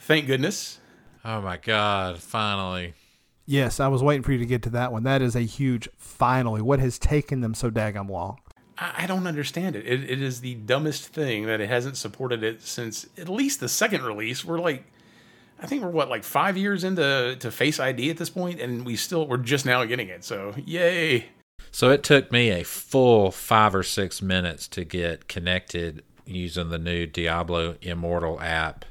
Thank 0.00 0.26
goodness. 0.26 0.80
Oh 1.24 1.40
my 1.40 1.56
God! 1.56 2.18
Finally. 2.18 2.94
Yes, 3.50 3.80
I 3.80 3.88
was 3.88 4.02
waiting 4.02 4.22
for 4.22 4.32
you 4.32 4.36
to 4.36 4.44
get 4.44 4.60
to 4.64 4.70
that 4.70 4.92
one. 4.92 5.04
That 5.04 5.22
is 5.22 5.34
a 5.34 5.40
huge 5.40 5.88
finally. 5.96 6.60
What 6.60 6.80
has 6.80 6.98
taken 6.98 7.40
them 7.40 7.54
so 7.54 7.70
daggum 7.70 8.10
long? 8.10 8.40
I 8.76 9.06
don't 9.06 9.26
understand 9.26 9.74
it. 9.74 9.86
it. 9.86 10.04
It 10.04 10.20
is 10.20 10.42
the 10.42 10.56
dumbest 10.56 11.06
thing 11.06 11.46
that 11.46 11.58
it 11.58 11.70
hasn't 11.70 11.96
supported 11.96 12.42
it 12.42 12.60
since 12.60 13.06
at 13.16 13.26
least 13.26 13.60
the 13.60 13.68
second 13.70 14.02
release. 14.02 14.44
We're 14.44 14.58
like, 14.58 14.84
I 15.58 15.66
think 15.66 15.82
we're 15.82 15.88
what 15.88 16.10
like 16.10 16.24
five 16.24 16.58
years 16.58 16.84
into 16.84 17.36
to 17.40 17.50
Face 17.50 17.80
ID 17.80 18.10
at 18.10 18.18
this 18.18 18.28
point, 18.28 18.60
and 18.60 18.84
we 18.84 18.96
still 18.96 19.26
we're 19.26 19.38
just 19.38 19.64
now 19.64 19.82
getting 19.86 20.08
it. 20.08 20.24
So 20.24 20.52
yay! 20.66 21.30
So 21.70 21.90
it 21.90 22.02
took 22.02 22.30
me 22.30 22.50
a 22.50 22.64
full 22.64 23.30
five 23.30 23.74
or 23.74 23.82
six 23.82 24.20
minutes 24.20 24.68
to 24.68 24.84
get 24.84 25.26
connected 25.26 26.02
using 26.26 26.68
the 26.68 26.78
new 26.78 27.06
Diablo 27.06 27.76
Immortal 27.80 28.42
app, 28.42 28.84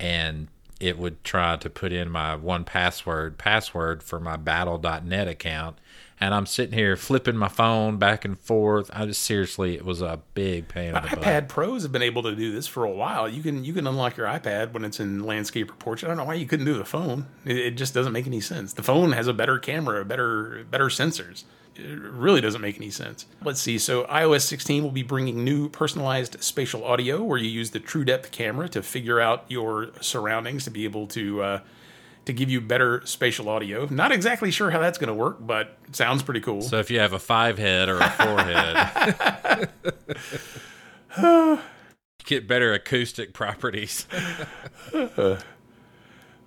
and 0.00 0.48
it 0.80 0.98
would 0.98 1.22
try 1.24 1.56
to 1.56 1.70
put 1.70 1.92
in 1.92 2.10
my 2.10 2.36
1Password 2.36 3.38
password 3.38 4.02
for 4.02 4.20
my 4.20 4.36
battle.net 4.36 5.28
account 5.28 5.78
and 6.20 6.34
I'm 6.34 6.46
sitting 6.46 6.72
here 6.72 6.96
flipping 6.96 7.36
my 7.36 7.48
phone 7.48 7.96
back 7.96 8.24
and 8.24 8.38
forth. 8.38 8.90
I 8.92 9.04
just 9.06 9.22
seriously, 9.22 9.74
it 9.74 9.84
was 9.84 10.00
a 10.00 10.20
big 10.34 10.68
pain 10.68 10.88
in 10.88 10.94
the 10.94 11.00
iPad 11.00 11.22
butt. 11.22 11.48
Pros 11.48 11.82
have 11.82 11.92
been 11.92 12.02
able 12.02 12.22
to 12.22 12.34
do 12.34 12.52
this 12.52 12.66
for 12.66 12.84
a 12.84 12.90
while. 12.90 13.28
You 13.28 13.42
can 13.42 13.64
you 13.64 13.72
can 13.72 13.86
unlock 13.86 14.16
your 14.16 14.26
iPad 14.26 14.72
when 14.72 14.84
it's 14.84 15.00
in 15.00 15.24
landscape 15.24 15.70
or 15.70 15.74
portrait. 15.74 16.08
I 16.08 16.10
don't 16.10 16.18
know 16.18 16.24
why 16.24 16.34
you 16.34 16.46
couldn't 16.46 16.66
do 16.66 16.78
the 16.78 16.84
phone. 16.84 17.26
It, 17.44 17.58
it 17.58 17.70
just 17.72 17.94
doesn't 17.94 18.12
make 18.12 18.26
any 18.26 18.40
sense. 18.40 18.72
The 18.72 18.82
phone 18.82 19.12
has 19.12 19.26
a 19.26 19.34
better 19.34 19.58
camera, 19.58 20.04
better 20.04 20.64
better 20.70 20.86
sensors. 20.86 21.44
It 21.76 21.98
really 21.98 22.40
doesn't 22.40 22.60
make 22.60 22.76
any 22.76 22.90
sense. 22.90 23.26
Let's 23.42 23.60
see. 23.60 23.78
So 23.78 24.04
iOS 24.04 24.42
16 24.42 24.82
will 24.82 24.90
be 24.90 25.02
bringing 25.02 25.44
new 25.44 25.68
personalized 25.68 26.42
spatial 26.42 26.84
audio, 26.84 27.22
where 27.22 27.38
you 27.38 27.48
use 27.48 27.70
the 27.70 27.80
True 27.80 28.04
Depth 28.04 28.30
camera 28.30 28.68
to 28.70 28.82
figure 28.82 29.20
out 29.20 29.44
your 29.48 29.90
surroundings 30.00 30.64
to 30.64 30.70
be 30.70 30.84
able 30.84 31.06
to. 31.08 31.42
Uh, 31.42 31.60
to 32.26 32.32
give 32.32 32.48
you 32.48 32.60
better 32.60 33.04
spatial 33.04 33.50
audio. 33.50 33.86
Not 33.90 34.10
exactly 34.10 34.50
sure 34.50 34.70
how 34.70 34.80
that's 34.80 34.96
going 34.96 35.08
to 35.08 35.14
work, 35.14 35.36
but 35.40 35.76
it 35.86 35.94
sounds 35.94 36.22
pretty 36.22 36.40
cool. 36.40 36.62
So 36.62 36.78
if 36.78 36.90
you 36.90 36.98
have 37.00 37.12
a 37.12 37.18
five 37.18 37.58
head 37.58 37.90
or 37.90 37.98
a 37.98 38.08
four 38.10 38.40
head, 41.18 41.60
get 42.24 42.48
better 42.48 42.72
acoustic 42.72 43.34
properties. 43.34 44.06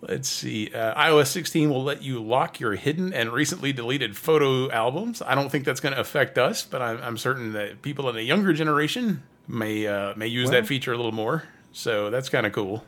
Let's 0.02 0.30
see. 0.30 0.72
Uh, 0.74 0.94
iOS 1.02 1.28
16 1.28 1.70
will 1.70 1.84
let 1.84 2.04
you 2.04 2.22
lock 2.22 2.60
your 2.60 2.76
hidden 2.76 3.14
and 3.14 3.32
recently 3.32 3.74
deleted 3.74 4.16
photo 4.16 4.70
albums. 4.72 5.24
I 5.24 5.34
don't 5.34 5.50
think 5.50 5.66
that's 5.66 5.80
going 5.80 5.96
to 5.96 6.00
affect 6.00 6.38
us, 6.38 6.64
but 6.64 6.82
I'm, 6.82 7.02
I'm, 7.02 7.18
certain 7.18 7.54
that 7.54 7.82
people 7.82 8.08
in 8.10 8.16
a 8.16 8.22
younger 8.22 8.54
generation 8.54 9.24
may 9.48 9.88
uh, 9.88 10.14
may 10.16 10.28
use 10.28 10.50
well, 10.50 10.62
that 10.62 10.68
feature 10.68 10.94
a 10.94 10.98
little 10.98 11.12
more. 11.12 11.44
So 11.72 12.12
that's 12.12 12.30
kind 12.30 12.46
of 12.46 12.54
cool. 12.54 12.86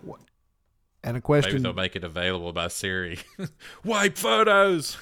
And 1.04 1.18
a 1.18 1.22
question. 1.22 1.54
Maybe 1.54 1.64
they'll 1.64 1.74
make 1.74 1.96
it 1.96 2.04
available 2.04 2.54
by 2.54 2.68
Siri. 2.68 3.20
Wipe 3.84 4.18
photos. 4.18 4.98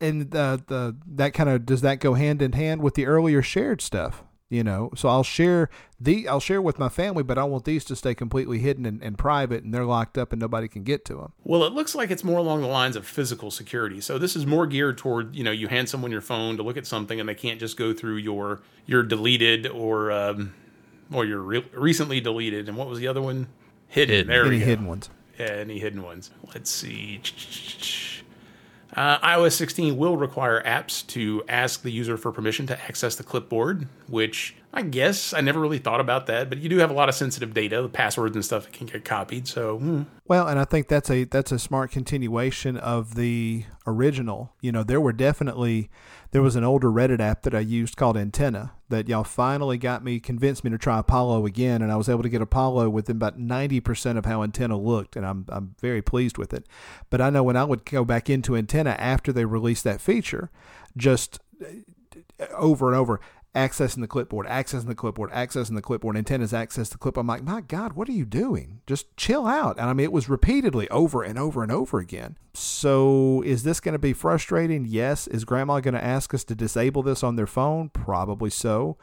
And 0.00 0.30
the 0.30 0.62
the 0.66 0.96
that 1.06 1.34
kind 1.34 1.48
of 1.48 1.66
does 1.66 1.80
that 1.80 1.98
go 1.98 2.14
hand 2.14 2.40
in 2.40 2.52
hand 2.52 2.82
with 2.82 2.94
the 2.94 3.06
earlier 3.06 3.42
shared 3.42 3.80
stuff? 3.80 4.22
You 4.52 4.62
know, 4.62 4.90
so 4.94 5.08
I'll 5.08 5.22
share 5.22 5.70
the 5.98 6.28
I'll 6.28 6.38
share 6.38 6.60
with 6.60 6.78
my 6.78 6.90
family, 6.90 7.22
but 7.22 7.38
I 7.38 7.44
want 7.44 7.64
these 7.64 7.86
to 7.86 7.96
stay 7.96 8.14
completely 8.14 8.58
hidden 8.58 8.84
and, 8.84 9.02
and 9.02 9.16
private, 9.16 9.64
and 9.64 9.72
they're 9.72 9.86
locked 9.86 10.18
up 10.18 10.30
and 10.30 10.38
nobody 10.42 10.68
can 10.68 10.82
get 10.82 11.06
to 11.06 11.14
them. 11.14 11.32
Well, 11.42 11.64
it 11.64 11.72
looks 11.72 11.94
like 11.94 12.10
it's 12.10 12.22
more 12.22 12.36
along 12.38 12.60
the 12.60 12.66
lines 12.66 12.94
of 12.94 13.06
physical 13.06 13.50
security. 13.50 14.02
So 14.02 14.18
this 14.18 14.36
is 14.36 14.44
more 14.44 14.66
geared 14.66 14.98
toward 14.98 15.34
you 15.34 15.42
know 15.42 15.52
you 15.52 15.68
hand 15.68 15.88
someone 15.88 16.10
your 16.10 16.20
phone 16.20 16.58
to 16.58 16.62
look 16.62 16.76
at 16.76 16.86
something 16.86 17.18
and 17.18 17.26
they 17.26 17.34
can't 17.34 17.58
just 17.58 17.78
go 17.78 17.94
through 17.94 18.16
your 18.16 18.60
your 18.84 19.02
deleted 19.02 19.68
or 19.68 20.12
um, 20.12 20.52
or 21.10 21.24
your 21.24 21.40
re- 21.40 21.64
recently 21.72 22.20
deleted 22.20 22.68
and 22.68 22.76
what 22.76 22.88
was 22.88 22.98
the 22.98 23.06
other 23.06 23.22
one 23.22 23.46
Hidden. 23.88 24.14
hidden. 24.14 24.26
There 24.28 24.42
any 24.44 24.50
we 24.56 24.58
go. 24.60 24.66
hidden 24.66 24.86
ones? 24.86 25.08
Yeah, 25.38 25.46
any 25.46 25.78
hidden 25.78 26.02
ones. 26.02 26.30
Let's 26.52 26.70
see. 26.70 27.22
Uh, 28.94 29.18
iOS 29.20 29.52
16 29.52 29.96
will 29.96 30.16
require 30.16 30.62
apps 30.64 31.06
to 31.08 31.42
ask 31.48 31.82
the 31.82 31.90
user 31.90 32.16
for 32.16 32.30
permission 32.30 32.66
to 32.66 32.82
access 32.84 33.16
the 33.16 33.22
clipboard, 33.22 33.88
which 34.06 34.54
I 34.74 34.82
guess 34.82 35.32
I 35.32 35.40
never 35.40 35.60
really 35.60 35.78
thought 35.78 36.00
about 36.00 36.26
that, 36.26 36.48
but 36.48 36.58
you 36.58 36.68
do 36.68 36.78
have 36.78 36.90
a 36.90 36.94
lot 36.94 37.08
of 37.08 37.14
sensitive 37.14 37.54
data, 37.54 37.80
the 37.82 37.88
passwords 37.88 38.34
and 38.34 38.44
stuff 38.44 38.64
that 38.64 38.72
can 38.72 38.86
get 38.86 39.04
copied. 39.04 39.48
So, 39.48 39.78
hmm. 39.78 40.02
well, 40.26 40.48
and 40.48 40.58
I 40.58 40.64
think 40.64 40.88
that's 40.88 41.10
a 41.10 41.24
that's 41.24 41.52
a 41.52 41.58
smart 41.58 41.90
continuation 41.90 42.76
of 42.76 43.14
the 43.14 43.64
original. 43.86 44.52
You 44.60 44.72
know, 44.72 44.82
there 44.82 45.00
were 45.00 45.12
definitely 45.12 45.90
there 46.32 46.42
was 46.42 46.56
an 46.56 46.64
older 46.64 46.88
Reddit 46.88 47.20
app 47.20 47.42
that 47.42 47.54
I 47.54 47.60
used 47.60 47.96
called 47.96 48.16
Antenna 48.16 48.72
that 48.92 49.08
y'all 49.08 49.24
finally 49.24 49.78
got 49.78 50.04
me 50.04 50.20
convinced 50.20 50.62
me 50.62 50.70
to 50.70 50.78
try 50.78 50.98
Apollo 50.98 51.46
again, 51.46 51.82
and 51.82 51.90
I 51.90 51.96
was 51.96 52.08
able 52.08 52.22
to 52.22 52.28
get 52.28 52.40
Apollo 52.40 52.90
within 52.90 53.16
about 53.16 53.38
ninety 53.38 53.80
percent 53.80 54.18
of 54.18 54.26
how 54.26 54.42
Antenna 54.42 54.78
looked, 54.78 55.16
and 55.16 55.26
I'm 55.26 55.46
I'm 55.48 55.74
very 55.80 56.02
pleased 56.02 56.38
with 56.38 56.54
it. 56.54 56.66
But 57.10 57.20
I 57.20 57.30
know 57.30 57.42
when 57.42 57.56
I 57.56 57.64
would 57.64 57.84
go 57.84 58.04
back 58.04 58.30
into 58.30 58.54
Antenna 58.54 58.90
after 58.90 59.32
they 59.32 59.44
released 59.44 59.84
that 59.84 60.00
feature, 60.00 60.50
just 60.96 61.40
uh, 61.60 62.44
over 62.56 62.88
and 62.88 62.96
over 62.96 63.20
accessing 63.54 64.00
the 64.00 64.06
clipboard, 64.06 64.46
accessing 64.46 64.86
the 64.86 64.94
clipboard, 64.94 65.30
accessing 65.30 65.74
the 65.74 65.82
clipboard, 65.82 66.16
antennas 66.16 66.54
access 66.54 66.88
the 66.88 66.98
clip. 66.98 67.16
I'm 67.16 67.26
like, 67.26 67.42
my 67.42 67.60
God, 67.60 67.92
what 67.92 68.08
are 68.08 68.12
you 68.12 68.24
doing? 68.24 68.80
Just 68.86 69.14
chill 69.16 69.46
out. 69.46 69.78
And 69.78 69.90
I 69.90 69.92
mean, 69.92 70.04
it 70.04 70.12
was 70.12 70.28
repeatedly 70.28 70.88
over 70.88 71.22
and 71.22 71.38
over 71.38 71.62
and 71.62 71.70
over 71.70 71.98
again. 71.98 72.38
So 72.54 73.42
is 73.44 73.62
this 73.62 73.80
going 73.80 73.92
to 73.92 73.98
be 73.98 74.12
frustrating? 74.12 74.86
Yes. 74.86 75.26
Is 75.26 75.44
grandma 75.44 75.80
going 75.80 75.94
to 75.94 76.04
ask 76.04 76.32
us 76.32 76.44
to 76.44 76.54
disable 76.54 77.02
this 77.02 77.22
on 77.22 77.36
their 77.36 77.46
phone? 77.46 77.90
Probably 77.90 78.50
so 78.50 78.96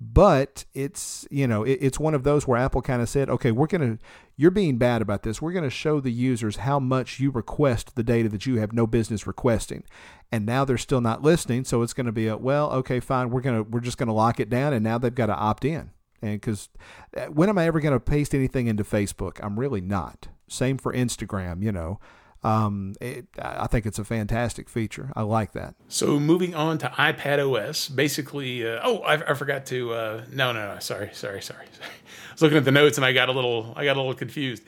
but 0.00 0.64
it's 0.74 1.26
you 1.30 1.46
know 1.46 1.62
it, 1.62 1.78
it's 1.80 1.98
one 1.98 2.14
of 2.14 2.22
those 2.22 2.46
where 2.46 2.58
apple 2.58 2.82
kind 2.82 3.00
of 3.00 3.08
said 3.08 3.30
okay 3.30 3.50
we're 3.50 3.66
going 3.66 3.96
to 3.96 4.04
you're 4.36 4.50
being 4.50 4.76
bad 4.76 5.00
about 5.00 5.22
this. 5.22 5.40
We're 5.40 5.52
going 5.52 5.64
to 5.64 5.70
show 5.70 5.98
the 5.98 6.12
users 6.12 6.56
how 6.56 6.78
much 6.78 7.18
you 7.18 7.30
request 7.30 7.96
the 7.96 8.02
data 8.02 8.28
that 8.28 8.44
you 8.44 8.56
have 8.56 8.72
no 8.72 8.86
business 8.86 9.26
requesting. 9.26 9.84
And 10.30 10.44
now 10.44 10.64
they're 10.64 10.76
still 10.76 11.00
not 11.00 11.22
listening 11.22 11.64
so 11.64 11.82
it's 11.82 11.94
going 11.94 12.06
to 12.06 12.12
be 12.12 12.26
a 12.26 12.36
well 12.36 12.70
okay 12.72 13.00
fine 13.00 13.30
we're 13.30 13.40
going 13.40 13.64
to 13.64 13.70
we're 13.70 13.80
just 13.80 13.96
going 13.96 14.08
to 14.08 14.12
lock 14.12 14.40
it 14.40 14.50
down 14.50 14.72
and 14.72 14.82
now 14.84 14.98
they've 14.98 15.14
got 15.14 15.26
to 15.26 15.34
opt 15.34 15.64
in. 15.64 15.90
And 16.20 16.40
because 16.40 16.68
uh, 17.16 17.26
when 17.26 17.48
am 17.48 17.58
i 17.58 17.66
ever 17.66 17.80
going 17.80 17.94
to 17.94 18.00
paste 18.00 18.34
anything 18.34 18.66
into 18.66 18.84
facebook? 18.84 19.38
I'm 19.42 19.58
really 19.58 19.80
not. 19.80 20.28
Same 20.48 20.78
for 20.78 20.92
instagram 20.92 21.62
you 21.62 21.72
know 21.72 22.00
um, 22.46 22.94
it, 23.00 23.26
I 23.40 23.66
think 23.66 23.86
it's 23.86 23.98
a 23.98 24.04
fantastic 24.04 24.68
feature. 24.68 25.10
I 25.16 25.22
like 25.22 25.52
that. 25.52 25.74
So 25.88 26.20
moving 26.20 26.54
on 26.54 26.78
to 26.78 26.88
iPad 26.90 27.40
OS, 27.40 27.88
basically. 27.88 28.66
Uh, 28.66 28.80
oh, 28.84 28.98
I, 28.98 29.14
I, 29.30 29.34
forgot 29.34 29.66
to. 29.66 29.92
Uh, 29.92 30.22
no, 30.32 30.52
no, 30.52 30.74
no. 30.74 30.78
Sorry, 30.78 31.10
sorry, 31.12 31.42
sorry. 31.42 31.66
I 31.66 32.32
was 32.32 32.42
looking 32.42 32.58
at 32.58 32.64
the 32.64 32.70
notes 32.70 32.98
and 32.98 33.04
I 33.04 33.12
got 33.12 33.28
a 33.28 33.32
little. 33.32 33.74
I 33.76 33.84
got 33.84 33.96
a 33.96 34.00
little 34.00 34.14
confused. 34.14 34.62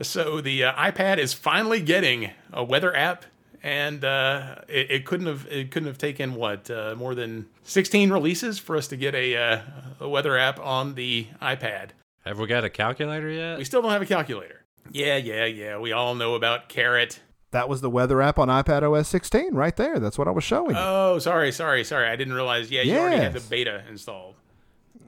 So 0.00 0.40
the 0.40 0.64
uh, 0.64 0.72
iPad 0.74 1.18
is 1.18 1.34
finally 1.34 1.80
getting 1.80 2.30
a 2.52 2.62
weather 2.62 2.94
app, 2.94 3.24
and 3.62 4.04
uh, 4.04 4.56
it, 4.68 4.90
it, 4.90 5.04
couldn't 5.04 5.26
have. 5.26 5.48
It 5.50 5.72
couldn't 5.72 5.88
have 5.88 5.98
taken 5.98 6.36
what 6.36 6.70
uh, 6.70 6.94
more 6.96 7.16
than 7.16 7.48
16 7.64 8.10
releases 8.10 8.60
for 8.60 8.76
us 8.76 8.86
to 8.86 8.96
get 8.96 9.16
a, 9.16 9.36
uh, 9.36 9.60
a 9.98 10.08
weather 10.08 10.38
app 10.38 10.60
on 10.60 10.94
the 10.94 11.26
iPad. 11.42 11.90
Have 12.24 12.38
we 12.38 12.46
got 12.46 12.64
a 12.64 12.70
calculator 12.70 13.28
yet? 13.28 13.58
We 13.58 13.64
still 13.64 13.82
don't 13.82 13.90
have 13.90 14.02
a 14.02 14.06
calculator. 14.06 14.59
Yeah, 14.90 15.16
yeah, 15.16 15.44
yeah. 15.44 15.78
We 15.78 15.92
all 15.92 16.14
know 16.14 16.34
about 16.34 16.68
Carrot. 16.68 17.20
That 17.52 17.68
was 17.68 17.80
the 17.80 17.90
weather 17.90 18.22
app 18.22 18.38
on 18.38 18.48
iPad 18.48 18.82
OS 18.82 19.08
16 19.08 19.54
right 19.54 19.76
there. 19.76 19.98
That's 19.98 20.16
what 20.16 20.28
I 20.28 20.30
was 20.30 20.44
showing 20.44 20.70
you. 20.70 20.76
Oh, 20.78 21.18
sorry, 21.18 21.50
sorry, 21.50 21.82
sorry. 21.82 22.06
I 22.08 22.14
didn't 22.14 22.34
realize. 22.34 22.70
Yeah, 22.70 22.82
you 22.82 22.92
yes. 22.92 23.00
already 23.00 23.16
had 23.16 23.32
the 23.32 23.40
beta 23.40 23.82
installed. 23.88 24.36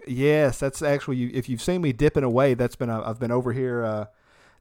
Yes, 0.07 0.59
that's 0.59 0.83
actually 0.83 1.35
if 1.35 1.49
you've 1.49 1.63
seen 1.63 1.81
me 1.83 1.93
dipping 1.93 2.25
away, 2.25 2.55
that's 2.55 2.75
been 2.75 2.91
I've 2.91 3.21
been 3.21 3.31
over 3.31 3.53
here. 3.53 3.85
Uh, 3.85 4.07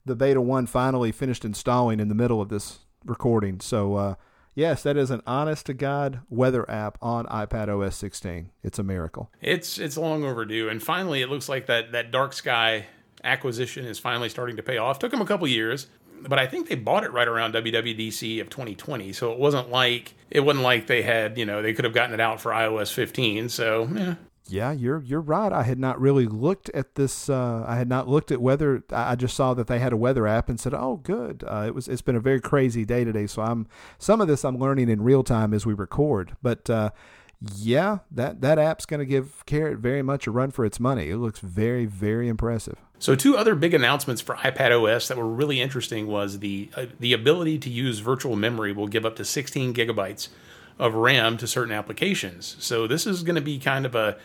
the 0.06 0.15
beta 0.15 0.41
one 0.41 0.67
finally 0.67 1.12
finished 1.12 1.43
installing 1.43 2.00
in 2.00 2.08
the 2.08 2.15
middle 2.15 2.41
of 2.41 2.50
this 2.50 2.80
recording. 3.06 3.60
So 3.60 3.95
uh, 3.95 4.15
yes, 4.54 4.84
that 4.84 4.97
is 4.97 5.10
an 5.10 5.21
honest 5.26 5.65
to 5.67 5.74
god 5.74 6.21
weather 6.30 6.69
app 6.69 6.97
on 7.02 7.26
iPad 7.26 7.69
OS 7.69 7.95
16. 7.95 8.52
It's 8.63 8.78
a 8.78 8.84
miracle. 8.84 9.32
It's 9.41 9.80
it's 9.80 9.97
long 9.97 10.24
overdue, 10.24 10.69
and 10.69 10.82
finally, 10.82 11.21
it 11.21 11.30
looks 11.30 11.50
like 11.50 11.65
that 11.65 11.91
that 11.93 12.12
dark 12.12 12.34
sky 12.34 12.86
acquisition 13.23 13.86
is 13.86 13.99
finally 13.99 14.29
starting 14.29 14.55
to 14.57 14.63
pay 14.63 14.77
off. 14.77 14.99
Took 14.99 15.12
them 15.12 15.21
a 15.21 15.25
couple 15.25 15.47
years, 15.47 15.88
but 16.21 16.39
I 16.39 16.47
think 16.47 16.69
they 16.69 16.75
bought 16.75 17.03
it 17.03 17.12
right 17.12 17.27
around 17.27 17.53
WWDC 17.53 18.41
of 18.41 18.49
2020. 18.49 19.13
So 19.13 19.31
it 19.31 19.39
wasn't 19.39 19.69
like 19.69 20.13
it 20.29 20.41
wasn't 20.41 20.63
like 20.63 20.88
they 20.88 21.01
had 21.01 21.38
you 21.38 21.45
know 21.45 21.62
they 21.62 21.73
could 21.73 21.86
have 21.86 21.93
gotten 21.93 22.13
it 22.13 22.19
out 22.19 22.41
for 22.41 22.51
iOS 22.51 22.93
15. 22.93 23.49
So 23.49 23.89
yeah. 23.93 24.15
Yeah, 24.47 24.71
you're 24.73 25.01
you're 25.03 25.21
right. 25.21 25.53
I 25.53 25.63
had 25.63 25.79
not 25.79 26.01
really 26.01 26.25
looked 26.25 26.69
at 26.71 26.95
this. 26.95 27.29
Uh, 27.29 27.63
I 27.65 27.75
had 27.77 27.88
not 27.88 28.10
looked 28.10 28.31
at 28.31 28.41
weather. 28.41 28.84
I 28.91 29.15
just 29.15 29.36
saw 29.36 29.53
that 29.53 29.67
they 29.67 29.79
had 29.79 29.93
a 29.93 29.97
weather 29.97 30.27
app 30.27 30.49
and 30.49 30.60
said, 30.60 30.73
"Oh, 30.73 30.97
good." 30.97 31.43
Uh, 31.47 31.63
it 31.67 31.75
was. 31.75 31.88
It's 31.88 32.01
been 32.01 32.17
a 32.17 32.19
very 32.19 32.41
crazy 32.41 32.84
day 32.84 33.05
today. 33.05 33.27
So 33.27 33.43
I'm 33.43 33.67
some 33.97 34.19
of 34.19 34.27
this 34.27 34.43
I'm 34.43 34.57
learning 34.57 34.89
in 34.89 35.03
real 35.03 35.23
time 35.23 35.53
as 35.53 35.65
we 35.65 35.73
record. 35.73 36.36
But 36.41 36.69
uh, 36.69 36.89
yeah, 37.56 37.99
that 38.12 38.41
that 38.41 38.60
app's 38.60 38.86
going 38.86 38.99
to 38.99 39.06
give 39.06 39.45
Carrot 39.45 39.80
very 39.80 40.01
much 40.01 40.27
a 40.27 40.32
run 40.32 40.51
for 40.51 40.63
its 40.63 40.80
money. 40.80 41.10
It 41.10 41.17
looks 41.17 41.39
very 41.39 41.86
very 41.86 42.27
impressive. 42.27 42.77
So, 42.99 43.15
two 43.15 43.36
other 43.36 43.56
big 43.56 43.73
announcements 43.73 44.21
for 44.21 44.36
iPad 44.36 44.71
OS 44.71 45.08
that 45.08 45.17
were 45.17 45.27
really 45.27 45.60
interesting 45.60 46.06
was 46.06 46.39
the 46.39 46.69
uh, 46.77 46.86
the 46.99 47.13
ability 47.13 47.58
to 47.60 47.69
use 47.69 47.99
virtual 47.99 48.36
memory 48.36 48.71
will 48.71 48.88
give 48.88 49.06
up 49.06 49.15
to 49.15 49.25
16 49.25 49.73
gigabytes 49.73 50.27
of 50.77 50.93
RAM 50.93 51.38
to 51.38 51.47
certain 51.47 51.73
applications. 51.73 52.58
So, 52.60 52.86
this 52.86 53.08
is 53.08 53.23
going 53.23 53.36
to 53.36 53.41
be 53.41 53.58
kind 53.58 53.88
of 53.88 53.95
a 53.95 54.17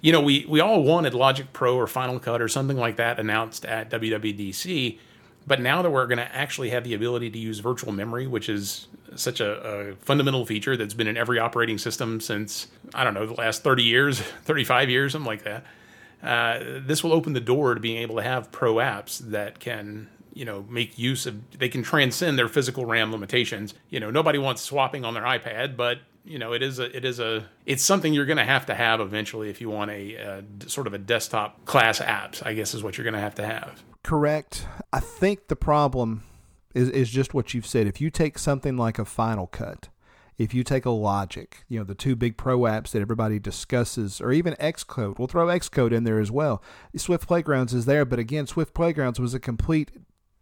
you 0.00 0.12
know, 0.12 0.20
we 0.20 0.46
we 0.48 0.60
all 0.60 0.82
wanted 0.82 1.12
Logic 1.14 1.52
Pro 1.52 1.76
or 1.76 1.86
Final 1.86 2.18
Cut 2.18 2.40
or 2.40 2.48
something 2.48 2.76
like 2.76 2.96
that 2.96 3.18
announced 3.18 3.64
at 3.64 3.90
WWDC, 3.90 4.98
but 5.46 5.60
now 5.60 5.82
that 5.82 5.90
we're 5.90 6.06
going 6.06 6.18
to 6.18 6.34
actually 6.34 6.70
have 6.70 6.84
the 6.84 6.94
ability 6.94 7.30
to 7.30 7.38
use 7.38 7.58
virtual 7.58 7.92
memory, 7.92 8.26
which 8.26 8.48
is 8.48 8.88
such 9.16 9.40
a, 9.40 9.90
a, 9.90 9.96
fundamental 9.96 10.46
feature 10.46 10.76
that's 10.76 10.94
been 10.94 11.06
in 11.06 11.16
every 11.16 11.38
operating 11.38 11.78
system 11.78 12.20
since 12.20 12.68
I 12.94 13.04
don't 13.04 13.14
know 13.14 13.26
the 13.26 13.34
last 13.34 13.62
30 13.62 13.82
years, 13.82 14.20
35 14.44 14.90
years, 14.90 15.12
something 15.12 15.26
like 15.26 15.44
that 15.44 15.64
uh, 16.22 16.58
this 16.80 17.02
will 17.02 17.12
open 17.12 17.32
the 17.32 17.40
door 17.40 17.74
to 17.74 17.80
being 17.80 17.98
able 17.98 18.16
to 18.16 18.22
have 18.22 18.52
pro 18.52 18.74
apps 18.74 19.18
that 19.18 19.58
can 19.58 20.08
you 20.34 20.44
know 20.44 20.64
make 20.68 20.98
use 20.98 21.26
of 21.26 21.58
they 21.58 21.68
can 21.68 21.82
transcend 21.82 22.38
their 22.38 22.48
physical 22.48 22.84
ram 22.84 23.10
limitations 23.10 23.74
you 23.88 23.98
know 23.98 24.10
nobody 24.10 24.38
wants 24.38 24.62
swapping 24.62 25.04
on 25.04 25.14
their 25.14 25.24
ipad 25.24 25.76
but 25.76 25.98
you 26.22 26.38
know, 26.38 26.52
it 26.52 26.62
is 26.62 26.78
a 26.78 26.94
it 26.94 27.06
is 27.06 27.18
a 27.18 27.46
it's 27.64 27.82
something 27.82 28.12
you're 28.12 28.26
going 28.26 28.36
to 28.36 28.44
have 28.44 28.66
to 28.66 28.74
have 28.74 29.00
eventually 29.00 29.48
if 29.48 29.62
you 29.62 29.70
want 29.70 29.90
a, 29.90 30.14
a 30.16 30.44
sort 30.68 30.86
of 30.86 30.92
a 30.92 30.98
desktop 30.98 31.64
class 31.64 31.98
apps. 31.98 32.44
I 32.44 32.52
guess 32.52 32.74
is 32.74 32.82
what 32.82 32.98
you're 32.98 33.04
going 33.04 33.14
to 33.14 33.20
have 33.20 33.36
to 33.36 33.46
have. 33.46 33.82
Correct. 34.02 34.66
I 34.92 35.00
think 35.00 35.48
the 35.48 35.56
problem 35.56 36.22
is 36.74 36.88
is 36.90 37.10
just 37.10 37.34
what 37.34 37.54
you've 37.54 37.66
said. 37.66 37.86
If 37.86 38.00
you 38.00 38.10
take 38.10 38.38
something 38.38 38.76
like 38.76 38.98
a 38.98 39.04
Final 39.04 39.46
Cut, 39.46 39.88
if 40.38 40.54
you 40.54 40.64
take 40.64 40.86
a 40.86 40.90
Logic, 40.90 41.64
you 41.68 41.78
know, 41.78 41.84
the 41.84 41.94
two 41.94 42.16
big 42.16 42.36
pro 42.36 42.60
apps 42.60 42.92
that 42.92 43.02
everybody 43.02 43.38
discusses, 43.38 44.20
or 44.20 44.32
even 44.32 44.54
Xcode, 44.54 45.18
we'll 45.18 45.28
throw 45.28 45.46
Xcode 45.46 45.92
in 45.92 46.04
there 46.04 46.18
as 46.18 46.30
well. 46.30 46.62
Swift 46.96 47.26
Playgrounds 47.26 47.74
is 47.74 47.84
there, 47.84 48.04
but 48.04 48.18
again, 48.18 48.46
Swift 48.46 48.72
Playgrounds 48.72 49.20
was 49.20 49.34
a 49.34 49.40
complete 49.40 49.90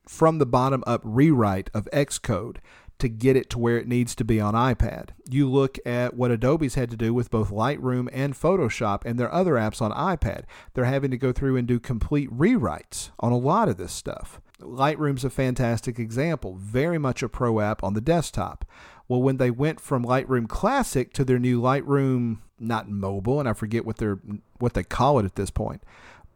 from 0.06 0.38
the 0.38 0.46
bottom 0.46 0.84
up 0.86 1.00
rewrite 1.04 1.70
of 1.74 1.88
Xcode 1.92 2.58
to 2.98 3.08
get 3.08 3.36
it 3.36 3.48
to 3.50 3.58
where 3.58 3.78
it 3.78 3.86
needs 3.86 4.14
to 4.16 4.24
be 4.24 4.40
on 4.40 4.54
iPad. 4.54 5.10
You 5.28 5.48
look 5.48 5.78
at 5.86 6.14
what 6.14 6.30
Adobe's 6.30 6.74
had 6.74 6.90
to 6.90 6.96
do 6.96 7.14
with 7.14 7.30
both 7.30 7.50
Lightroom 7.50 8.08
and 8.12 8.34
Photoshop 8.34 9.04
and 9.04 9.18
their 9.18 9.32
other 9.32 9.54
apps 9.54 9.80
on 9.80 9.92
iPad. 9.92 10.44
They're 10.74 10.84
having 10.84 11.10
to 11.12 11.16
go 11.16 11.32
through 11.32 11.56
and 11.56 11.66
do 11.66 11.78
complete 11.78 12.30
rewrites 12.30 13.10
on 13.20 13.32
a 13.32 13.38
lot 13.38 13.68
of 13.68 13.76
this 13.76 13.92
stuff. 13.92 14.40
Lightroom's 14.60 15.24
a 15.24 15.30
fantastic 15.30 15.98
example, 15.98 16.56
very 16.58 16.98
much 16.98 17.22
a 17.22 17.28
pro 17.28 17.60
app 17.60 17.82
on 17.84 17.94
the 17.94 18.00
desktop. 18.00 18.64
Well, 19.06 19.22
when 19.22 19.38
they 19.38 19.50
went 19.50 19.80
from 19.80 20.04
Lightroom 20.04 20.48
Classic 20.48 21.12
to 21.14 21.24
their 21.24 21.38
new 21.38 21.60
Lightroom, 21.60 22.38
not 22.58 22.88
mobile, 22.88 23.40
and 23.40 23.48
I 23.48 23.52
forget 23.52 23.84
what 23.84 23.98
they're 23.98 24.18
what 24.58 24.74
they 24.74 24.82
call 24.82 25.18
it 25.18 25.24
at 25.24 25.36
this 25.36 25.50
point, 25.50 25.82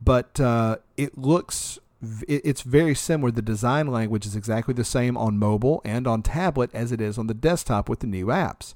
but 0.00 0.38
uh, 0.40 0.76
it 0.96 1.18
looks 1.18 1.78
it's 2.26 2.62
very 2.62 2.94
similar. 2.94 3.30
The 3.30 3.42
design 3.42 3.86
language 3.86 4.26
is 4.26 4.34
exactly 4.34 4.74
the 4.74 4.84
same 4.84 5.16
on 5.16 5.38
mobile 5.38 5.80
and 5.84 6.06
on 6.06 6.22
tablet 6.22 6.70
as 6.74 6.90
it 6.90 7.00
is 7.00 7.16
on 7.18 7.28
the 7.28 7.34
desktop 7.34 7.88
with 7.88 8.00
the 8.00 8.06
new 8.06 8.26
apps. 8.26 8.74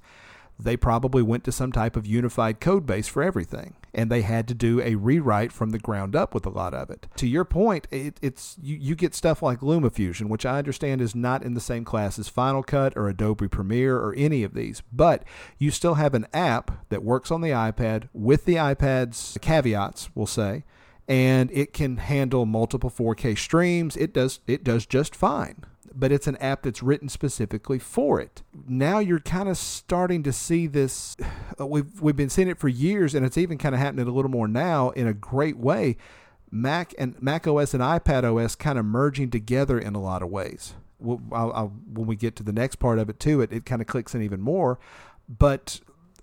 They 0.59 0.77
probably 0.77 1.23
went 1.23 1.45
to 1.45 1.53
some 1.53 1.73
type 1.73 1.97
of 1.97 2.07
unified 2.07 2.61
code 2.61 2.87
base 2.87 3.09
for 3.09 3.23
everything, 3.23 3.75
and 3.93 4.11
they 4.11 4.23
had 4.23 4.49
to 4.49 4.55
do 4.55 4.81
a 4.81 4.95
rewrite 4.95 5.53
from 5.53 5.71
the 5.71 5.79
ground 5.79 6.17
up 6.17 6.33
with 6.33 6.47
a 6.47 6.51
lot 6.51 6.73
of 6.73 6.91
it. 6.91 7.07
To 7.17 7.27
your 7.27 7.45
point, 7.45 7.87
it, 7.91 8.19
it's 8.23 8.57
you, 8.63 8.77
you 8.77 8.95
get 8.95 9.15
stuff 9.15 9.43
like 9.43 9.61
LumaFusion, 9.61 10.29
which 10.29 10.47
I 10.47 10.59
understand 10.59 11.01
is 11.01 11.15
not 11.15 11.43
in 11.43 11.55
the 11.55 11.61
same 11.61 11.85
class 11.85 12.19
as 12.19 12.29
Final 12.29 12.63
Cut 12.63 12.97
or 12.97 13.09
Adobe 13.09 13.49
Premiere 13.49 13.97
or 13.97 14.15
any 14.17 14.43
of 14.43 14.55
these, 14.55 14.83
but 14.93 15.25
you 15.59 15.71
still 15.71 15.95
have 15.95 16.15
an 16.15 16.27
app 16.33 16.89
that 16.89 17.05
works 17.05 17.31
on 17.31 17.43
the 17.43 17.51
iPad 17.51 18.09
with 18.15 18.45
the 18.47 18.55
iPad's 18.55 19.37
caveats, 19.41 20.09
we'll 20.15 20.27
say 20.27 20.65
and 21.09 21.51
it 21.53 21.73
can 21.73 21.99
handle 21.99 22.47
multiple 22.47 22.91
4K 22.91 23.39
streams. 23.39 23.97
It 23.97 24.13
does 24.13 24.41
it 24.47 24.65
does 24.65 24.87
just 24.87 25.15
fine. 25.15 25.65
But 25.99 26.13
it's 26.13 26.27
an 26.27 26.37
app 26.37 26.63
that's 26.63 26.83
written 26.83 27.09
specifically 27.09 27.79
for 27.79 28.21
it. 28.21 28.43
Now 28.69 28.99
you're 28.99 29.19
kind 29.19 29.49
of 29.49 29.57
starting 29.57 30.23
to 30.25 30.33
see 30.33 30.67
this. 30.67 31.17
Uh, 31.59 31.67
we've 31.67 32.03
we've 32.03 32.17
been 32.17 32.29
seeing 32.29 32.49
it 32.49 32.59
for 32.59 32.69
years, 32.69 33.15
and 33.15 33.25
it's 33.25 33.39
even 33.39 33.57
kind 33.57 33.75
of 33.75 33.81
happening 33.81 34.07
a 34.07 34.11
little 34.11 34.31
more 34.31 34.47
now 34.47 34.91
in 34.91 35.07
a 35.07 35.15
great 35.15 35.57
way. 35.57 35.97
Mac 36.51 36.95
and 36.99 37.21
Mac 37.23 37.47
OS 37.47 37.73
and 37.73 37.83
iPad 37.83 38.25
OS 38.25 38.55
kind 38.55 38.79
of 38.79 38.85
merging 38.85 39.31
together 39.31 39.79
in 39.79 39.95
a 39.95 40.01
lot 40.01 40.23
of 40.23 40.29
ways. 40.29 40.75
We'll, 40.99 41.21
I'll, 41.33 41.53
I'll, 41.53 41.69
when 41.93 42.07
we 42.07 42.17
get 42.17 42.37
to 42.37 42.43
the 42.43 42.53
next 42.53 42.77
part 42.77 42.99
of 42.99 43.09
it 43.09 43.19
too, 43.19 43.41
it, 43.41 43.53
it 43.53 43.67
kind 43.67 43.81
of 43.81 43.89
clicks 43.89 44.15
in 44.15 44.23
even 44.23 44.41
more. 44.41 44.79
But 45.29 45.81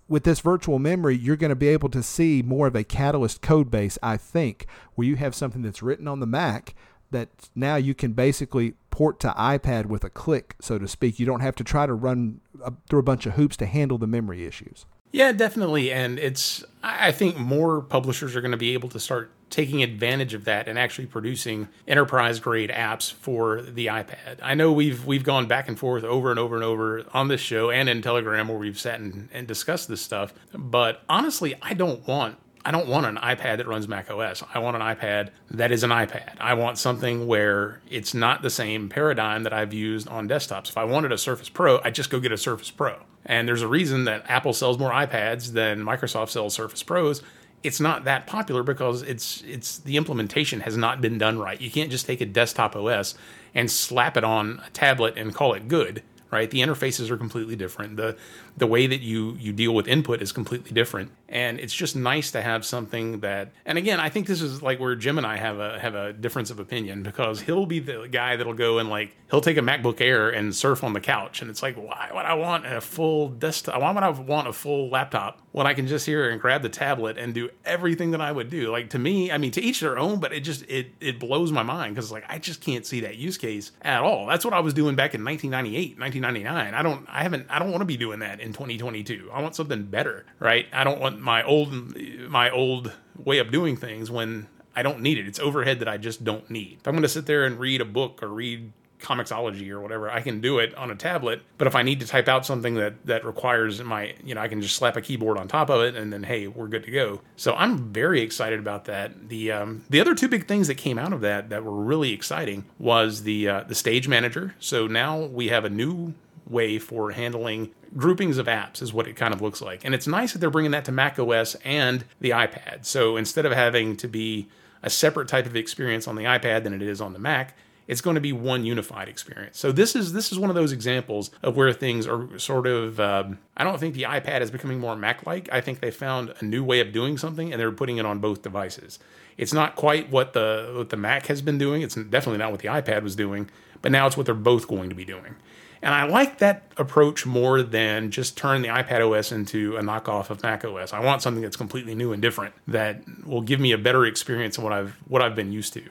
with 0.07 0.23
this 0.23 0.39
virtual 0.39 0.79
memory, 0.79 1.15
you're 1.15 1.35
going 1.35 1.49
to 1.49 1.55
be 1.55 1.69
able 1.69 1.89
to 1.89 2.03
see 2.03 2.41
more 2.41 2.67
of 2.67 2.75
a 2.75 2.83
Catalyst 2.83 3.41
code 3.41 3.71
base, 3.71 3.97
I 4.03 4.17
think, 4.17 4.67
where 4.95 5.07
you 5.07 5.15
have 5.15 5.35
something 5.35 5.61
that's 5.61 5.83
written 5.83 6.07
on 6.07 6.19
the 6.19 6.25
Mac 6.25 6.75
that 7.13 7.29
now 7.55 7.77
you 7.77 7.95
can 7.95 8.13
basically 8.13 8.73
port 8.91 9.19
to 9.21 9.29
iPad 9.29 9.87
with 9.87 10.03
a 10.03 10.09
click, 10.09 10.55
so 10.59 10.77
to 10.77 10.87
speak. 10.87 11.19
You 11.19 11.25
don't 11.25 11.39
have 11.39 11.55
to 11.55 11.63
try 11.63 11.85
to 11.85 11.93
run 11.93 12.41
through 12.89 12.99
a 12.99 13.03
bunch 13.03 13.25
of 13.25 13.33
hoops 13.33 13.57
to 13.57 13.65
handle 13.65 13.97
the 13.97 14.07
memory 14.07 14.45
issues. 14.45 14.85
Yeah, 15.13 15.31
definitely. 15.31 15.91
And 15.91 16.17
it's, 16.17 16.63
I 16.81 17.11
think 17.11 17.37
more 17.37 17.81
publishers 17.81 18.35
are 18.35 18.41
going 18.41 18.51
to 18.51 18.57
be 18.57 18.73
able 18.73 18.89
to 18.89 18.99
start 18.99 19.31
taking 19.51 19.83
advantage 19.83 20.33
of 20.33 20.45
that 20.45 20.67
and 20.67 20.79
actually 20.79 21.05
producing 21.05 21.67
enterprise 21.87 22.39
grade 22.39 22.71
apps 22.71 23.13
for 23.13 23.61
the 23.61 23.85
iPad. 23.85 24.39
I 24.41 24.55
know 24.55 24.71
we've 24.71 25.05
we've 25.05 25.23
gone 25.23 25.45
back 25.45 25.67
and 25.67 25.77
forth 25.77 26.03
over 26.03 26.31
and 26.31 26.39
over 26.39 26.55
and 26.55 26.63
over 26.63 27.05
on 27.13 27.27
this 27.27 27.39
show 27.39 27.69
and 27.69 27.87
in 27.87 28.01
Telegram 28.01 28.47
where 28.47 28.57
we've 28.57 28.79
sat 28.79 28.99
and, 28.99 29.29
and 29.31 29.47
discussed 29.47 29.87
this 29.87 30.01
stuff. 30.01 30.33
But 30.51 31.03
honestly, 31.07 31.53
I 31.61 31.75
don't 31.75 32.05
want 32.07 32.37
I 32.65 32.71
don't 32.71 32.87
want 32.87 33.05
an 33.05 33.17
iPad 33.17 33.57
that 33.57 33.67
runs 33.67 33.87
Mac 33.87 34.09
OS. 34.09 34.41
I 34.53 34.59
want 34.59 34.75
an 34.77 34.81
iPad 34.81 35.29
that 35.51 35.71
is 35.71 35.83
an 35.83 35.89
iPad. 35.89 36.39
I 36.39 36.53
want 36.53 36.77
something 36.77 37.27
where 37.27 37.81
it's 37.89 38.13
not 38.13 38.41
the 38.41 38.49
same 38.49 38.87
paradigm 38.87 39.43
that 39.43 39.51
I've 39.51 39.73
used 39.73 40.07
on 40.07 40.29
desktops. 40.29 40.69
If 40.69 40.77
I 40.77 40.85
wanted 40.85 41.11
a 41.11 41.17
Surface 41.17 41.49
Pro, 41.49 41.81
I'd 41.83 41.95
just 41.95 42.09
go 42.09 42.21
get 42.21 42.31
a 42.31 42.37
Surface 42.37 42.71
Pro. 42.71 42.97
And 43.25 43.47
there's 43.47 43.61
a 43.61 43.67
reason 43.67 44.05
that 44.05 44.23
Apple 44.29 44.53
sells 44.53 44.79
more 44.79 44.91
iPads 44.91 45.51
than 45.51 45.83
Microsoft 45.83 46.29
sells 46.29 46.53
Surface 46.53 46.83
Pros 46.83 47.21
it's 47.63 47.79
not 47.79 48.03
that 48.03 48.27
popular 48.27 48.61
because 48.61 49.03
it's 49.03 49.41
it's 49.47 49.77
the 49.77 49.95
implementation 49.95 50.59
has 50.59 50.75
not 50.75 50.99
been 50.99 51.17
done 51.17 51.39
right. 51.39 51.61
You 51.61 51.71
can't 51.71 51.89
just 51.89 52.05
take 52.05 52.19
a 52.19 52.25
desktop 52.25 52.75
OS 52.75 53.15
and 53.55 53.71
slap 53.71 54.17
it 54.17 54.25
on 54.25 54.61
a 54.67 54.69
tablet 54.71 55.17
and 55.17 55.33
call 55.33 55.53
it 55.53 55.69
good 55.69 56.03
right? 56.33 56.49
The 56.49 56.61
interfaces 56.61 57.11
are 57.11 57.17
completely 57.17 57.55
different. 57.55 57.95
The 57.95 58.17
the 58.57 58.67
way 58.67 58.87
that 58.87 59.01
you 59.01 59.35
you 59.39 59.51
deal 59.51 59.73
with 59.73 59.87
input 59.87 60.21
is 60.21 60.31
completely 60.31 60.71
different. 60.71 61.11
And 61.27 61.59
it's 61.59 61.73
just 61.73 61.95
nice 61.95 62.31
to 62.31 62.41
have 62.41 62.65
something 62.65 63.21
that 63.21 63.51
and 63.65 63.77
again, 63.77 63.99
I 63.99 64.09
think 64.09 64.27
this 64.27 64.41
is 64.41 64.61
like 64.61 64.79
where 64.79 64.95
Jim 64.95 65.17
and 65.17 65.25
I 65.25 65.37
have 65.37 65.59
a 65.59 65.79
have 65.79 65.95
a 65.95 66.13
difference 66.13 66.51
of 66.51 66.59
opinion 66.59 67.03
because 67.03 67.41
he'll 67.41 67.65
be 67.65 67.79
the 67.79 68.07
guy 68.11 68.35
that'll 68.35 68.53
go 68.53 68.77
and 68.77 68.89
like 68.89 69.15
he'll 69.31 69.41
take 69.41 69.57
a 69.57 69.61
MacBook 69.61 70.01
Air 70.01 70.29
and 70.29 70.55
surf 70.55 70.83
on 70.83 70.93
the 70.93 70.99
couch 70.99 71.41
and 71.41 71.49
it's 71.49 71.63
like 71.63 71.75
why 71.75 72.09
would 72.13 72.25
I 72.25 72.35
want 72.35 72.65
a 72.65 72.81
full 72.81 73.29
desktop 73.29 73.81
why 73.81 73.91
would 73.91 74.03
I 74.03 74.09
want 74.09 74.47
a 74.47 74.53
full 74.53 74.89
laptop 74.89 75.41
when 75.51 75.67
I 75.67 75.73
can 75.73 75.87
just 75.87 76.05
here 76.05 76.29
and 76.29 76.39
grab 76.39 76.61
the 76.61 76.69
tablet 76.69 77.17
and 77.17 77.33
do 77.33 77.49
everything 77.65 78.11
that 78.11 78.21
I 78.21 78.31
would 78.31 78.49
do? 78.49 78.71
Like 78.71 78.91
to 78.91 78.99
me, 78.99 79.31
I 79.31 79.37
mean 79.37 79.51
to 79.51 79.61
each 79.61 79.79
their 79.79 79.97
own, 79.97 80.19
but 80.19 80.33
it 80.33 80.41
just 80.41 80.63
it 80.69 80.91
it 80.99 81.19
blows 81.19 81.51
my 81.51 81.63
mind 81.63 81.95
because 81.95 82.11
like 82.11 82.25
I 82.29 82.37
just 82.37 82.61
can't 82.61 82.85
see 82.85 83.01
that 83.01 83.17
use 83.17 83.37
case 83.37 83.71
at 83.81 84.01
all. 84.01 84.27
That's 84.27 84.45
what 84.45 84.53
I 84.53 84.59
was 84.59 84.73
doing 84.73 84.95
back 84.95 85.15
in 85.15 85.23
1998, 85.23 85.99
1999. 85.99 86.73
I 86.73 86.81
don't 86.81 87.05
I 87.09 87.23
haven't 87.23 87.47
I 87.49 87.59
don't 87.59 87.71
want 87.71 87.81
to 87.81 87.85
be 87.85 87.97
doing 87.97 88.19
that 88.19 88.39
in 88.43 88.53
2022. 88.53 89.29
I 89.33 89.41
want 89.41 89.55
something 89.55 89.83
better, 89.83 90.25
right? 90.39 90.67
I 90.71 90.83
don't 90.83 90.99
want 90.99 91.19
my 91.19 91.43
old 91.43 91.97
my 92.29 92.49
old 92.49 92.91
way 93.17 93.39
of 93.39 93.51
doing 93.51 93.77
things 93.77 94.11
when 94.11 94.47
I 94.75 94.83
don't 94.83 95.01
need 95.01 95.17
it. 95.17 95.27
It's 95.27 95.39
overhead 95.39 95.79
that 95.79 95.87
I 95.87 95.97
just 95.97 96.23
don't 96.23 96.49
need. 96.49 96.77
If 96.81 96.87
I'm 96.87 96.93
going 96.93 97.03
to 97.03 97.09
sit 97.09 97.25
there 97.25 97.45
and 97.45 97.59
read 97.59 97.81
a 97.81 97.85
book 97.85 98.21
or 98.21 98.27
read 98.27 98.71
Comixology 98.99 99.69
or 99.69 99.81
whatever, 99.81 100.09
I 100.09 100.21
can 100.21 100.39
do 100.39 100.59
it 100.59 100.73
on 100.75 100.89
a 100.89 100.95
tablet. 100.95 101.41
But 101.57 101.67
if 101.67 101.75
I 101.75 101.83
need 101.83 101.99
to 101.99 102.07
type 102.07 102.27
out 102.27 102.45
something 102.45 102.75
that 102.75 103.05
that 103.05 103.25
requires 103.25 103.81
my, 103.83 104.15
you 104.23 104.33
know, 104.33 104.41
I 104.41 104.47
can 104.47 104.61
just 104.61 104.75
slap 104.75 104.95
a 104.95 105.01
keyboard 105.01 105.37
on 105.37 105.47
top 105.47 105.69
of 105.69 105.81
it, 105.81 105.95
and 105.95 106.11
then 106.11 106.23
hey, 106.23 106.47
we're 106.47 106.67
good 106.67 106.83
to 106.85 106.91
go. 106.91 107.21
So 107.35 107.53
I'm 107.53 107.91
very 107.91 108.21
excited 108.21 108.59
about 108.59 108.85
that. 108.85 109.29
The 109.29 109.51
um, 109.51 109.83
the 109.89 109.99
other 109.99 110.15
two 110.15 110.29
big 110.29 110.47
things 110.47 110.67
that 110.67 110.75
came 110.75 110.97
out 110.97 111.13
of 111.13 111.21
that 111.21 111.49
that 111.49 111.63
were 111.63 111.83
really 111.83 112.13
exciting 112.13 112.65
was 112.79 113.23
the 113.23 113.49
uh, 113.49 113.63
the 113.63 113.75
Stage 113.75 114.07
Manager. 114.07 114.55
So 114.59 114.87
now 114.87 115.19
we 115.19 115.49
have 115.49 115.65
a 115.65 115.69
new 115.69 116.13
way 116.49 116.79
for 116.79 117.11
handling 117.11 117.71
groupings 117.95 118.37
of 118.37 118.47
apps 118.47 118.81
is 118.81 118.91
what 118.91 119.07
it 119.07 119.15
kind 119.15 119.33
of 119.33 119.41
looks 119.41 119.61
like 119.61 119.83
and 119.85 119.93
it's 119.93 120.07
nice 120.07 120.33
that 120.33 120.39
they're 120.39 120.49
bringing 120.49 120.71
that 120.71 120.85
to 120.85 120.91
mac 120.91 121.17
os 121.19 121.55
and 121.63 122.03
the 122.19 122.31
ipad 122.31 122.85
so 122.85 123.15
instead 123.17 123.45
of 123.45 123.51
having 123.51 123.95
to 123.95 124.07
be 124.07 124.47
a 124.81 124.89
separate 124.89 125.27
type 125.27 125.45
of 125.45 125.55
experience 125.55 126.07
on 126.07 126.15
the 126.15 126.23
ipad 126.23 126.63
than 126.63 126.73
it 126.73 126.81
is 126.81 126.99
on 126.99 127.13
the 127.13 127.19
mac 127.19 127.55
it's 127.87 128.01
going 128.01 128.15
to 128.15 128.21
be 128.21 128.31
one 128.31 128.65
unified 128.65 129.09
experience. 129.09 129.59
So 129.59 129.71
this 129.71 129.95
is 129.95 130.13
this 130.13 130.31
is 130.31 130.39
one 130.39 130.49
of 130.49 130.55
those 130.55 130.71
examples 130.71 131.31
of 131.41 131.57
where 131.57 131.73
things 131.73 132.07
are 132.07 132.37
sort 132.39 132.65
of. 132.65 132.99
Um, 132.99 133.39
I 133.57 133.63
don't 133.63 133.79
think 133.79 133.93
the 133.95 134.03
iPad 134.03 134.41
is 134.41 134.51
becoming 134.51 134.79
more 134.79 134.95
Mac-like. 134.95 135.49
I 135.51 135.61
think 135.61 135.79
they 135.79 135.91
found 135.91 136.33
a 136.39 136.45
new 136.45 136.63
way 136.63 136.79
of 136.79 136.93
doing 136.93 137.17
something, 137.17 137.51
and 137.51 137.59
they're 137.59 137.71
putting 137.71 137.97
it 137.97 138.05
on 138.05 138.19
both 138.19 138.41
devices. 138.41 138.99
It's 139.37 139.53
not 139.53 139.75
quite 139.75 140.09
what 140.11 140.33
the 140.33 140.73
what 140.75 140.89
the 140.89 140.97
Mac 140.97 141.27
has 141.27 141.41
been 141.41 141.57
doing. 141.57 141.81
It's 141.81 141.95
definitely 141.95 142.37
not 142.37 142.51
what 142.51 142.61
the 142.61 142.69
iPad 142.69 143.03
was 143.03 143.15
doing, 143.15 143.49
but 143.81 143.91
now 143.91 144.07
it's 144.07 144.15
what 144.15 144.25
they're 144.25 144.35
both 144.35 144.67
going 144.67 144.89
to 144.89 144.95
be 144.95 145.05
doing. 145.05 145.35
And 145.83 145.93
I 145.93 146.05
like 146.05 146.37
that 146.37 146.63
approach 146.77 147.25
more 147.25 147.61
than 147.61 148.09
just 148.09 148.37
turn 148.37 148.61
the 148.61 148.69
iPad 148.69 149.05
OS 149.05 149.33
into 149.33 149.75
a 149.75 149.81
knockoff 149.81 150.29
of 150.29 150.41
Mac 150.41 150.63
OS. 150.63 150.93
I 150.93 151.01
want 151.01 151.21
something 151.21 151.43
that's 151.43 151.57
completely 151.57 151.93
new 151.93 152.13
and 152.13 152.21
different 152.21 152.53
that 152.69 153.01
will 153.25 153.41
give 153.41 153.59
me 153.59 153.73
a 153.73 153.77
better 153.77 154.05
experience 154.05 154.55
than 154.55 154.63
what 154.63 154.71
I've 154.71 154.95
what 155.09 155.21
I've 155.21 155.35
been 155.35 155.51
used 155.51 155.73
to. 155.73 155.83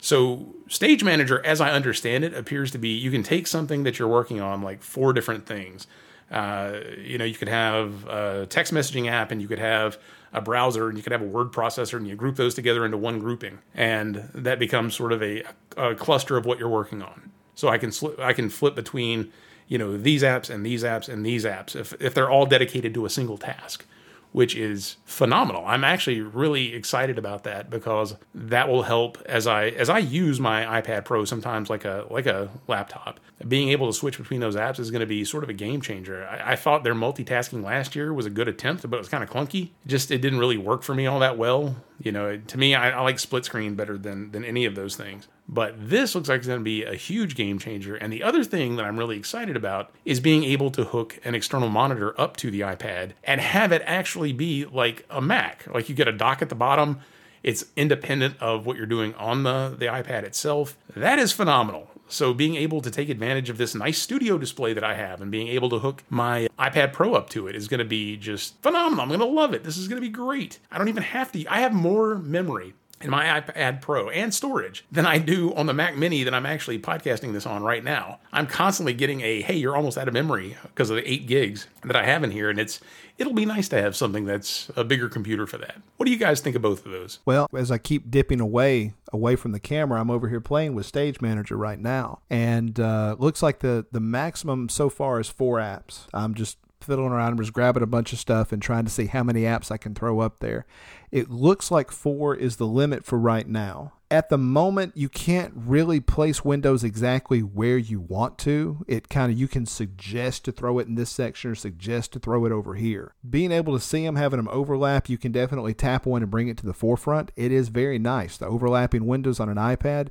So, 0.00 0.54
Stage 0.66 1.04
Manager, 1.04 1.44
as 1.44 1.60
I 1.60 1.72
understand 1.72 2.24
it, 2.24 2.32
appears 2.32 2.70
to 2.70 2.78
be 2.78 2.88
you 2.88 3.10
can 3.10 3.22
take 3.22 3.46
something 3.46 3.82
that 3.82 3.98
you're 3.98 4.08
working 4.08 4.40
on, 4.40 4.62
like 4.62 4.82
four 4.82 5.12
different 5.12 5.44
things. 5.44 5.86
Uh, 6.30 6.80
you 6.98 7.18
know, 7.18 7.24
you 7.26 7.34
could 7.34 7.48
have 7.48 8.06
a 8.06 8.46
text 8.46 8.72
messaging 8.72 9.10
app, 9.10 9.30
and 9.30 9.42
you 9.42 9.48
could 9.48 9.58
have 9.58 9.98
a 10.32 10.40
browser, 10.40 10.88
and 10.88 10.96
you 10.96 11.02
could 11.02 11.12
have 11.12 11.22
a 11.22 11.26
word 11.26 11.52
processor, 11.52 11.98
and 11.98 12.08
you 12.08 12.16
group 12.16 12.36
those 12.36 12.54
together 12.54 12.82
into 12.82 12.96
one 12.96 13.18
grouping, 13.18 13.58
and 13.74 14.30
that 14.34 14.58
becomes 14.58 14.94
sort 14.94 15.12
of 15.12 15.22
a, 15.22 15.42
a 15.76 15.94
cluster 15.94 16.38
of 16.38 16.46
what 16.46 16.58
you're 16.58 16.68
working 16.68 17.02
on. 17.02 17.30
So 17.58 17.66
I 17.68 17.76
can 17.76 17.90
I 18.20 18.32
can 18.34 18.50
flip 18.50 18.76
between 18.76 19.32
you 19.66 19.78
know 19.78 19.96
these 19.96 20.22
apps 20.22 20.48
and 20.48 20.64
these 20.64 20.84
apps 20.84 21.08
and 21.08 21.26
these 21.26 21.44
apps 21.44 21.74
if 21.74 21.92
if 22.00 22.14
they're 22.14 22.30
all 22.30 22.46
dedicated 22.46 22.94
to 22.94 23.04
a 23.04 23.10
single 23.10 23.36
task 23.36 23.84
which 24.30 24.54
is 24.54 24.96
phenomenal. 25.04 25.64
I'm 25.66 25.84
actually 25.84 26.20
really 26.20 26.74
excited 26.74 27.18
about 27.18 27.44
that 27.44 27.70
because 27.70 28.14
that 28.34 28.68
will 28.68 28.82
help 28.82 29.18
as 29.26 29.48
I 29.48 29.70
as 29.70 29.88
I 29.88 29.98
use 29.98 30.38
my 30.38 30.80
iPad 30.80 31.04
Pro 31.04 31.24
sometimes 31.24 31.68
like 31.68 31.84
a 31.84 32.06
like 32.10 32.26
a 32.26 32.48
laptop. 32.68 33.18
Being 33.48 33.70
able 33.70 33.88
to 33.88 33.92
switch 33.92 34.18
between 34.18 34.38
those 34.38 34.54
apps 34.54 34.78
is 34.78 34.92
going 34.92 35.00
to 35.00 35.06
be 35.06 35.24
sort 35.24 35.42
of 35.42 35.50
a 35.50 35.54
game 35.54 35.80
changer. 35.80 36.26
I, 36.26 36.52
I 36.52 36.56
thought 36.56 36.84
their 36.84 36.94
multitasking 36.94 37.64
last 37.64 37.96
year 37.96 38.12
was 38.14 38.26
a 38.26 38.30
good 38.30 38.46
attempt, 38.46 38.88
but 38.88 38.96
it 38.96 39.00
was 39.00 39.08
kind 39.08 39.24
of 39.24 39.30
clunky. 39.30 39.70
Just 39.84 40.12
it 40.12 40.20
didn't 40.20 40.38
really 40.38 40.58
work 40.58 40.84
for 40.84 40.94
me 40.94 41.06
all 41.06 41.18
that 41.18 41.38
well. 41.38 41.74
You 42.00 42.12
know, 42.12 42.36
to 42.36 42.58
me, 42.58 42.76
I, 42.76 42.90
I 42.90 43.00
like 43.00 43.18
split 43.18 43.44
screen 43.44 43.74
better 43.74 43.98
than 43.98 44.30
than 44.30 44.44
any 44.44 44.64
of 44.66 44.74
those 44.74 44.94
things. 44.94 45.26
But 45.48 45.88
this 45.88 46.14
looks 46.14 46.28
like 46.28 46.38
it's 46.38 46.46
going 46.46 46.60
to 46.60 46.64
be 46.64 46.84
a 46.84 46.94
huge 46.94 47.34
game 47.34 47.58
changer. 47.58 47.96
And 47.96 48.12
the 48.12 48.22
other 48.22 48.44
thing 48.44 48.76
that 48.76 48.84
I'm 48.84 48.98
really 48.98 49.16
excited 49.16 49.56
about 49.56 49.90
is 50.04 50.20
being 50.20 50.44
able 50.44 50.70
to 50.72 50.84
hook 50.84 51.18
an 51.24 51.34
external 51.34 51.70
monitor 51.70 52.18
up 52.20 52.36
to 52.38 52.50
the 52.50 52.60
iPad 52.60 53.12
and 53.24 53.40
have 53.40 53.72
it 53.72 53.82
actually 53.86 54.32
be 54.32 54.66
like 54.66 55.06
a 55.08 55.22
Mac. 55.22 55.66
Like 55.66 55.88
you 55.88 55.94
get 55.94 56.06
a 56.06 56.12
dock 56.12 56.42
at 56.42 56.50
the 56.50 56.54
bottom, 56.54 57.00
it's 57.42 57.64
independent 57.76 58.36
of 58.40 58.66
what 58.66 58.76
you're 58.76 58.86
doing 58.86 59.14
on 59.14 59.44
the, 59.44 59.74
the 59.78 59.86
iPad 59.86 60.24
itself. 60.24 60.76
That 60.94 61.18
is 61.18 61.32
phenomenal. 61.32 61.90
So 62.10 62.32
being 62.32 62.56
able 62.56 62.80
to 62.80 62.90
take 62.90 63.08
advantage 63.08 63.50
of 63.50 63.58
this 63.58 63.74
nice 63.74 63.98
studio 63.98 64.38
display 64.38 64.72
that 64.72 64.84
I 64.84 64.94
have 64.94 65.20
and 65.20 65.30
being 65.30 65.48
able 65.48 65.68
to 65.70 65.78
hook 65.78 66.02
my 66.08 66.48
iPad 66.58 66.92
Pro 66.92 67.14
up 67.14 67.28
to 67.30 67.46
it 67.46 67.54
is 67.54 67.68
going 67.68 67.78
to 67.78 67.84
be 67.84 68.16
just 68.16 68.60
phenomenal. 68.62 69.02
I'm 69.02 69.08
going 69.08 69.20
to 69.20 69.26
love 69.26 69.52
it. 69.52 69.62
This 69.64 69.76
is 69.76 69.88
going 69.88 70.00
to 70.00 70.06
be 70.06 70.12
great. 70.12 70.58
I 70.70 70.78
don't 70.78 70.88
even 70.88 71.02
have 71.02 71.32
to. 71.32 71.46
I 71.46 71.60
have 71.60 71.74
more 71.74 72.16
memory 72.16 72.74
in 73.00 73.10
my 73.10 73.40
iPad 73.40 73.80
Pro 73.80 74.08
and 74.10 74.32
storage 74.34 74.84
than 74.90 75.06
I 75.06 75.18
do 75.18 75.54
on 75.54 75.66
the 75.66 75.74
Mac 75.74 75.96
Mini 75.96 76.24
that 76.24 76.34
I'm 76.34 76.46
actually 76.46 76.78
podcasting 76.78 77.32
this 77.32 77.46
on 77.46 77.62
right 77.62 77.84
now. 77.84 78.18
I'm 78.32 78.46
constantly 78.46 78.92
getting 78.92 79.20
a 79.20 79.42
hey, 79.42 79.56
you're 79.56 79.76
almost 79.76 79.98
out 79.98 80.08
of 80.08 80.14
memory 80.14 80.56
because 80.62 80.90
of 80.90 80.96
the 80.96 81.10
8 81.10 81.26
gigs 81.26 81.66
that 81.84 81.96
I 81.96 82.04
have 82.04 82.24
in 82.24 82.30
here 82.30 82.50
and 82.50 82.58
it's 82.58 82.80
it'll 83.18 83.34
be 83.34 83.44
nice 83.44 83.68
to 83.68 83.80
have 83.80 83.96
something 83.96 84.24
that's 84.24 84.70
a 84.76 84.84
bigger 84.84 85.08
computer 85.08 85.46
for 85.46 85.58
that. 85.58 85.76
What 85.96 86.06
do 86.06 86.12
you 86.12 86.18
guys 86.18 86.40
think 86.40 86.56
of 86.56 86.62
both 86.62 86.86
of 86.86 86.92
those? 86.92 87.18
Well, 87.26 87.48
as 87.56 87.70
I 87.70 87.78
keep 87.78 88.10
dipping 88.10 88.40
away 88.40 88.94
away 89.12 89.36
from 89.36 89.52
the 89.52 89.60
camera, 89.60 90.00
I'm 90.00 90.10
over 90.10 90.28
here 90.28 90.40
playing 90.40 90.74
with 90.74 90.86
Stage 90.86 91.20
Manager 91.20 91.56
right 91.56 91.78
now, 91.78 92.20
and 92.30 92.78
uh, 92.78 93.16
looks 93.18 93.42
like 93.42 93.60
the 93.60 93.86
the 93.90 94.00
maximum 94.00 94.68
so 94.68 94.88
far 94.88 95.20
is 95.20 95.28
four 95.28 95.58
apps. 95.58 96.06
I'm 96.14 96.34
just 96.34 96.58
fiddling 96.88 97.12
around 97.12 97.32
and 97.32 97.40
just 97.40 97.52
grabbing 97.52 97.82
a 97.82 97.86
bunch 97.86 98.12
of 98.12 98.18
stuff 98.18 98.50
and 98.50 98.60
trying 98.60 98.84
to 98.84 98.90
see 98.90 99.06
how 99.06 99.22
many 99.22 99.42
apps 99.42 99.70
I 99.70 99.76
can 99.76 99.94
throw 99.94 100.20
up 100.20 100.40
there. 100.40 100.66
It 101.12 101.30
looks 101.30 101.70
like 101.70 101.92
four 101.92 102.34
is 102.34 102.56
the 102.56 102.66
limit 102.66 103.04
for 103.04 103.18
right 103.18 103.46
now. 103.46 103.92
At 104.10 104.30
the 104.30 104.38
moment, 104.38 104.96
you 104.96 105.10
can't 105.10 105.52
really 105.54 106.00
place 106.00 106.42
windows 106.42 106.82
exactly 106.82 107.40
where 107.40 107.76
you 107.76 108.00
want 108.00 108.38
to. 108.38 108.84
It 108.88 109.10
kind 109.10 109.30
of, 109.30 109.38
you 109.38 109.48
can 109.48 109.66
suggest 109.66 110.46
to 110.46 110.52
throw 110.52 110.78
it 110.78 110.88
in 110.88 110.94
this 110.94 111.10
section 111.10 111.50
or 111.50 111.54
suggest 111.54 112.14
to 112.14 112.18
throw 112.18 112.46
it 112.46 112.52
over 112.52 112.74
here. 112.74 113.14
Being 113.28 113.52
able 113.52 113.74
to 113.74 113.84
see 113.84 114.04
them, 114.04 114.16
having 114.16 114.38
them 114.38 114.48
overlap, 114.50 115.10
you 115.10 115.18
can 115.18 115.30
definitely 115.30 115.74
tap 115.74 116.06
one 116.06 116.22
and 116.22 116.30
bring 116.30 116.48
it 116.48 116.56
to 116.58 116.66
the 116.66 116.72
forefront. 116.72 117.32
It 117.36 117.52
is 117.52 117.68
very 117.68 117.98
nice. 117.98 118.38
The 118.38 118.46
overlapping 118.46 119.06
windows 119.06 119.40
on 119.40 119.50
an 119.50 119.58
iPad 119.58 120.08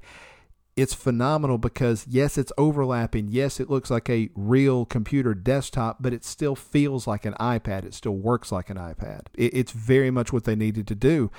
it's 0.78 0.94
phenomenal 0.94 1.58
because 1.58 2.06
yes, 2.08 2.38
it's 2.38 2.52
overlapping. 2.58 3.30
Yes, 3.30 3.60
it 3.60 3.70
looks 3.70 3.90
like 3.90 4.10
a 4.10 4.30
real 4.36 4.86
computer 4.86 5.34
desktop, 5.34 5.98
but 6.00 6.14
it 6.14 6.24
still 6.24 6.56
feels 6.56 7.08
like 7.08 7.26
an 7.26 7.34
iPad. 7.40 7.84
It 7.84 7.96
still 7.96 8.16
works 8.16 8.52
like 8.52 8.70
an 8.70 8.78
iPad. 8.78 9.22
it's 9.34 9.72
very 9.72 10.12
much 10.12 10.32
what 10.32 10.44
they 10.44 10.56
needed 10.56 10.88
to 10.88 10.96
do. 10.96 11.32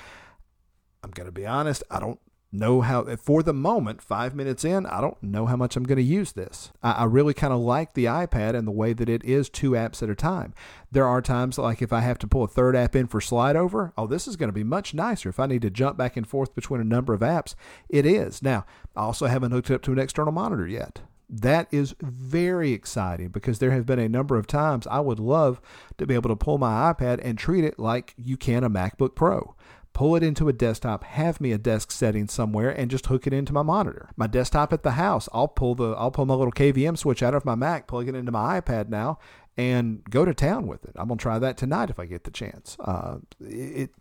I'm 1.01 1.11
going 1.11 1.25
to 1.25 1.31
be 1.31 1.45
honest, 1.45 1.81
I 1.89 2.01
don't 2.01 2.19
know 2.51 2.81
how 2.81 3.03
for 3.15 3.43
the 3.43 3.53
moment 3.53 4.01
five 4.01 4.33
minutes 4.33 4.65
in 4.65 4.85
i 4.87 4.99
don't 4.99 5.21
know 5.21 5.45
how 5.45 5.55
much 5.55 5.75
i'm 5.75 5.83
going 5.83 5.97
to 5.97 6.03
use 6.03 6.31
this. 6.31 6.71
I, 6.81 6.91
I 6.91 7.03
really 7.03 7.33
kind 7.33 7.53
of 7.53 7.59
like 7.59 7.93
the 7.93 8.05
ipad 8.05 8.55
and 8.55 8.67
the 8.67 8.71
way 8.71 8.93
that 8.93 9.09
it 9.09 9.23
is 9.23 9.49
two 9.49 9.71
apps 9.71 10.01
at 10.01 10.09
a 10.09 10.15
time. 10.15 10.53
There 10.91 11.07
are 11.07 11.21
times 11.21 11.57
like 11.57 11.81
if 11.81 11.93
i 11.93 11.99
have 11.99 12.17
to 12.19 12.27
pull 12.27 12.43
a 12.43 12.47
third 12.47 12.75
app 12.75 12.95
in 12.95 13.07
for 13.07 13.21
slide 13.21 13.55
over 13.55 13.93
oh 13.97 14.07
this 14.07 14.27
is 14.27 14.35
going 14.35 14.49
to 14.49 14.53
be 14.53 14.63
much 14.63 14.93
nicer. 14.93 15.29
If 15.29 15.39
i 15.39 15.45
need 15.45 15.61
to 15.61 15.69
jump 15.69 15.97
back 15.97 16.17
and 16.17 16.27
forth 16.27 16.55
between 16.55 16.81
a 16.81 16.85
number 16.85 17.13
of 17.13 17.21
apps 17.21 17.53
it 17.87 18.05
is. 18.05 18.41
Now 18.41 18.65
i 18.95 19.01
also 19.01 19.27
haven't 19.27 19.51
hooked 19.51 19.69
it 19.69 19.75
up 19.75 19.81
to 19.83 19.91
an 19.91 19.99
external 19.99 20.33
monitor 20.33 20.67
yet. 20.67 21.01
That 21.29 21.67
is 21.71 21.93
very 22.01 22.73
exciting 22.73 23.27
because 23.27 23.59
there 23.59 23.69
have 23.69 23.85
been 23.85 23.99
a 23.99 24.09
number 24.09 24.35
of 24.35 24.47
times 24.47 24.87
I 24.87 24.99
would 24.99 25.19
love 25.19 25.61
to 25.99 26.07
be 26.07 26.15
able 26.15 26.29
to 26.29 26.35
pull 26.35 26.57
my 26.57 26.91
iPad 26.91 27.19
and 27.23 27.37
treat 27.37 27.63
it 27.63 27.77
like 27.77 28.15
you 28.17 28.35
can 28.35 28.63
a 28.63 28.69
MacBook 28.69 29.13
Pro 29.13 29.55
pull 29.99 30.15
it 30.15 30.23
into 30.23 30.47
a 30.47 30.53
desktop, 30.53 31.03
have 31.03 31.41
me 31.41 31.51
a 31.51 31.57
desk 31.57 31.91
setting 31.91 32.25
somewhere, 32.29 32.69
and 32.69 32.89
just 32.89 33.07
hook 33.07 33.27
it 33.27 33.33
into 33.33 33.51
my 33.51 33.61
monitor. 33.61 34.09
My 34.15 34.27
desktop 34.27 34.71
at 34.71 34.81
the 34.81 34.91
house, 34.91 35.27
I'll 35.33 35.49
pull 35.49 35.75
the 35.75 35.89
I'll 35.89 36.09
pull 36.09 36.25
my 36.25 36.35
little 36.35 36.53
KVM 36.53 36.97
switch 36.97 37.21
out 37.21 37.33
of 37.33 37.43
my 37.43 37.53
Mac, 37.53 37.85
plug 37.85 38.07
it 38.07 38.15
into 38.15 38.31
my 38.31 38.61
iPad 38.61 38.87
now, 38.87 39.19
and 39.57 40.01
go 40.09 40.23
to 40.23 40.33
town 40.33 40.67
with 40.67 40.85
it. 40.85 40.91
I'm 40.95 41.09
gonna 41.09 41.17
try 41.17 41.37
that 41.39 41.57
tonight 41.57 41.89
if 41.89 41.99
I 41.99 42.05
get 42.05 42.23
the 42.23 42.31
chance. 42.31 42.77
Uh, 42.79 43.17
it, 43.41 43.91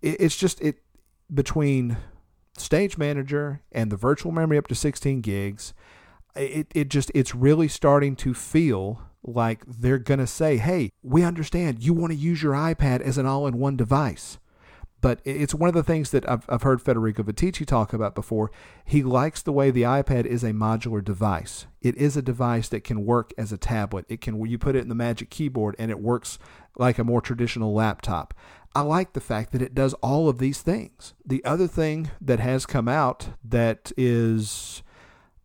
it 0.00 0.16
it's 0.22 0.34
just 0.34 0.62
it 0.62 0.76
between 1.32 1.98
Stage 2.56 2.96
Manager 2.96 3.60
and 3.70 3.92
the 3.92 3.98
virtual 3.98 4.32
memory 4.32 4.56
up 4.56 4.68
to 4.68 4.74
16 4.74 5.20
gigs. 5.20 5.74
It, 6.34 6.68
it 6.74 6.88
just 6.88 7.12
it's 7.14 7.34
really 7.34 7.68
starting 7.68 8.16
to 8.16 8.32
feel 8.32 9.02
like 9.22 9.62
they're 9.66 9.98
going 9.98 10.20
to 10.20 10.26
say, 10.26 10.56
hey, 10.56 10.90
we 11.02 11.22
understand 11.22 11.84
you 11.84 11.92
want 11.92 12.12
to 12.12 12.18
use 12.18 12.42
your 12.42 12.54
iPad 12.54 13.02
as 13.02 13.18
an 13.18 13.26
all 13.26 13.46
in 13.46 13.58
one 13.58 13.76
device. 13.76 14.38
But 15.04 15.20
it's 15.22 15.54
one 15.54 15.68
of 15.68 15.74
the 15.74 15.82
things 15.82 16.12
that 16.12 16.26
I've, 16.26 16.46
I've 16.48 16.62
heard 16.62 16.80
Federico 16.80 17.22
Viticci 17.22 17.66
talk 17.66 17.92
about 17.92 18.14
before. 18.14 18.50
He 18.86 19.02
likes 19.02 19.42
the 19.42 19.52
way 19.52 19.70
the 19.70 19.82
iPad 19.82 20.24
is 20.24 20.42
a 20.42 20.52
modular 20.52 21.04
device. 21.04 21.66
It 21.82 21.94
is 21.96 22.16
a 22.16 22.22
device 22.22 22.70
that 22.70 22.84
can 22.84 23.04
work 23.04 23.34
as 23.36 23.52
a 23.52 23.58
tablet. 23.58 24.06
It 24.08 24.22
can 24.22 24.42
you 24.46 24.56
put 24.56 24.74
it 24.74 24.78
in 24.78 24.88
the 24.88 24.94
Magic 24.94 25.28
Keyboard 25.28 25.76
and 25.78 25.90
it 25.90 26.00
works 26.00 26.38
like 26.78 26.98
a 26.98 27.04
more 27.04 27.20
traditional 27.20 27.74
laptop. 27.74 28.32
I 28.74 28.80
like 28.80 29.12
the 29.12 29.20
fact 29.20 29.52
that 29.52 29.60
it 29.60 29.74
does 29.74 29.92
all 30.00 30.30
of 30.30 30.38
these 30.38 30.62
things. 30.62 31.12
The 31.22 31.44
other 31.44 31.66
thing 31.66 32.10
that 32.22 32.40
has 32.40 32.64
come 32.64 32.88
out 32.88 33.28
that 33.44 33.92
is 33.98 34.82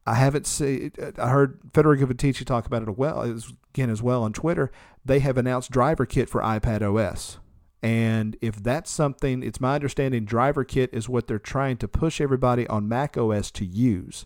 I 0.07 0.14
haven't 0.14 0.47
seen. 0.47 0.93
I 1.18 1.28
heard 1.32 1.60
Federico 1.74 2.05
Viticci 2.05 2.45
talk 2.45 2.66
about 2.66 2.84
it 2.84 2.97
well 2.97 3.24
again 3.24 3.89
as 3.89 4.01
well 4.01 4.24
on 4.24 4.32
Twitter. 4.32 4.72
They 5.03 5.20
have 5.20 5.38
announced 5.38 5.70
driver 5.70 6.05
kit 6.05 6.30
for 6.30 6.39
iPad 6.39 6.82
OS. 6.82 7.39
And 7.82 8.36
if 8.41 8.61
that's 8.61 8.91
something, 8.91 9.41
it's 9.41 9.61
my 9.61 9.75
understanding 9.75 10.25
Driver 10.25 10.63
Kit 10.63 10.89
is 10.91 11.07
what 11.07 11.27
they're 11.27 11.39
trying 11.39 11.77
to 11.77 11.88
push 11.88 12.19
everybody 12.19 12.67
on 12.67 12.89
Mac 12.89 13.17
OS 13.17 13.51
to 13.51 13.65
use. 13.65 14.25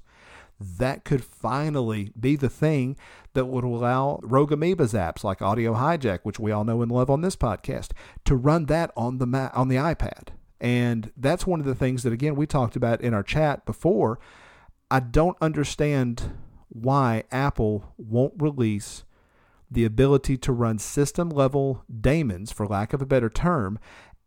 That 0.60 1.04
could 1.04 1.24
finally 1.24 2.12
be 2.20 2.36
the 2.36 2.50
thing 2.50 2.96
that 3.34 3.46
would 3.46 3.64
allow 3.64 4.20
Rogue 4.24 4.52
Amoeba's 4.52 4.94
apps 4.94 5.24
like 5.24 5.42
Audio 5.42 5.74
Hijack, 5.74 6.20
which 6.24 6.40
we 6.40 6.52
all 6.52 6.64
know 6.64 6.82
and 6.82 6.92
love 6.92 7.10
on 7.10 7.22
this 7.22 7.36
podcast, 7.36 7.92
to 8.26 8.36
run 8.36 8.66
that 8.68 8.92
on 8.96 9.18
the 9.18 9.52
on 9.54 9.68
the 9.68 9.76
iPad. 9.76 10.30
And 10.62 11.12
that's 11.18 11.46
one 11.46 11.60
of 11.60 11.66
the 11.66 11.76
things 11.76 12.04
that 12.04 12.14
again 12.14 12.36
we 12.36 12.48
talked 12.48 12.76
about 12.76 13.02
in 13.02 13.14
our 13.14 13.24
chat 13.24 13.66
before. 13.66 14.20
I 14.90 15.00
don't 15.00 15.38
understand 15.42 16.32
why 16.70 17.24
Apple 17.32 17.94
won't 17.98 18.34
release 18.38 19.04
the 19.74 19.86
ability 19.86 20.38
to 20.38 20.52
run 20.52 20.80
system 20.80 21.30
level 21.30 21.84
daemons, 22.02 22.52
for 22.52 22.66
lack 22.66 22.94
of 22.94 23.02
a 23.02 23.06
better 23.06 23.30
term, 23.30 23.80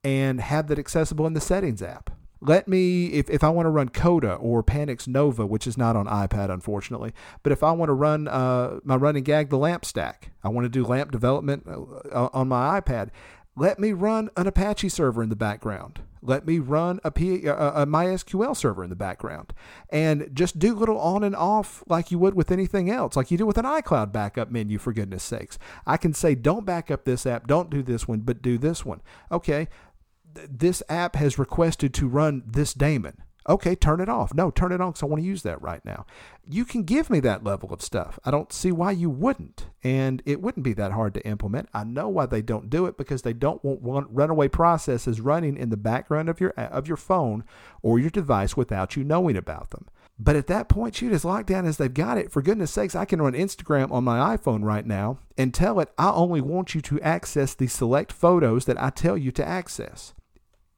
and 0.05 0.40
have 0.40 0.68
that 0.68 0.78
accessible 0.78 1.26
in 1.26 1.32
the 1.34 1.40
settings 1.40 1.82
app. 1.82 2.11
Let 2.40 2.68
me, 2.68 3.07
if, 3.07 3.30
if 3.30 3.42
I 3.42 3.49
want 3.49 3.66
to 3.66 3.70
run 3.70 3.88
Coda 3.88 4.34
or 4.34 4.62
Panic's 4.62 5.09
Nova, 5.09 5.47
which 5.47 5.66
is 5.66 5.78
not 5.78 5.97
on 5.97 6.07
iPad, 6.07 6.51
unfortunately, 6.51 7.12
but 7.42 7.51
if 7.51 7.62
I 7.62 7.72
want 7.72 7.88
to 7.88 7.94
run 7.94 8.28
uh, 8.28 8.80
my 8.84 8.97
running 8.97 9.24
gag, 9.24 9.49
the 9.49 9.59
LAMP 9.59 9.84
stack, 9.84 10.32
I 10.44 10.51
want 10.51 10.66
to 10.66 10.68
do 10.68 10.84
LAMP 10.84 11.11
development 11.11 11.66
uh, 11.66 12.28
on 12.32 12.49
my 12.49 12.78
iPad, 12.78 13.09
let 13.57 13.78
me 13.78 13.92
run 13.92 14.28
an 14.36 14.47
Apache 14.47 14.90
server 14.90 15.22
in 15.22 15.30
the 15.30 15.36
background. 15.36 16.01
Let 16.26 16.46
me 16.46 16.58
run 16.58 17.00
a, 17.04 17.10
P, 17.10 17.46
a, 17.46 17.82
a 17.82 17.86
MySQL 17.86 18.56
server 18.56 18.84
in 18.84 18.90
the 18.90 18.96
background 18.96 19.52
and 19.90 20.28
just 20.32 20.58
do 20.58 20.74
little 20.74 20.98
on 20.98 21.24
and 21.24 21.36
off 21.36 21.82
like 21.86 22.10
you 22.10 22.18
would 22.18 22.34
with 22.34 22.50
anything 22.50 22.90
else, 22.90 23.16
like 23.16 23.30
you 23.30 23.38
do 23.38 23.46
with 23.46 23.58
an 23.58 23.64
iCloud 23.64 24.12
backup 24.12 24.50
menu, 24.50 24.78
for 24.78 24.92
goodness 24.92 25.22
sakes. 25.22 25.58
I 25.86 25.96
can 25.96 26.12
say, 26.12 26.34
don't 26.34 26.66
back 26.66 26.90
up 26.90 27.04
this 27.04 27.26
app, 27.26 27.46
don't 27.46 27.70
do 27.70 27.82
this 27.82 28.06
one, 28.06 28.20
but 28.20 28.42
do 28.42 28.58
this 28.58 28.84
one. 28.84 29.00
Okay, 29.30 29.68
this 30.34 30.82
app 30.88 31.16
has 31.16 31.38
requested 31.38 31.94
to 31.94 32.08
run 32.08 32.42
this 32.46 32.74
daemon. 32.74 33.22
Okay, 33.49 33.76
turn 33.76 34.01
it 34.01 34.09
off. 34.09 34.34
No, 34.34 34.51
turn 34.51 34.72
it 34.72 34.80
on 34.80 34.90
because 34.90 35.03
I 35.03 35.07
want 35.07 35.22
to 35.22 35.26
use 35.26 35.42
that 35.42 35.62
right 35.62 35.84
now. 35.84 36.05
You 36.49 36.64
can 36.64 36.82
give 36.82 37.09
me 37.11 37.20
that 37.20 37.44
level 37.44 37.72
of 37.72 37.80
stuff. 37.80 38.18
I 38.24 38.30
don't 38.30 38.53
see 38.53 38.72
why 38.72 38.90
you 38.90 39.09
wouldn't. 39.09 39.66
And 39.84 40.20
it 40.26 40.42
wouldn't 40.42 40.64
be 40.64 40.72
that 40.74 40.92
hard 40.92 41.14
to 41.14 41.26
implement. 41.26 41.68
I 41.72 41.84
know 41.84 42.09
why 42.09 42.26
they 42.26 42.42
don't 42.42 42.68
do 42.68 42.86
it 42.86 42.97
because 42.97 43.22
they 43.22 43.32
don't 43.32 43.64
want 43.64 44.09
runaway 44.11 44.49
processes 44.49 45.20
running 45.20 45.57
in 45.57 45.70
the 45.70 45.76
background 45.76 46.28
of 46.28 46.40
your 46.40 46.53
uh, 46.57 46.66
of 46.66 46.88
your 46.88 46.97
phone 46.97 47.44
or 47.82 48.01
your 48.01 48.11
device 48.11 48.57
without 48.57 48.97
you 48.97 49.05
knowing 49.05 49.36
about 49.36 49.70
them. 49.70 49.86
But 50.18 50.36
at 50.36 50.47
that 50.47 50.68
point, 50.68 50.97
shoot, 50.97 51.12
as 51.12 51.24
locked 51.24 51.47
down 51.47 51.66
as 51.66 51.76
they've 51.76 51.92
got 51.92 52.16
it, 52.16 52.32
for 52.32 52.40
goodness 52.40 52.70
sakes, 52.70 52.94
I 52.94 53.05
can 53.05 53.20
run 53.20 53.34
Instagram 53.34 53.92
on 53.92 54.03
my 54.03 54.36
iPhone 54.36 54.64
right 54.64 54.86
now 54.86 55.18
and 55.36 55.53
tell 55.53 55.78
it 55.78 55.92
I 55.99 56.11
only 56.11 56.40
want 56.40 56.74
you 56.74 56.80
to 56.80 57.01
access 57.01 57.55
the 57.55 57.66
select 57.66 58.12
photos 58.12 58.64
that 58.64 58.80
I 58.82 58.90
tell 58.90 59.16
you 59.16 59.30
to 59.32 59.47
access. 59.47 60.14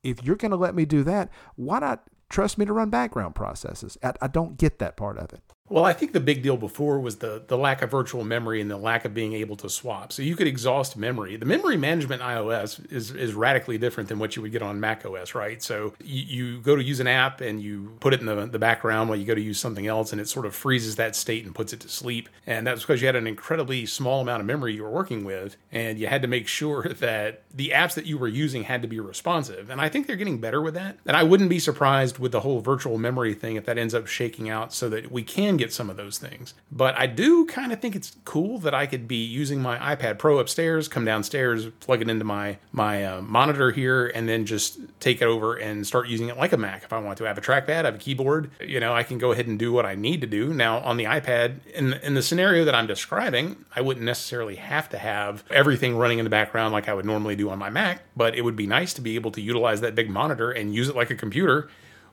If 0.02 0.24
you're 0.24 0.36
going 0.36 0.50
to 0.50 0.56
let 0.56 0.74
me 0.74 0.84
do 0.84 1.04
that, 1.04 1.30
why 1.54 1.78
not 1.78 2.08
trust 2.28 2.58
me 2.58 2.64
to 2.64 2.72
run 2.72 2.90
background 2.90 3.34
processes. 3.34 3.96
I, 4.02 4.12
I, 4.20 4.26
don't 4.26 4.58
get 4.58 4.78
that 4.78 4.96
part 4.96 5.18
of 5.18 5.32
it. 5.32 5.40
Well, 5.68 5.84
I 5.84 5.92
think 5.92 6.12
the 6.12 6.20
big 6.20 6.42
deal 6.42 6.56
before 6.56 6.98
was 6.98 7.16
the 7.16 7.42
the 7.46 7.58
lack 7.58 7.82
of 7.82 7.90
virtual 7.90 8.24
memory 8.24 8.60
and 8.60 8.70
the 8.70 8.76
lack 8.76 9.04
of 9.04 9.14
being 9.14 9.34
able 9.34 9.56
to 9.56 9.68
swap. 9.68 10.12
So 10.12 10.22
you 10.22 10.36
could 10.36 10.46
exhaust 10.46 10.96
memory. 10.96 11.36
The 11.36 11.46
memory 11.46 11.76
management 11.76 12.22
iOS 12.22 12.90
is 12.92 13.10
is 13.10 13.34
radically 13.34 13.78
different 13.78 14.08
than 14.08 14.18
what 14.18 14.36
you 14.36 14.42
would 14.42 14.52
get 14.52 14.62
on 14.62 14.80
Mac 14.80 15.04
OS, 15.04 15.34
right? 15.34 15.62
So 15.62 15.94
you, 16.02 16.22
you 16.22 16.60
go 16.60 16.76
to 16.76 16.82
use 16.82 17.00
an 17.00 17.06
app 17.06 17.40
and 17.40 17.60
you 17.60 17.96
put 18.00 18.14
it 18.14 18.20
in 18.20 18.26
the, 18.26 18.46
the 18.46 18.58
background 18.58 19.08
while 19.08 19.18
you 19.18 19.26
go 19.26 19.34
to 19.34 19.40
use 19.40 19.60
something 19.60 19.86
else, 19.86 20.12
and 20.12 20.20
it 20.20 20.28
sort 20.28 20.46
of 20.46 20.54
freezes 20.54 20.96
that 20.96 21.14
state 21.14 21.44
and 21.44 21.54
puts 21.54 21.72
it 21.72 21.80
to 21.80 21.88
sleep. 21.88 22.28
And 22.46 22.66
that's 22.66 22.80
because 22.80 23.00
you 23.02 23.06
had 23.06 23.16
an 23.16 23.26
incredibly 23.26 23.84
small 23.84 24.22
amount 24.22 24.40
of 24.40 24.46
memory 24.46 24.74
you 24.74 24.82
were 24.82 24.90
working 24.90 25.24
with, 25.24 25.56
and 25.70 25.98
you 25.98 26.06
had 26.06 26.22
to 26.22 26.28
make 26.28 26.48
sure 26.48 26.82
that 27.00 27.42
the 27.52 27.70
apps 27.74 27.94
that 27.94 28.06
you 28.06 28.16
were 28.16 28.28
using 28.28 28.64
had 28.64 28.82
to 28.82 28.88
be 28.88 29.00
responsive. 29.00 29.68
And 29.68 29.80
I 29.80 29.88
think 29.88 30.06
they're 30.06 30.16
getting 30.16 30.38
better 30.38 30.62
with 30.62 30.74
that. 30.74 30.96
And 31.04 31.16
I 31.16 31.24
wouldn't 31.24 31.50
be 31.50 31.58
surprised 31.58 32.18
with 32.18 32.32
the 32.32 32.40
whole 32.40 32.60
virtual 32.60 32.96
memory 32.96 33.34
thing 33.34 33.56
if 33.56 33.66
that 33.66 33.76
ends 33.76 33.94
up 33.94 34.06
shaking 34.06 34.48
out 34.48 34.72
so 34.72 34.88
that 34.88 35.12
we 35.12 35.22
can 35.22 35.57
get 35.58 35.72
some 35.72 35.90
of 35.90 35.96
those 35.96 36.18
things. 36.18 36.54
But 36.72 36.96
I 36.98 37.06
do 37.06 37.44
kind 37.46 37.72
of 37.72 37.80
think 37.80 37.94
it's 37.94 38.16
cool 38.24 38.58
that 38.60 38.74
I 38.74 38.86
could 38.86 39.06
be 39.06 39.24
using 39.24 39.60
my 39.60 39.78
iPad 39.78 40.18
Pro 40.18 40.38
upstairs, 40.38 40.88
come 40.88 41.04
downstairs, 41.04 41.66
plug 41.80 42.00
it 42.00 42.08
into 42.08 42.24
my 42.24 42.58
my 42.72 43.04
uh, 43.04 43.20
monitor 43.22 43.70
here, 43.70 44.06
and 44.06 44.28
then 44.28 44.46
just 44.46 44.78
take 45.00 45.20
it 45.20 45.26
over 45.26 45.56
and 45.56 45.86
start 45.86 46.08
using 46.08 46.28
it 46.28 46.36
like 46.36 46.52
a 46.52 46.56
Mac. 46.56 46.84
If 46.84 46.92
I 46.92 46.98
want 46.98 47.18
to 47.18 47.24
have 47.24 47.38
a 47.38 47.40
trackpad, 47.40 47.70
I 47.70 47.86
have 47.86 47.94
a 47.96 47.98
keyboard, 47.98 48.50
you 48.60 48.80
know, 48.80 48.94
I 48.94 49.02
can 49.02 49.18
go 49.18 49.32
ahead 49.32 49.46
and 49.46 49.58
do 49.58 49.72
what 49.72 49.84
I 49.84 49.94
need 49.94 50.20
to 50.20 50.26
do. 50.26 50.54
Now 50.54 50.78
on 50.78 50.96
the 50.96 51.04
iPad, 51.04 51.66
in 51.74 51.94
in 51.94 52.14
the 52.14 52.22
scenario 52.22 52.64
that 52.64 52.74
I'm 52.74 52.86
describing, 52.86 53.64
I 53.74 53.80
wouldn't 53.80 54.06
necessarily 54.06 54.56
have 54.56 54.88
to 54.90 54.98
have 54.98 55.44
everything 55.50 55.96
running 55.96 56.18
in 56.18 56.24
the 56.24 56.30
background 56.30 56.72
like 56.72 56.88
I 56.88 56.94
would 56.94 57.06
normally 57.06 57.36
do 57.36 57.50
on 57.50 57.58
my 57.58 57.70
Mac, 57.70 58.02
but 58.16 58.34
it 58.34 58.42
would 58.42 58.56
be 58.56 58.66
nice 58.66 58.94
to 58.94 59.00
be 59.00 59.14
able 59.14 59.30
to 59.32 59.40
utilize 59.40 59.80
that 59.80 59.94
big 59.94 60.10
monitor 60.10 60.50
and 60.50 60.74
use 60.74 60.88
it 60.88 60.96
like 60.96 61.10
a 61.10 61.14
computer 61.14 61.68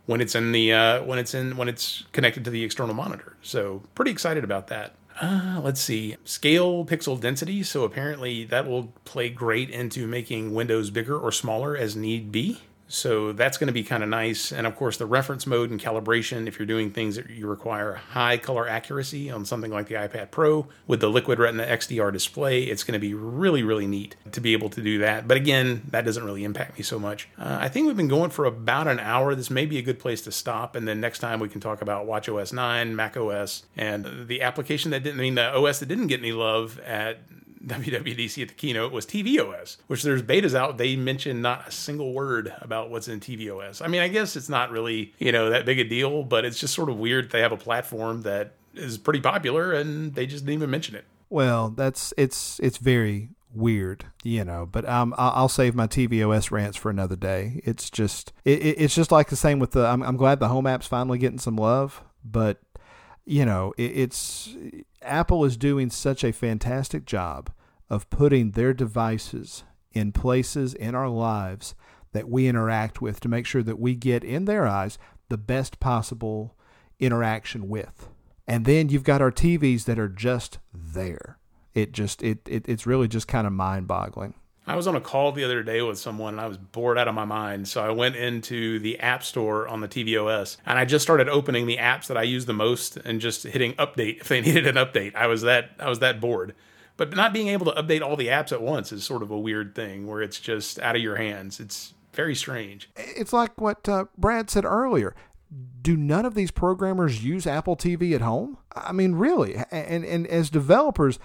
when 0.06 0.22
it's 0.22 0.36
in 0.36 0.52
the 0.52 0.74
uh, 0.74 1.04
when 1.04 1.20
it's 1.20 1.34
in 1.34 1.58
when 1.58 1.68
it's 1.68 2.04
connected 2.12 2.44
to 2.46 2.50
the 2.50 2.64
external 2.64 2.96
monitor. 2.96 3.36
So 3.42 3.84
pretty 3.96 4.12
excited 4.12 4.44
about 4.44 4.68
that. 4.68 4.96
Uh, 5.22 5.62
let's 5.64 5.80
see 5.80 6.18
scale 6.26 6.86
pixel 6.86 7.20
density. 7.20 7.64
So 7.64 7.84
apparently 7.84 8.44
that 8.46 8.68
will 8.68 8.94
play 9.06 9.30
great 9.30 9.70
into 9.70 10.08
making 10.08 10.54
windows 10.54 10.90
bigger 10.90 11.18
or 11.18 11.32
smaller 11.32 11.76
as 11.76 11.96
need 11.96 12.32
be. 12.32 12.62
So 12.88 13.32
that's 13.32 13.58
going 13.58 13.68
to 13.68 13.74
be 13.74 13.84
kind 13.84 14.04
of 14.04 14.10
nice. 14.10 14.52
And 14.52 14.68
of 14.68 14.76
course, 14.76 14.98
the 14.98 15.06
reference 15.06 15.48
mode 15.48 15.72
and 15.72 15.80
calibration, 15.80 16.48
if 16.48 16.60
you're 16.60 16.66
doing 16.66 16.92
things 16.92 17.16
that 17.16 17.30
you 17.30 17.48
require 17.48 17.96
high 17.96 18.38
color 18.38 18.68
accuracy 18.68 19.32
on 19.32 19.46
something 19.46 19.72
like 19.72 19.88
the 19.88 19.96
iPad 19.96 20.32
Pro 20.32 20.68
with 20.88 21.00
the 21.00 21.10
Liquid 21.10 21.40
Retina 21.40 21.66
XDR 21.66 22.12
display, 22.14 22.64
it's 22.64 22.84
going 22.84 22.94
to 22.94 23.00
be 23.00 23.14
really, 23.14 23.64
really 23.64 23.88
neat 23.88 24.16
to 24.32 24.42
be 24.42 24.54
able 24.54 24.70
to 24.70 24.82
do 24.82 25.00
that. 25.00 25.28
But 25.28 25.38
again, 25.38 25.82
that 25.90 26.06
doesn't 26.06 26.24
really 26.24 26.44
impact 26.44 26.78
me 26.78 26.84
so 26.84 27.00
much. 27.00 27.28
Uh, 27.38 27.58
I 27.60 27.70
think 27.70 27.88
we've 27.88 27.98
been 27.98 28.08
going 28.08 28.30
for 28.30 28.46
about 28.46 28.88
an 28.88 29.00
hour. 29.00 29.34
This 29.34 29.50
may 29.50 29.66
be 29.66 29.78
a 29.78 29.82
good 29.82 30.00
place 30.00 30.22
to 30.24 30.32
stop. 30.32 30.76
And 30.76 30.88
then 30.88 31.02
next 31.02 31.20
time 31.20 31.40
we 31.40 31.50
can 31.50 31.62
talk 31.62 31.82
about 31.82 32.06
WatchOS 32.06 32.54
9, 32.54 32.96
Mac 32.96 33.18
OS, 33.18 33.64
and 33.76 34.28
the 34.28 34.42
application 34.42 34.92
that 34.92 35.04
didn't, 35.04 35.20
I 35.20 35.24
mean, 35.24 35.36
the 35.36 35.56
OS 35.56 35.80
that 35.80 35.88
didn't 35.88 36.08
get 36.08 36.20
any 36.20 36.32
love 36.32 36.80
at 36.80 37.20
WWDC 37.68 38.42
at 38.44 38.50
the 38.50 38.54
keynote 38.54 38.92
was 38.92 39.06
tvOS, 39.06 39.78
which 39.88 40.04
there's 40.04 40.22
betas 40.22 40.54
out. 40.54 40.78
They 40.78 40.96
mention 40.96 41.42
not 41.42 41.68
a 41.68 41.72
single 41.72 42.14
word 42.14 42.54
about 42.62 42.90
what's 42.90 43.08
in 43.08 43.20
tvOS. 43.20 43.84
I 43.84 43.88
mean, 43.88 44.02
I 44.02 44.08
guess 44.08 44.36
it's 44.36 44.50
not 44.50 44.72
really, 44.72 45.14
you 45.20 45.32
know, 45.32 45.50
that 45.50 45.66
big 45.66 45.80
a 45.80 45.84
deal, 45.84 46.24
but 46.24 46.46
it's 46.46 46.60
just 46.60 46.74
sort 46.74 46.90
of 46.90 46.98
weird 46.98 47.32
they 47.32 47.42
have 47.42 47.52
a 47.52 47.58
platform 47.58 48.22
that 48.22 48.54
is 48.76 48.98
pretty 48.98 49.22
popular 49.22 49.74
and 49.74 50.14
they 50.14 50.26
just 50.26 50.46
didn't 50.46 50.60
even 50.60 50.70
mention 50.70 50.96
it. 50.96 51.06
Well, 51.30 51.70
that's 51.70 52.14
it's 52.18 52.60
it's 52.60 52.78
very 52.78 53.30
weird, 53.54 54.06
you 54.24 54.46
know. 54.46 54.68
But 54.72 54.88
um, 54.88 55.16
I'll 55.18 55.50
save 55.50 55.74
my 55.74 55.88
tvOS 55.88 56.52
rants 56.52 56.78
for 56.78 56.90
another 56.90 57.16
day. 57.16 57.62
It's 57.64 57.90
just 57.90 58.32
it, 58.44 58.62
it's 58.62 58.94
just 58.94 59.12
like 59.12 59.30
the 59.30 59.36
same 59.36 59.60
with 59.60 59.72
the. 59.72 59.86
I'm, 59.86 60.04
I'm 60.04 60.18
glad 60.18 60.40
the 60.40 60.50
home 60.50 60.68
app's 60.68 60.88
finally 60.88 61.18
getting 61.18 61.40
some 61.40 61.56
love, 61.56 62.04
but 62.24 62.60
you 63.26 63.44
know, 63.44 63.74
it, 63.78 63.98
it's 63.98 64.56
Apple 65.06 65.46
is 65.46 65.58
doing 65.58 65.90
such 65.90 66.24
a 66.24 66.34
fantastic 66.34 67.06
job 67.06 67.52
of 67.90 68.10
putting 68.10 68.52
their 68.52 68.74
devices 68.74 69.64
in 69.94 70.12
places 70.12 70.74
in 70.74 70.96
our 70.96 71.10
lives 71.10 71.76
that 72.12 72.30
we 72.30 72.48
interact 72.48 73.02
with 73.02 73.20
to 73.20 73.30
make 73.30 73.46
sure 73.46 73.64
that 73.64 73.80
we 73.80 73.96
get, 73.96 74.24
in 74.24 74.46
their 74.46 74.68
eyes, 74.68 74.98
the 75.30 75.38
best 75.38 75.80
possible 75.80 76.56
interaction 77.00 77.68
with. 77.68 78.10
And 78.48 78.66
then 78.66 78.90
you've 78.90 79.04
got 79.04 79.22
our 79.22 79.32
TVs 79.32 79.86
that 79.86 80.00
are 80.00 80.10
just 80.10 80.60
there. 80.74 81.40
It 81.74 81.92
just 81.92 82.24
it, 82.24 82.40
it 82.48 82.68
it's 82.70 82.86
really 82.86 83.08
just 83.08 83.28
kind 83.28 83.46
of 83.46 83.54
mind 83.54 83.88
boggling. 83.88 84.36
I 84.68 84.76
was 84.76 84.88
on 84.88 84.96
a 84.96 85.02
call 85.02 85.32
the 85.32 85.44
other 85.44 85.62
day 85.62 85.82
with 85.82 86.00
someone 86.00 86.36
and 86.36 86.42
I 86.42 86.48
was 86.48 86.58
bored 86.58 86.98
out 86.98 87.08
of 87.08 87.14
my 87.14 87.26
mind. 87.26 87.68
So 87.68 87.84
I 87.84 87.92
went 87.92 88.16
into 88.16 88.80
the 88.80 89.00
App 89.00 89.24
Store 89.24 89.68
on 89.68 89.82
the 89.82 89.88
tvOS 89.88 90.58
and 90.66 90.80
I 90.80 90.86
just 90.86 91.04
started 91.04 91.30
opening 91.30 91.68
the 91.68 91.78
apps 91.78 92.08
that 92.08 92.18
I 92.18 92.24
use 92.24 92.46
the 92.46 92.54
most 92.54 92.98
and 92.98 93.22
just 93.22 93.44
hitting 93.44 93.74
update 93.74 94.22
if 94.22 94.28
they 94.28 94.42
needed 94.42 94.66
an 94.66 94.76
update. 94.76 95.16
I 95.16 95.28
was 95.28 95.44
that 95.44 95.72
I 95.80 95.90
was 95.90 96.00
that 96.00 96.20
bored. 96.20 96.56
But 96.98 97.16
not 97.16 97.34
being 97.34 97.50
able 97.50 97.66
to 97.72 97.82
update 97.82 98.02
all 98.02 98.16
the 98.16 98.28
apps 98.28 98.52
at 98.52 98.62
once 98.62 98.92
is 98.92 99.04
sort 99.04 99.22
of 99.22 99.30
a 99.30 99.38
weird 99.38 99.76
thing 99.76 100.08
where 100.08 100.22
it's 100.22 100.40
just 100.40 100.80
out 100.80 100.96
of 100.96 101.02
your 101.02 101.18
hands. 101.18 101.60
It's 101.60 101.94
very 102.14 102.36
strange. 102.36 102.90
It's 102.96 103.34
like 103.34 103.60
what 103.60 103.88
uh, 103.88 104.06
Brad 104.18 104.50
said 104.50 104.66
earlier. 104.66 105.14
Do 105.82 105.96
none 105.96 106.26
of 106.26 106.34
these 106.34 106.52
programmers 106.52 107.24
use 107.24 107.46
Apple 107.46 107.76
TV 107.76 108.16
at 108.16 108.22
home? 108.22 108.58
I 108.74 108.92
mean, 108.94 109.14
really? 109.14 109.56
And 109.72 110.04
and 110.04 110.26
as 110.28 110.50
developers, 110.50 111.20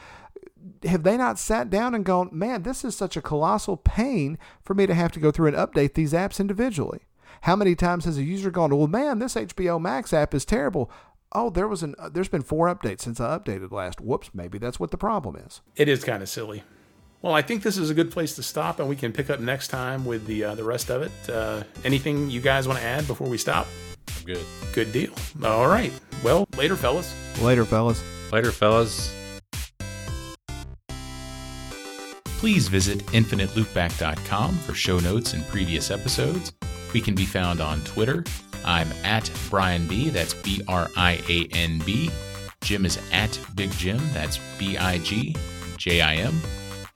have 0.85 1.03
they 1.03 1.17
not 1.17 1.39
sat 1.39 1.71
down 1.71 1.95
and 1.95 2.05
gone, 2.05 2.31
man, 2.33 2.63
this 2.63 2.85
is 2.85 2.97
such 2.97 3.17
a 3.17 3.23
colossal 3.23 3.77
pain 3.77 4.39
for 4.63 4.75
me 4.75 4.87
to 4.87 4.95
have 4.95 5.13
to 5.13 5.21
go 5.21 5.31
through 5.31 5.49
and 5.49 5.57
update 5.57 5.95
these 5.95 6.13
apps 6.13 6.41
individually? 6.41 7.01
How 7.43 7.57
many 7.57 7.75
times 7.75 8.05
has 8.05 8.19
a 8.19 8.23
user 8.23 8.51
gone, 8.51 8.77
well, 8.77 8.87
man, 8.87 9.19
this 9.19 9.35
HBO 9.35 9.81
Max 9.81 10.13
app 10.13 10.35
is 10.35 10.45
terrible 10.45 10.91
oh, 11.33 11.51
there 11.51 11.69
was 11.69 11.83
an 11.83 11.95
uh, 11.99 12.09
there's 12.09 12.29
been 12.29 12.43
four 12.43 12.73
updates 12.75 13.03
since 13.03 13.21
I 13.21 13.39
updated 13.39 13.73
last. 13.73 14.01
Whoops, 14.01 14.31
maybe 14.35 14.59
that's 14.59 14.81
what 14.81 14.91
the 14.91 14.99
problem 14.99 15.37
is. 15.37 15.61
It 15.77 15.89
is 15.89 16.05
kind 16.05 16.23
of 16.23 16.29
silly. 16.29 16.63
Well, 17.23 17.35
I 17.35 17.43
think 17.43 17.63
this 17.63 17.77
is 17.77 17.91
a 17.91 17.95
good 17.95 18.11
place 18.11 18.35
to 18.37 18.43
stop, 18.43 18.81
and 18.81 18.89
we 18.89 18.97
can 18.97 19.13
pick 19.13 19.29
up 19.29 19.41
next 19.41 19.69
time 19.69 20.05
with 20.05 20.27
the 20.27 20.45
uh, 20.45 20.55
the 20.55 20.65
rest 20.65 20.91
of 20.91 21.03
it. 21.03 21.13
Uh, 21.29 21.65
anything 21.85 22.31
you 22.31 22.41
guys 22.41 22.67
want 22.67 22.79
to 22.79 22.85
add 22.85 23.07
before 23.07 23.29
we 23.29 23.39
stop? 23.39 23.67
I'm 24.19 24.25
good. 24.25 24.45
Good 24.73 24.93
deal. 24.93 25.13
All 25.45 25.69
right. 25.69 25.93
Well, 26.25 26.47
later, 26.57 26.77
fellas. 26.77 27.15
Later, 27.41 27.65
fellas. 27.65 28.03
Later, 28.33 28.53
fellas. 28.53 29.20
Please 32.41 32.69
visit 32.69 32.99
infiniteloopback.com 33.09 34.57
for 34.59 34.75
show 34.75 34.99
notes 34.99 35.35
and 35.35 35.47
previous 35.49 35.91
episodes. 35.91 36.53
We 36.93 37.01
can 37.01 37.15
be 37.15 37.27
found 37.27 37.61
on 37.61 37.81
Twitter 37.83 38.25
I'm 38.65 38.89
at 39.05 39.31
Brian 39.49 39.87
B. 39.87 40.11
That's 40.11 40.35
B 40.35 40.63
R 40.69 40.89
I 40.97 41.21
A 41.29 41.49
N 41.53 41.81
B. 41.85 42.11
Jim 42.63 42.85
is 42.85 42.99
at 43.13 43.39
Big 43.55 43.71
Jim. 43.73 44.01
That's 44.13 44.39
B 44.59 44.77
I 44.77 44.99
G 44.99 45.37
J 45.77 46.01
I 46.01 46.15
M. 46.17 46.41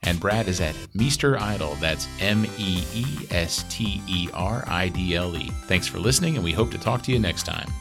And 0.03 0.19
Brad 0.19 0.47
is 0.47 0.61
at 0.61 0.75
Meester 0.93 1.39
Idle. 1.39 1.75
That's 1.75 2.07
M 2.19 2.45
E 2.57 2.83
E 2.93 3.05
S 3.31 3.65
T 3.69 4.01
E 4.07 4.29
R 4.33 4.63
I 4.67 4.89
D 4.89 5.15
L 5.15 5.35
E. 5.35 5.49
Thanks 5.65 5.87
for 5.87 5.99
listening, 5.99 6.35
and 6.35 6.43
we 6.43 6.53
hope 6.53 6.71
to 6.71 6.77
talk 6.77 7.01
to 7.03 7.11
you 7.11 7.19
next 7.19 7.43
time. 7.43 7.71